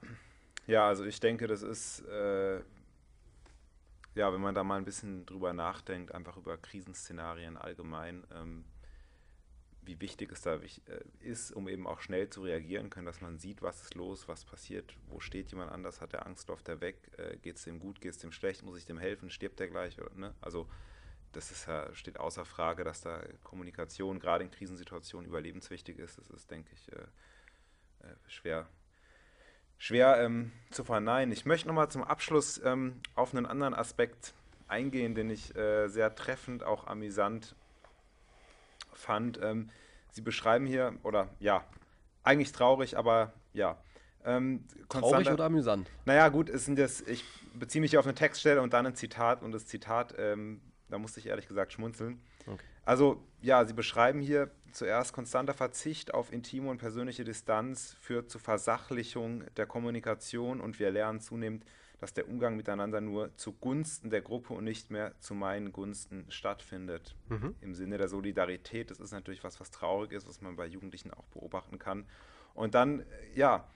ja, 0.66 0.88
also 0.88 1.04
ich 1.04 1.20
denke, 1.20 1.46
das 1.46 1.62
ist, 1.62 2.00
äh, 2.08 2.56
ja, 4.16 4.32
wenn 4.32 4.40
man 4.40 4.56
da 4.56 4.64
mal 4.64 4.78
ein 4.78 4.84
bisschen 4.84 5.24
drüber 5.26 5.52
nachdenkt, 5.52 6.12
einfach 6.12 6.37
über 6.37 6.56
Krisenszenarien 6.56 7.56
allgemein, 7.56 8.24
ähm, 8.34 8.64
wie 9.88 10.01
wichtig 10.01 10.31
es 10.31 10.42
da 10.42 10.55
äh, 10.57 10.68
ist, 11.20 11.51
um 11.51 11.66
eben 11.66 11.87
auch 11.87 12.01
schnell 12.01 12.29
zu 12.29 12.42
reagieren 12.42 12.90
können, 12.90 13.07
dass 13.07 13.20
man 13.20 13.38
sieht, 13.38 13.62
was 13.62 13.83
ist 13.83 13.94
los, 13.94 14.29
was 14.29 14.44
passiert, 14.44 14.94
wo 15.09 15.18
steht 15.18 15.51
jemand 15.51 15.72
anders, 15.72 16.01
hat 16.01 16.12
der 16.12 16.27
Angst, 16.27 16.48
läuft 16.48 16.68
er 16.68 16.81
weg, 16.81 17.11
äh, 17.16 17.37
geht 17.38 17.57
es 17.57 17.64
dem 17.64 17.81
gut, 17.81 18.01
geht 18.01 18.12
es 18.12 18.18
dem 18.18 18.31
schlecht, 18.31 18.62
muss 18.62 18.79
ich 18.79 18.85
dem 18.85 18.98
helfen, 18.98 19.31
stirbt 19.31 19.59
der 19.59 19.68
gleich, 19.68 20.01
oder, 20.01 20.14
ne? 20.14 20.35
Also 20.40 20.68
das 21.33 21.51
ist 21.51 21.66
ja, 21.66 21.92
steht 21.94 22.20
außer 22.20 22.44
Frage, 22.44 22.85
dass 22.85 23.01
da 23.01 23.22
Kommunikation 23.44 24.18
gerade 24.18 24.44
in 24.44 24.51
Krisensituationen 24.51 25.29
überlebenswichtig 25.29 25.98
ist. 25.98 26.18
Das 26.18 26.31
ist, 26.31 26.51
denke 26.51 26.70
ich, 26.72 26.92
äh, 26.92 27.05
schwer, 28.27 28.68
schwer 29.77 30.22
ähm, 30.22 30.53
zu 30.70 30.85
verneinen. 30.85 31.33
Ich 31.33 31.44
möchte 31.44 31.68
nochmal 31.68 31.90
zum 31.90 32.03
Abschluss 32.03 32.61
ähm, 32.64 33.01
auf 33.14 33.35
einen 33.35 33.46
anderen 33.46 33.74
Aspekt 33.74 34.35
eingehen, 34.68 35.14
den 35.14 35.31
ich 35.31 35.55
äh, 35.57 35.88
sehr 35.88 36.14
treffend, 36.14 36.62
auch 36.62 36.87
amüsant 36.87 37.55
fand. 38.98 39.38
Ähm, 39.42 39.70
Sie 40.11 40.22
beschreiben 40.22 40.66
hier, 40.66 40.94
oder 41.02 41.28
ja, 41.38 41.64
eigentlich 42.22 42.52
traurig, 42.52 42.96
aber 42.96 43.32
ja. 43.52 43.78
Ähm, 44.24 44.64
traurig 44.88 45.30
oder 45.30 45.44
amüsant? 45.44 45.88
Naja, 46.04 46.28
gut, 46.28 46.50
es 46.50 46.64
sind 46.64 46.78
jetzt, 46.78 47.08
ich 47.08 47.24
beziehe 47.54 47.80
mich 47.80 47.90
hier 47.90 48.00
auf 48.00 48.06
eine 48.06 48.14
Textstelle 48.14 48.61
und 48.61 48.72
dann 48.72 48.87
ein 48.87 48.94
Zitat 48.94 49.42
und 49.42 49.52
das 49.52 49.66
Zitat, 49.66 50.14
ähm, 50.18 50.61
da 50.88 50.98
musste 50.98 51.20
ich 51.20 51.26
ehrlich 51.26 51.46
gesagt 51.46 51.72
schmunzeln. 51.72 52.20
Okay. 52.46 52.64
Also, 52.84 53.22
ja, 53.40 53.64
Sie 53.64 53.74
beschreiben 53.74 54.20
hier 54.20 54.50
zuerst 54.72 55.12
konstanter 55.12 55.54
Verzicht 55.54 56.14
auf 56.14 56.32
intime 56.32 56.70
und 56.70 56.78
persönliche 56.78 57.24
Distanz 57.24 57.96
führt 58.00 58.30
zu 58.30 58.38
Versachlichung 58.38 59.44
der 59.56 59.66
Kommunikation 59.66 60.61
und 60.61 60.78
wir 60.78 60.90
lernen 60.90 61.20
zunehmend 61.20 61.64
dass 61.98 62.14
der 62.14 62.28
Umgang 62.28 62.56
miteinander 62.56 63.00
nur 63.00 63.34
zugunsten 63.37 64.11
der 64.11 64.22
Gruppe 64.22 64.54
und 64.54 64.64
nicht 64.64 64.90
mehr 64.90 65.18
zu 65.20 65.34
meinen 65.34 65.72
Gunsten 65.72 66.24
stattfindet. 66.28 67.16
Mhm. 67.28 67.54
Im 67.61 67.74
Sinne 67.74 67.98
der 67.98 68.08
Solidarität, 68.08 68.90
das 68.90 69.00
ist 69.00 69.12
natürlich 69.12 69.42
was, 69.44 69.61
was 69.61 69.70
traurig 69.70 70.12
ist, 70.12 70.28
was 70.28 70.40
man 70.40 70.56
bei 70.56 70.66
Jugendlichen 70.66 71.12
auch 71.12 71.26
beobachten 71.26 71.78
kann. 71.78 72.06
Und 72.54 72.74
dann, 72.74 73.04
ja, 73.34 73.68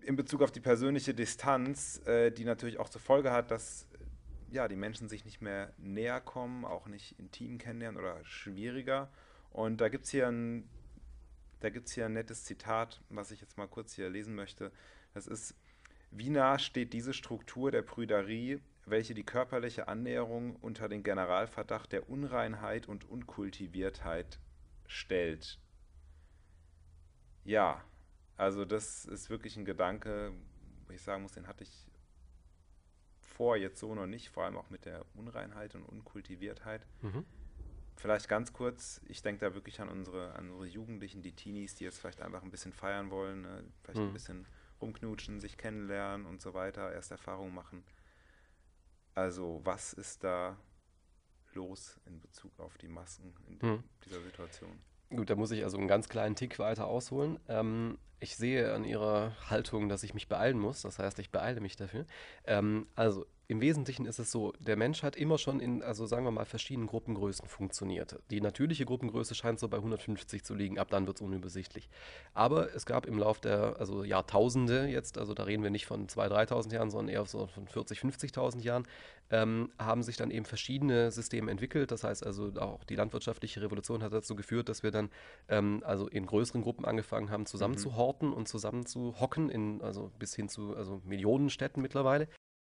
in 0.00 0.16
Bezug 0.16 0.42
auf 0.42 0.52
die 0.52 0.60
persönliche 0.60 1.14
Distanz, 1.14 2.04
äh, 2.06 2.30
die 2.30 2.44
natürlich 2.44 2.78
auch 2.78 2.88
zur 2.88 3.00
Folge 3.00 3.30
hat, 3.30 3.50
dass 3.50 3.86
ja, 4.50 4.68
die 4.68 4.76
Menschen 4.76 5.08
sich 5.08 5.24
nicht 5.24 5.40
mehr 5.40 5.72
näher 5.78 6.20
kommen, 6.20 6.64
auch 6.64 6.86
nicht 6.86 7.18
intim 7.18 7.58
kennenlernen 7.58 8.00
oder 8.00 8.24
schwieriger. 8.24 9.10
Und 9.50 9.80
da 9.80 9.88
gibt 9.88 10.04
es 10.04 10.10
hier 10.10 10.28
ein 10.28 10.68
da 11.64 11.70
gibt 11.70 11.88
es 11.88 11.94
hier 11.94 12.04
ein 12.04 12.12
nettes 12.12 12.44
Zitat, 12.44 13.00
was 13.08 13.30
ich 13.30 13.40
jetzt 13.40 13.56
mal 13.56 13.66
kurz 13.66 13.94
hier 13.94 14.10
lesen 14.10 14.34
möchte. 14.34 14.70
Das 15.14 15.26
ist, 15.26 15.54
wie 16.14 16.30
nah 16.30 16.58
steht 16.58 16.92
diese 16.92 17.12
Struktur 17.12 17.72
der 17.72 17.82
Prüderie, 17.82 18.60
welche 18.86 19.14
die 19.14 19.24
körperliche 19.24 19.88
Annäherung 19.88 20.56
unter 20.56 20.88
den 20.88 21.02
Generalverdacht 21.02 21.90
der 21.90 22.08
Unreinheit 22.08 22.86
und 22.86 23.08
Unkultiviertheit 23.10 24.38
stellt? 24.86 25.58
Ja, 27.44 27.82
also 28.36 28.64
das 28.64 29.04
ist 29.04 29.28
wirklich 29.28 29.56
ein 29.56 29.64
Gedanke, 29.64 30.32
wo 30.86 30.92
ich 30.92 31.02
sagen 31.02 31.22
muss, 31.22 31.32
den 31.32 31.48
hatte 31.48 31.64
ich 31.64 31.86
vor 33.20 33.56
jetzt 33.56 33.80
so 33.80 33.92
noch 33.94 34.06
nicht, 34.06 34.28
vor 34.28 34.44
allem 34.44 34.56
auch 34.56 34.70
mit 34.70 34.84
der 34.84 35.04
Unreinheit 35.14 35.74
und 35.74 35.82
Unkultiviertheit. 35.82 36.86
Mhm. 37.02 37.24
Vielleicht 37.96 38.28
ganz 38.28 38.52
kurz, 38.52 39.00
ich 39.08 39.22
denke 39.22 39.40
da 39.40 39.54
wirklich 39.54 39.80
an 39.80 39.88
unsere, 39.88 40.34
an 40.36 40.50
unsere 40.50 40.66
Jugendlichen, 40.66 41.22
die 41.22 41.32
Teenies, 41.32 41.74
die 41.74 41.84
jetzt 41.84 41.98
vielleicht 41.98 42.22
einfach 42.22 42.42
ein 42.42 42.50
bisschen 42.50 42.72
feiern 42.72 43.10
wollen, 43.10 43.42
ne? 43.42 43.64
vielleicht 43.82 44.00
mhm. 44.00 44.06
ein 44.06 44.12
bisschen 44.12 44.46
rumknutschen, 44.80 45.40
sich 45.40 45.56
kennenlernen 45.56 46.26
und 46.26 46.40
so 46.42 46.54
weiter, 46.54 46.92
erst 46.92 47.10
Erfahrungen 47.10 47.54
machen. 47.54 47.84
Also 49.14 49.60
was 49.64 49.92
ist 49.92 50.24
da 50.24 50.56
los 51.54 52.00
in 52.06 52.20
Bezug 52.20 52.58
auf 52.58 52.76
die 52.78 52.88
Masken 52.88 53.34
in 53.46 53.60
hm. 53.60 53.84
dieser 54.04 54.20
Situation? 54.20 54.78
Gut, 55.10 55.30
da 55.30 55.36
muss 55.36 55.50
ich 55.50 55.62
also 55.62 55.78
einen 55.78 55.88
ganz 55.88 56.08
kleinen 56.08 56.34
Tick 56.34 56.58
weiter 56.58 56.86
ausholen. 56.86 57.38
Ähm, 57.48 57.98
ich 58.24 58.36
sehe 58.36 58.72
an 58.72 58.84
Ihrer 58.84 59.36
Haltung, 59.48 59.88
dass 59.88 60.02
ich 60.02 60.14
mich 60.14 60.28
beeilen 60.28 60.58
muss. 60.58 60.82
Das 60.82 60.98
heißt, 60.98 61.18
ich 61.20 61.30
beeile 61.30 61.60
mich 61.60 61.76
dafür. 61.76 62.06
Ähm, 62.46 62.88
also 62.96 63.26
im 63.46 63.60
Wesentlichen 63.60 64.06
ist 64.06 64.18
es 64.18 64.30
so, 64.30 64.52
der 64.58 64.76
Mensch 64.76 65.02
hat 65.02 65.16
immer 65.16 65.36
schon 65.36 65.60
in, 65.60 65.82
also 65.82 66.06
sagen 66.06 66.24
wir 66.24 66.30
mal, 66.30 66.46
verschiedenen 66.46 66.86
Gruppengrößen 66.86 67.46
funktioniert. 67.46 68.18
Die 68.30 68.40
natürliche 68.40 68.86
Gruppengröße 68.86 69.34
scheint 69.34 69.60
so 69.60 69.68
bei 69.68 69.76
150 69.76 70.42
zu 70.42 70.54
liegen, 70.54 70.78
ab 70.78 70.88
dann 70.90 71.06
wird 71.06 71.18
es 71.18 71.20
unübersichtlich. 71.20 71.90
Aber 72.32 72.74
es 72.74 72.86
gab 72.86 73.04
im 73.04 73.18
Lauf 73.18 73.40
der 73.40 73.76
also 73.78 74.02
Jahrtausende 74.02 74.86
jetzt, 74.86 75.18
also 75.18 75.34
da 75.34 75.42
reden 75.42 75.62
wir 75.62 75.70
nicht 75.70 75.84
von 75.84 76.06
2.000, 76.06 76.48
3.000 76.48 76.72
Jahren, 76.72 76.90
sondern 76.90 77.14
eher 77.14 77.26
so 77.26 77.46
von 77.46 77.66
40.000, 77.66 78.32
50.000 78.32 78.60
Jahren, 78.62 78.86
ähm, 79.30 79.70
haben 79.78 80.02
sich 80.02 80.16
dann 80.16 80.30
eben 80.30 80.46
verschiedene 80.46 81.10
Systeme 81.10 81.50
entwickelt. 81.50 81.90
Das 81.90 82.02
heißt 82.02 82.24
also 82.24 82.50
auch 82.58 82.84
die 82.84 82.96
landwirtschaftliche 82.96 83.60
Revolution 83.60 84.02
hat 84.02 84.14
dazu 84.14 84.36
geführt, 84.36 84.70
dass 84.70 84.82
wir 84.82 84.90
dann 84.90 85.10
ähm, 85.48 85.82
also 85.84 86.08
in 86.08 86.24
größeren 86.24 86.62
Gruppen 86.62 86.86
angefangen 86.86 87.30
haben, 87.30 87.44
zusammenzuhorten 87.44 88.13
mhm. 88.13 88.13
Und 88.22 88.48
zusammenzuhocken, 88.48 89.50
in, 89.50 89.82
also 89.82 90.10
bis 90.18 90.34
hin 90.34 90.48
zu 90.48 90.74
also 90.76 91.00
Millionen 91.04 91.50
Städten 91.50 91.82
mittlerweile 91.82 92.28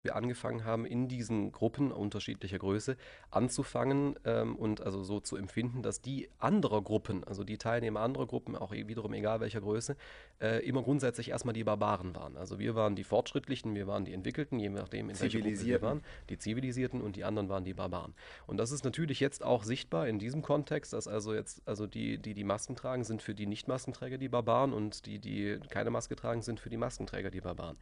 wir 0.05 0.17
angefangen 0.17 0.65
haben, 0.65 0.85
in 0.85 1.09
diesen 1.09 1.51
Gruppen 1.51 1.91
unterschiedlicher 1.91 2.59
Größe 2.59 2.97
anzufangen 3.31 4.17
ähm, 4.25 4.55
und 4.57 4.81
also 4.83 5.03
so 5.03 5.21
zu 5.21 5.37
empfinden, 5.37 5.83
dass 5.83 6.01
die 6.01 6.29
anderer 6.39 6.83
Gruppen, 6.83 7.25
also 7.25 7.43
die 7.43 7.59
Teilnehmer 7.59 8.01
anderer 8.01 8.27
Gruppen, 8.27 8.55
auch 8.55 8.73
e-, 8.73 8.87
wiederum 8.87 9.13
egal 9.15 9.41
welcher 9.41 9.61
Größe, 9.61 9.97
äh, 10.41 10.65
immer 10.67 10.83
grundsätzlich 10.83 11.31
erstmal 11.31 11.55
die 11.55 11.65
Barbaren 11.65 12.15
waren. 12.15 12.37
Also 12.37 12.59
wir 12.59 12.75
waren 12.75 12.97
die 12.97 13.05
Fortschrittlichen, 13.05 13.75
wir 13.75 13.87
waren 13.87 14.05
die 14.05 14.13
Entwickelten, 14.13 14.59
je 14.59 14.69
nachdem, 14.69 15.11
in 15.11 15.19
welcher 15.19 15.41
Gruppe 15.41 15.65
wir 15.65 15.83
waren, 15.83 16.03
die 16.29 16.39
Zivilisierten 16.39 17.01
und 17.01 17.17
die 17.17 17.25
anderen 17.25 17.49
waren 17.49 17.65
die 17.65 17.75
Barbaren. 17.75 18.15
Und 18.47 18.59
das 18.59 18.71
ist 18.71 18.85
natürlich 18.85 19.21
jetzt 19.21 19.43
auch 19.43 19.65
sichtbar 19.65 20.07
in 20.09 20.19
diesem 20.19 20.43
Kontext, 20.43 20.93
dass 20.93 21.09
also 21.09 21.35
jetzt, 21.35 21.63
also 21.67 21.87
die, 21.87 22.19
die 22.19 22.35
die 22.35 22.45
Masken 22.45 22.77
tragen, 22.77 23.05
sind 23.05 23.23
für 23.23 23.35
die 23.35 23.47
Nicht-Maskenträger 23.47 24.19
die 24.19 24.29
Barbaren 24.29 24.73
und 24.73 25.07
die, 25.07 25.19
die 25.19 25.59
keine 25.71 25.91
Maske 25.91 26.17
tragen, 26.17 26.43
sind 26.43 26.61
für 26.61 26.71
die 26.71 26.77
Maskenträger 26.77 27.31
die 27.31 27.41
Barbaren. 27.41 27.77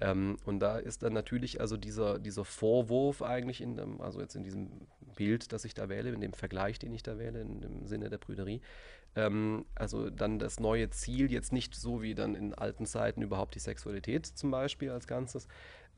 Ähm, 0.00 0.36
und 0.44 0.60
da 0.60 0.78
ist 0.78 1.02
dann 1.02 1.12
natürlich 1.12 1.60
also 1.60 1.76
dieser, 1.76 2.18
dieser 2.18 2.44
Vorwurf 2.44 3.22
eigentlich, 3.22 3.60
in 3.60 3.76
dem, 3.76 4.00
also 4.00 4.20
jetzt 4.20 4.34
in 4.34 4.42
diesem 4.42 4.70
Bild, 5.16 5.52
das 5.52 5.64
ich 5.64 5.74
da 5.74 5.88
wähle, 5.88 6.10
in 6.10 6.20
dem 6.20 6.32
Vergleich, 6.32 6.78
den 6.78 6.92
ich 6.92 7.02
da 7.02 7.18
wähle, 7.18 7.40
in 7.40 7.60
dem 7.60 7.86
Sinne 7.86 8.10
der 8.10 8.18
Brüderie, 8.18 8.60
ähm, 9.16 9.64
also 9.74 10.10
dann 10.10 10.38
das 10.38 10.58
neue 10.58 10.90
Ziel 10.90 11.30
jetzt 11.30 11.52
nicht 11.52 11.74
so 11.74 12.02
wie 12.02 12.14
dann 12.14 12.34
in 12.34 12.54
alten 12.54 12.86
Zeiten 12.86 13.22
überhaupt 13.22 13.54
die 13.54 13.60
Sexualität 13.60 14.26
zum 14.26 14.50
Beispiel 14.50 14.90
als 14.90 15.06
Ganzes, 15.06 15.46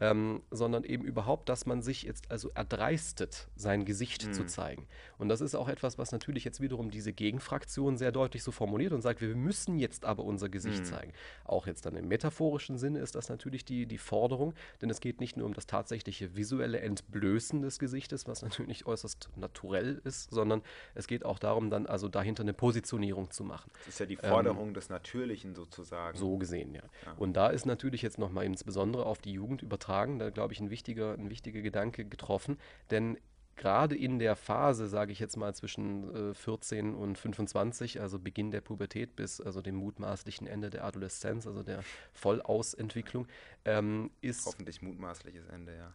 ähm, 0.01 0.43
sondern 0.51 0.85
eben 0.85 1.05
überhaupt, 1.05 1.49
dass 1.49 1.67
man 1.67 1.83
sich 1.83 2.03
jetzt 2.03 2.31
also 2.31 2.51
erdreistet, 2.55 3.49
sein 3.57 3.85
Gesicht 3.85 4.27
mhm. 4.27 4.33
zu 4.33 4.47
zeigen. 4.47 4.87
Und 5.19 5.29
das 5.29 5.41
ist 5.41 5.55
auch 5.55 5.69
etwas, 5.69 5.99
was 5.99 6.13
natürlich 6.13 6.45
jetzt 6.45 6.61
wiederum 6.61 6.91
diese 6.91 7.13
Gegenfraktion 7.13 7.97
sehr 7.97 8.13
deutlich 8.13 8.43
so 8.43 8.53
formuliert 8.53 8.93
und 8.93 9.01
sagt, 9.01 9.21
wir 9.21 9.35
müssen 9.35 9.79
jetzt 9.79 10.05
aber 10.05 10.25
unser 10.25 10.49
Gesicht 10.49 10.81
mhm. 10.81 10.85
zeigen. 10.85 11.13
Auch 11.45 11.67
jetzt 11.67 11.87
dann 11.87 11.97
im 11.97 12.09
metaphorischen 12.09 12.77
Sinne 12.77 12.99
ist 12.99 13.15
das 13.15 13.29
natürlich 13.29 13.65
die, 13.65 13.87
die 13.87 13.99
Forderung, 13.99 14.55
denn 14.83 14.91
es 14.91 15.01
geht 15.01 15.21
nicht 15.21 15.37
nur 15.37 15.47
um 15.47 15.55
das 15.55 15.67
tatsächliche 15.67 16.37
visuelle 16.37 16.81
Entblößen 16.81 17.63
des 17.63 17.79
Gesichtes, 17.79 18.27
was 18.27 18.43
natürlich 18.43 18.87
äußerst 18.87 19.31
naturell 19.37 20.01
ist, 20.05 20.31
sondern 20.31 20.63
es 20.95 21.07
geht 21.07 21.25
auch 21.25 21.39
darum, 21.39 21.71
dann 21.71 21.87
also 21.87 22.09
dahinter 22.09 22.43
eine 22.43 22.53
Positionierung 22.53 23.31
zu 23.31 23.45
machen. 23.45 23.71
Das 23.79 23.95
ist 23.95 24.01
ja 24.01 24.07
die 24.07 24.17
Forderung 24.17 24.69
ähm, 24.69 24.75
des 24.75 24.91
Natürlichen 24.91 25.55
sozusagen. 25.55 26.19
So 26.19 26.37
gesehen, 26.37 26.75
ja. 26.75 26.83
ja. 27.05 27.13
Und 27.17 27.35
da 27.35 27.49
ist 27.49 27.65
natürlich 27.65 28.03
jetzt 28.03 28.19
nochmal 28.19 28.45
insbesondere 28.45 29.07
auf 29.07 29.19
die 29.19 29.33
Jugend 29.33 29.63
übertragen 29.63 29.86
übertragen. 29.87 30.19
Da 30.19 30.31
glaube 30.31 30.53
ich 30.53 30.61
ein 30.61 30.71
wichtiger, 30.71 31.15
ein 31.15 31.31
wichtiger 31.31 31.63
Gedanke 31.63 32.05
getroffen. 32.05 32.59
Denn 32.91 33.19
gerade 33.57 33.97
in 33.97 34.19
der 34.19 34.37
Phase, 34.37 34.87
sage 34.87 35.13
ich 35.13 35.19
jetzt 35.19 35.37
mal 35.37 35.55
zwischen 35.55 36.31
äh, 36.31 36.35
14 36.35 36.95
und 36.95 37.17
25, 37.17 38.01
also 38.01 38.19
Beginn 38.19 38.51
der 38.51 38.61
Pubertät 38.61 39.17
bis 39.17 39.41
also 39.41 39.63
dem 39.63 39.77
mutmaßlichen 39.77 40.47
Ende 40.47 40.71
der 40.71 40.85
Adoleszenz, 40.85 41.47
also 41.47 41.63
der 41.63 41.83
Vollausentwicklung, 42.13 43.27
ähm, 43.65 44.11
ist 44.21 44.47
hoffentlich 44.47 44.83
mutmaßliches 44.83 45.47
Ende, 45.47 45.75
ja, 45.75 45.93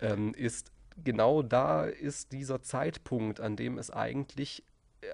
ähm, 0.02 0.34
ist 0.34 0.70
genau 1.02 1.42
da 1.42 1.84
ist 1.84 2.32
dieser 2.32 2.60
Zeitpunkt, 2.60 3.40
an 3.40 3.56
dem 3.56 3.78
es 3.78 3.90
eigentlich 3.90 4.64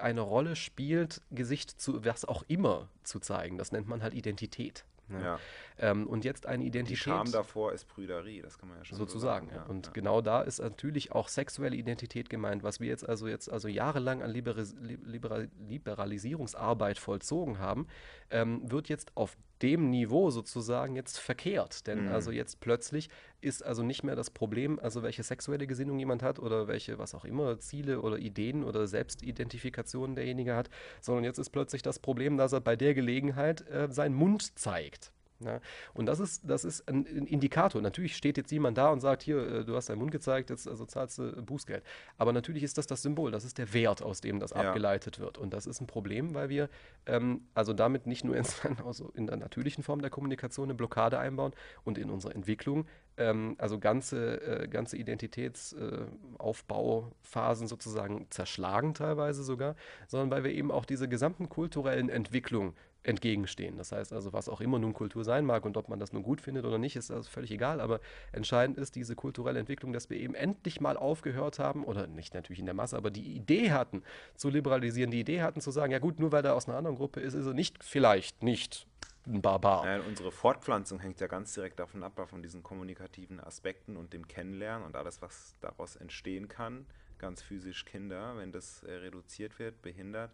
eine 0.01 0.23
Rolle 0.23 0.57
spielt, 0.57 1.21
Gesicht 1.31 1.79
zu 1.79 2.05
was 2.07 2.25
auch 2.25 2.43
immer 2.49 2.89
zu 3.05 3.21
zeigen. 3.21 3.59
Das 3.59 3.71
nennt 3.71 3.87
man 3.87 4.03
halt 4.03 4.15
Identität. 4.15 4.87
Ne? 5.09 5.23
Ja. 5.23 5.39
Ähm, 5.79 6.07
und 6.07 6.25
jetzt 6.25 6.47
eine 6.47 6.65
Identität. 6.65 6.99
Die 6.99 7.03
Scham 7.03 7.31
davor 7.33 7.73
ist 7.73 7.87
Brüderie, 7.89 8.41
das 8.43 8.59
kann 8.59 8.69
man 8.69 8.79
ja 8.79 8.85
schon 8.85 8.97
sozusagen. 8.97 9.49
So 9.49 9.55
sagen. 9.55 9.67
Ja, 9.67 9.71
und 9.71 9.87
ja. 9.87 9.93
genau 9.93 10.21
da 10.21 10.43
ist 10.43 10.61
natürlich 10.61 11.13
auch 11.13 11.29
sexuelle 11.29 11.77
Identität 11.77 12.31
gemeint, 12.31 12.63
was 12.63 12.79
wir 12.79 12.89
jetzt 12.89 13.09
also 13.09 13.27
jetzt 13.27 13.51
also 13.51 13.69
jahrelang 13.69 14.23
an 14.23 14.31
Liberis 14.31 14.75
Liberal 14.81 15.49
Liberalisierungsarbeit 15.59 16.99
vollzogen 16.99 17.59
haben, 17.59 17.89
ähm, 18.31 18.71
wird 18.71 18.89
jetzt 18.89 19.17
auf 19.17 19.37
dem 19.63 19.91
Niveau 19.91 20.31
sozusagen 20.31 20.95
jetzt 20.95 21.19
verkehrt. 21.19 21.87
Denn 21.87 22.07
mhm. 22.07 22.13
also 22.13 22.31
jetzt 22.31 22.61
plötzlich 22.61 23.09
ist 23.41 23.65
also 23.65 23.83
nicht 23.83 24.03
mehr 24.05 24.15
das 24.15 24.31
Problem, 24.31 24.79
also 24.79 25.03
welche 25.03 25.23
sexuelle 25.23 25.67
Gesinnung 25.67 25.99
jemand 25.99 26.23
hat 26.23 26.39
oder 26.39 26.69
welche, 26.69 26.99
was 26.99 27.15
auch 27.15 27.25
immer, 27.25 27.59
Ziele 27.59 28.01
oder 28.01 28.19
Ideen 28.19 28.63
oder 28.63 28.87
Selbstidentifikation 28.87 30.15
derjenige 30.15 30.55
hat, 30.55 30.71
sondern 31.01 31.25
jetzt 31.25 31.39
ist 31.39 31.51
plötzlich 31.51 31.83
das 31.83 31.99
Problem, 31.99 32.37
dass 32.37 32.53
er 32.53 32.61
bei 32.61 32.77
der 32.77 32.95
Gelegenheit 32.95 33.67
äh, 33.69 33.89
seinen 33.91 34.15
Mund 34.15 34.59
zeigt. 34.59 35.13
Ja, 35.45 35.61
und 35.93 36.07
das 36.07 36.21
ist, 36.21 36.49
das 36.49 36.65
ist 36.65 36.89
ein 36.89 37.05
Indikator. 37.05 37.83
Natürlich 37.83 38.17
steht 38.17 38.37
jetzt 38.37 38.51
jemand 38.51 38.79
da 38.79 38.91
und 38.91 39.01
sagt, 39.01 39.23
hier, 39.23 39.39
äh, 39.39 39.65
du 39.65 39.77
hast 39.77 39.89
deinen 39.89 39.99
Mund 39.99 40.11
gezeigt, 40.11 40.51
jetzt 40.51 40.69
also 40.69 40.85
zahlst 40.85 41.19
du 41.19 41.43
Bußgeld. 41.43 41.85
Aber 42.19 42.33
natürlich 42.33 42.63
ist 42.63 42.79
das 42.79 42.87
das 42.87 43.03
Symbol, 43.03 43.31
das 43.31 43.45
ist 43.45 43.59
der 43.59 43.73
Wert, 43.73 44.03
aus 44.03 44.21
dem 44.21 44.41
das 44.41 44.51
ja. 44.51 44.57
abgeleitet 44.57 45.21
wird. 45.21 45.39
Und 45.39 45.53
das 45.53 45.67
ist 45.67 45.81
ein 45.81 45.87
Problem, 45.87 46.35
weil 46.35 46.49
wir 46.49 46.69
ähm, 47.07 47.43
also 47.55 47.73
damit 47.73 48.07
nicht 48.07 48.25
nur 48.25 48.37
in, 48.37 48.45
also 48.87 49.11
in 49.15 49.27
der 49.27 49.37
natürlichen 49.37 49.85
Form 49.85 50.01
der 50.01 50.11
Kommunikation 50.11 50.65
eine 50.65 50.75
Blockade 50.75 51.19
einbauen 51.19 51.53
und 51.85 51.99
in 51.99 52.11
unserer 52.11 52.35
Entwicklung 52.35 52.87
ähm, 53.17 53.55
also 53.59 53.79
ganze, 53.79 54.63
äh, 54.63 54.69
ganze 54.69 54.97
Identitätsaufbauphasen 54.97 57.67
äh, 57.67 57.69
sozusagen 57.69 58.27
zerschlagen 58.31 58.95
teilweise 58.95 59.45
sogar, 59.45 59.77
sondern 60.09 60.31
weil 60.31 60.45
wir 60.45 60.53
eben 60.53 60.71
auch 60.71 60.85
diese 60.85 61.09
gesamten 61.09 61.49
kulturellen 61.49 62.09
Entwicklungen 62.09 62.75
entgegenstehen. 63.05 63.77
Das 63.77 63.93
heißt 63.93 64.13
also, 64.13 64.33
was 64.33 64.49
auch 64.49 64.61
immer 64.61 64.79
nun 64.79 64.95
Kultur 64.95 65.25
sein 65.25 65.45
mag 65.45 65.65
und 65.65 65.77
ob 65.77 65.89
man 65.89 65.99
das 65.99 66.13
nun 66.13 66.23
gut 66.23 66.41
findet 66.41 66.65
oder 66.65 66.79
nicht, 66.79 66.97
ist 66.97 67.11
das 67.11 67.29
völlig 67.29 67.51
egal. 67.51 67.81
Aber 67.81 68.01
entscheidend 68.33 68.79
ist 68.79 68.97
diese 68.97 69.15
kulturelle 69.15 69.61
Entwicklung, 69.61 69.93
dass 69.93 70.11
wir 70.11 70.17
eben 70.17 70.35
endlich 70.35 70.81
mal 70.81 70.97
aufgehört 70.97 71.59
haben, 71.59 71.85
oder 71.85 72.07
nicht 72.07 72.35
natürlich 72.35 72.61
in 72.61 72.67
der 72.67 72.75
Masse, 72.75 72.97
aber 72.97 73.11
die 73.11 73.37
Idee 73.37 73.71
hatten 73.73 74.03
zu 74.35 74.49
liberalisieren, 74.49 75.11
die 75.11 75.21
Idee 75.21 75.43
hatten 75.43 75.61
zu 75.61 75.71
sagen, 75.71 75.93
ja 75.93 75.99
gut, 75.99 76.19
nur 76.19 76.33
weil 76.33 76.45
er 76.45 76.55
aus 76.55 76.67
einer 76.69 76.79
anderen 76.79 76.97
Gruppe 76.97 77.21
ist, 77.21 77.35
ist 77.35 77.47
er 77.47 77.55
nicht, 77.55 77.85
vielleicht 77.85 78.43
nicht 78.43 78.87
ein 79.27 79.43
Barbar. 79.43 79.87
Ja, 79.87 80.01
unsere 80.03 80.31
Fortpflanzung 80.31 81.01
hängt 81.01 81.21
ja 81.21 81.27
ganz 81.27 81.55
direkt 81.55 81.79
davon 81.79 82.03
ab, 82.03 82.21
von 82.29 82.43
diesen 82.43 82.63
kommunikativen 82.63 83.41
Aspekten 83.41 83.97
und 83.97 84.13
dem 84.13 84.29
Kennenlernen 84.29 84.87
und 84.87 84.97
alles, 84.97 85.23
was 85.23 85.55
daraus 85.61 85.97
entstehen 85.97 86.49
kann. 86.49 86.87
Ganz 87.19 87.43
physisch 87.43 87.85
Kinder, 87.85 88.37
wenn 88.37 88.53
das 88.53 88.83
äh, 88.83 88.93
reduziert 88.93 89.59
wird, 89.59 89.81
behindert, 89.83 90.33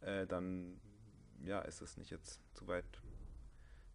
äh, 0.00 0.26
dann 0.26 0.80
ja, 1.44 1.60
ist 1.60 1.80
es 1.80 1.96
nicht 1.96 2.10
jetzt 2.10 2.40
zu 2.54 2.66
weit, 2.66 2.84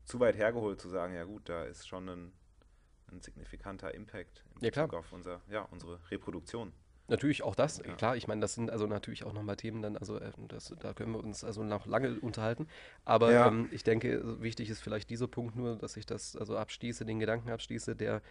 zu 0.05 0.19
weit 0.19 0.36
hergeholt 0.38 0.79
zu 0.79 0.89
sagen, 0.89 1.13
ja 1.13 1.23
gut, 1.23 1.49
da 1.49 1.63
ist 1.63 1.88
schon 1.88 2.08
ein, 2.10 2.31
ein 3.12 3.21
signifikanter 3.21 3.93
Impact 3.93 4.43
Bezug 4.60 4.93
ja, 4.93 4.99
auf 4.99 5.12
unser, 5.12 5.41
ja, 5.49 5.62
unsere 5.63 5.99
Reproduktion. 6.12 6.73
Natürlich 7.08 7.43
auch 7.43 7.53
das, 7.53 7.77
ja. 7.86 7.93
klar, 7.93 8.17
ich 8.17 8.27
meine, 8.27 8.41
das 8.41 8.55
sind 8.55 8.71
also 8.71 8.88
natürlich 8.88 9.25
auch 9.25 9.34
nochmal 9.34 9.58
Themen 9.58 9.84
dann, 9.84 9.95
also 9.95 10.17
äh, 10.17 10.31
das, 10.47 10.73
da 10.79 10.93
können 10.93 11.12
wir 11.12 11.23
uns 11.23 11.43
also 11.43 11.63
noch 11.63 11.86
lange 11.86 12.19
unterhalten. 12.19 12.67
Aber 13.03 13.31
ja. 13.31 13.47
ähm, 13.47 13.69
ich 13.71 13.84
denke, 13.84 14.41
wichtig 14.41 14.71
ist 14.71 14.81
vielleicht 14.81 15.12
dieser 15.12 15.27
Punkt 15.27 15.55
nur, 15.55 15.75
dass 15.75 15.97
ich 15.97 16.08
das 16.08 16.36
also 16.36 16.58
abschließe, 16.58 17.05
den 17.05 17.19
Gedanken 17.19 17.51
abschließe, 17.51 17.95
der 17.95 18.23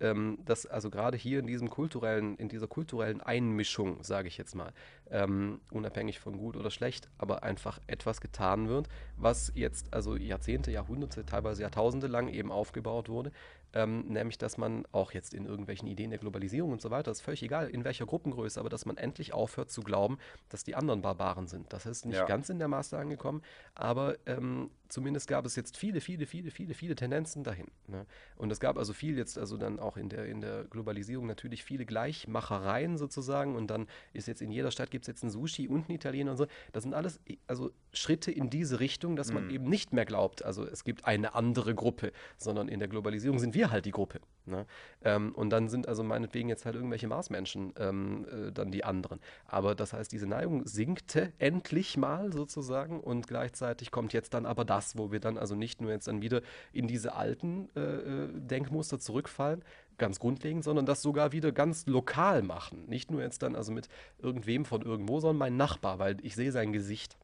ähm, 0.00 0.38
dass 0.44 0.66
also 0.66 0.90
gerade 0.90 1.16
hier 1.16 1.38
in 1.38 1.46
diesem 1.46 1.70
kulturellen, 1.70 2.36
in 2.36 2.48
dieser 2.48 2.66
kulturellen 2.66 3.20
Einmischung, 3.20 4.02
sage 4.02 4.28
ich 4.28 4.38
jetzt 4.38 4.54
mal, 4.54 4.72
ähm, 5.10 5.60
unabhängig 5.70 6.20
von 6.20 6.38
gut 6.38 6.56
oder 6.56 6.70
schlecht, 6.70 7.08
aber 7.18 7.42
einfach 7.42 7.80
etwas 7.86 8.20
getan 8.20 8.68
wird, 8.68 8.88
was 9.16 9.52
jetzt 9.54 9.92
also 9.92 10.16
Jahrzehnte, 10.16 10.70
Jahrhunderte, 10.70 11.24
teilweise 11.24 11.62
Jahrtausende 11.62 12.06
lang 12.06 12.28
eben 12.28 12.50
aufgebaut 12.50 13.08
wurde, 13.08 13.32
ähm, 13.74 14.06
nämlich 14.08 14.38
dass 14.38 14.58
man 14.58 14.84
auch 14.92 15.12
jetzt 15.12 15.34
in 15.34 15.46
irgendwelchen 15.46 15.88
Ideen 15.88 16.10
der 16.10 16.18
Globalisierung 16.18 16.72
und 16.72 16.80
so 16.80 16.90
weiter, 16.90 17.10
ist 17.10 17.20
völlig 17.20 17.42
egal, 17.42 17.68
in 17.68 17.84
welcher 17.84 18.06
Gruppengröße, 18.06 18.58
aber 18.58 18.68
dass 18.68 18.86
man 18.86 18.96
endlich 18.96 19.32
aufhört 19.32 19.70
zu 19.70 19.82
glauben, 19.82 20.18
dass 20.48 20.64
die 20.64 20.74
anderen 20.74 21.02
Barbaren 21.02 21.46
sind. 21.46 21.72
Das 21.72 21.86
ist 21.86 22.06
nicht 22.06 22.16
ja. 22.16 22.24
ganz 22.24 22.48
in 22.48 22.58
der 22.58 22.68
Maße 22.68 22.98
angekommen, 22.98 23.42
aber 23.74 24.16
ähm, 24.26 24.70
zumindest 24.88 25.28
gab 25.28 25.46
es 25.46 25.56
jetzt 25.56 25.76
viele, 25.76 26.00
viele, 26.00 26.26
viele, 26.26 26.50
viele, 26.50 26.74
viele 26.74 26.94
Tendenzen 26.94 27.44
dahin. 27.44 27.66
Ne? 27.86 28.06
Und 28.36 28.50
es 28.50 28.60
gab 28.60 28.76
also 28.76 28.92
viel 28.92 29.16
jetzt, 29.16 29.38
also 29.38 29.56
dann 29.56 29.78
auch 29.78 29.96
in 29.96 30.08
der, 30.08 30.26
in 30.26 30.40
der 30.40 30.64
Globalisierung 30.64 31.26
natürlich 31.26 31.64
viele 31.64 31.86
Gleichmachereien 31.86 32.98
sozusagen 32.98 33.56
und 33.56 33.68
dann 33.68 33.86
ist 34.12 34.28
jetzt 34.28 34.42
in 34.42 34.50
jeder 34.50 34.70
Stadt 34.70 34.90
gibt 34.90 35.04
es 35.04 35.08
jetzt 35.08 35.22
ein 35.22 35.30
Sushi 35.30 35.68
und 35.68 35.88
ein 35.88 35.92
Italiener 35.92 36.32
und 36.32 36.36
so. 36.36 36.46
Das 36.72 36.82
sind 36.82 36.94
alles 36.94 37.20
also 37.46 37.70
Schritte 37.92 38.30
in 38.30 38.50
diese 38.50 38.80
Richtung, 38.80 39.16
dass 39.16 39.32
man 39.32 39.48
mm. 39.48 39.50
eben 39.50 39.64
nicht 39.68 39.92
mehr 39.92 40.04
glaubt, 40.04 40.44
also 40.44 40.66
es 40.66 40.84
gibt 40.84 41.04
eine 41.04 41.34
andere 41.34 41.74
Gruppe, 41.74 42.12
sondern 42.36 42.68
in 42.68 42.78
der 42.78 42.88
Globalisierung 42.88 43.38
sind 43.38 43.54
wir 43.54 43.59
separiere 43.60 43.70
halt 43.70 43.84
die 43.86 43.90
Gruppe. 43.90 44.20
Ne? 44.46 44.66
Ähm, 45.02 45.34
und 45.34 45.50
dann 45.50 45.68
sind 45.68 45.86
also 45.86 46.02
meinetwegen 46.02 46.48
jetzt 46.48 46.64
halt 46.64 46.74
irgendwelche 46.74 47.06
Marsmenschen 47.06 47.72
ähm, 47.78 48.26
äh, 48.30 48.52
dann 48.52 48.70
die 48.70 48.84
anderen. 48.84 49.20
Aber 49.46 49.74
das 49.74 49.92
heißt, 49.92 50.10
diese 50.10 50.26
Neigung 50.26 50.66
sinkte 50.66 51.32
endlich 51.38 51.96
mal 51.96 52.32
sozusagen 52.32 53.00
und 53.00 53.28
gleichzeitig 53.28 53.90
kommt 53.90 54.12
jetzt 54.12 54.34
dann 54.34 54.46
aber 54.46 54.64
das, 54.64 54.96
wo 54.96 55.12
wir 55.12 55.20
dann 55.20 55.38
also 55.38 55.54
nicht 55.54 55.80
nur 55.80 55.90
jetzt 55.90 56.08
dann 56.08 56.22
wieder 56.22 56.40
in 56.72 56.88
diese 56.88 57.14
alten 57.14 57.68
äh, 57.76 57.80
äh 57.80 58.28
Denkmuster 58.32 58.98
zurückfallen, 58.98 59.62
ganz 59.98 60.18
grundlegend, 60.18 60.64
sondern 60.64 60.86
das 60.86 61.02
sogar 61.02 61.32
wieder 61.32 61.52
ganz 61.52 61.86
lokal 61.86 62.42
machen. 62.42 62.86
Nicht 62.86 63.10
nur 63.10 63.22
jetzt 63.22 63.42
dann 63.42 63.54
also 63.54 63.72
mit 63.72 63.88
irgendwem 64.18 64.64
von 64.64 64.82
irgendwo, 64.82 65.20
sondern 65.20 65.38
mein 65.38 65.56
Nachbar, 65.56 65.98
weil 65.98 66.16
ich 66.22 66.34
sehe 66.34 66.52
sein 66.52 66.72
Gesicht. 66.72 67.16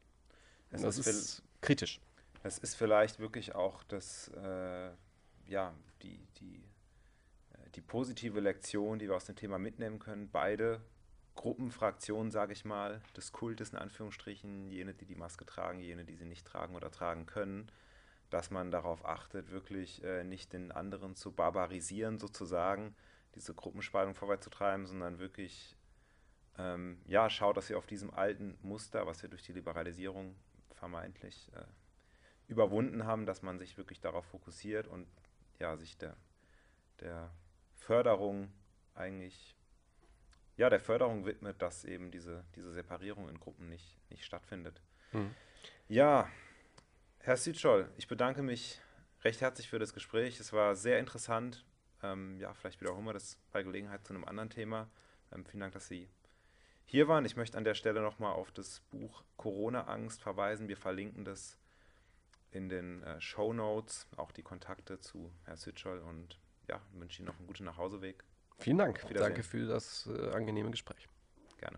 Es 0.69 0.81
das 0.81 0.97
ist, 0.99 1.43
kritisch. 1.61 1.99
Es 2.43 2.59
ist 2.59 2.75
vielleicht 2.75 3.19
wirklich 3.19 3.55
auch 3.55 3.83
das, 3.83 4.29
äh, 4.43 4.89
ja, 5.47 5.73
die, 6.03 6.27
die 6.39 6.63
die 7.75 7.81
positive 7.81 8.39
Lektion, 8.39 8.99
die 8.99 9.07
wir 9.07 9.15
aus 9.15 9.25
dem 9.25 9.35
Thema 9.35 9.59
mitnehmen 9.59 9.99
können. 9.99 10.29
Beide 10.31 10.81
Gruppenfraktionen, 11.35 12.31
sage 12.31 12.53
ich 12.53 12.65
mal, 12.65 13.01
des 13.15 13.31
Kultes 13.31 13.69
in 13.69 13.77
Anführungsstrichen, 13.77 14.71
jene, 14.71 14.93
die 14.93 15.05
die 15.05 15.15
Maske 15.15 15.45
tragen, 15.45 15.79
jene, 15.79 16.03
die 16.03 16.15
sie 16.15 16.25
nicht 16.25 16.45
tragen 16.45 16.75
oder 16.75 16.89
tragen 16.89 17.27
können, 17.27 17.71
dass 18.31 18.49
man 18.49 18.71
darauf 18.71 19.05
achtet, 19.05 19.51
wirklich 19.51 20.03
äh, 20.03 20.23
nicht 20.23 20.53
den 20.53 20.71
anderen 20.71 21.15
zu 21.15 21.31
barbarisieren, 21.31 22.17
sozusagen, 22.17 22.95
diese 23.35 23.53
Gruppenspaltung 23.53 24.15
vorwärts 24.15 24.49
sondern 24.89 25.19
wirklich 25.19 25.77
ähm, 26.57 26.99
ja, 27.05 27.29
schaut, 27.29 27.55
dass 27.55 27.69
wir 27.69 27.77
auf 27.77 27.85
diesem 27.85 28.11
alten 28.11 28.57
Muster, 28.63 29.05
was 29.05 29.21
wir 29.21 29.29
durch 29.29 29.43
die 29.43 29.53
Liberalisierung 29.53 30.35
vermeintlich 30.73 31.51
äh, 31.55 31.61
überwunden 32.47 33.05
haben, 33.05 33.27
dass 33.27 33.43
man 33.43 33.59
sich 33.59 33.77
wirklich 33.77 33.99
darauf 33.99 34.25
fokussiert 34.25 34.87
und 34.87 35.05
ja, 35.59 35.75
sich 35.77 35.97
der, 35.97 36.15
der 36.99 37.31
Förderung 37.73 38.51
eigentlich, 38.95 39.55
ja, 40.55 40.69
der 40.69 40.79
Förderung 40.79 41.25
widmet, 41.25 41.61
dass 41.61 41.85
eben 41.85 42.11
diese, 42.11 42.43
diese 42.55 42.71
Separierung 42.71 43.29
in 43.29 43.39
Gruppen 43.39 43.69
nicht, 43.69 43.97
nicht 44.09 44.25
stattfindet. 44.25 44.81
Mhm. 45.11 45.33
Ja, 45.87 46.29
Herr 47.19 47.37
Südschol, 47.37 47.89
ich 47.97 48.07
bedanke 48.07 48.41
mich 48.41 48.79
recht 49.23 49.41
herzlich 49.41 49.69
für 49.69 49.79
das 49.79 49.93
Gespräch. 49.93 50.39
Es 50.39 50.53
war 50.53 50.75
sehr 50.75 50.99
interessant. 50.99 51.65
Ähm, 52.03 52.39
ja, 52.39 52.53
vielleicht 52.53 52.79
wiederholen 52.81 53.05
wir 53.05 53.13
das 53.13 53.37
bei 53.51 53.63
Gelegenheit 53.63 54.05
zu 54.05 54.13
einem 54.13 54.25
anderen 54.25 54.49
Thema. 54.49 54.89
Ähm, 55.31 55.45
vielen 55.45 55.61
Dank, 55.61 55.73
dass 55.73 55.87
Sie 55.87 56.09
hier 56.85 57.07
waren. 57.07 57.25
Ich 57.25 57.35
möchte 57.35 57.57
an 57.57 57.63
der 57.63 57.73
Stelle 57.73 58.01
nochmal 58.01 58.33
auf 58.33 58.51
das 58.51 58.79
Buch 58.91 59.23
Corona-Angst 59.35 60.21
verweisen. 60.21 60.67
Wir 60.67 60.77
verlinken 60.77 61.25
das 61.25 61.57
in 62.57 62.69
den 62.69 63.03
äh, 63.03 63.21
Show 63.21 63.53
Notes, 63.53 64.07
auch 64.17 64.31
die 64.31 64.41
Kontakte 64.41 64.99
zu 64.99 65.31
Herr 65.45 65.57
Südschol 65.57 65.99
und 65.99 66.39
ja, 66.67 66.81
wünsche 66.91 67.21
Ihnen 67.21 67.27
noch 67.27 67.37
einen 67.37 67.47
guten 67.47 67.63
Nachhauseweg. 67.63 68.23
Vielen 68.59 68.79
Dank. 68.79 69.05
Danke 69.13 69.43
für 69.43 69.65
das 69.67 70.07
äh, 70.07 70.31
angenehme 70.31 70.71
Gespräch. 70.71 71.07
Gerne. 71.57 71.77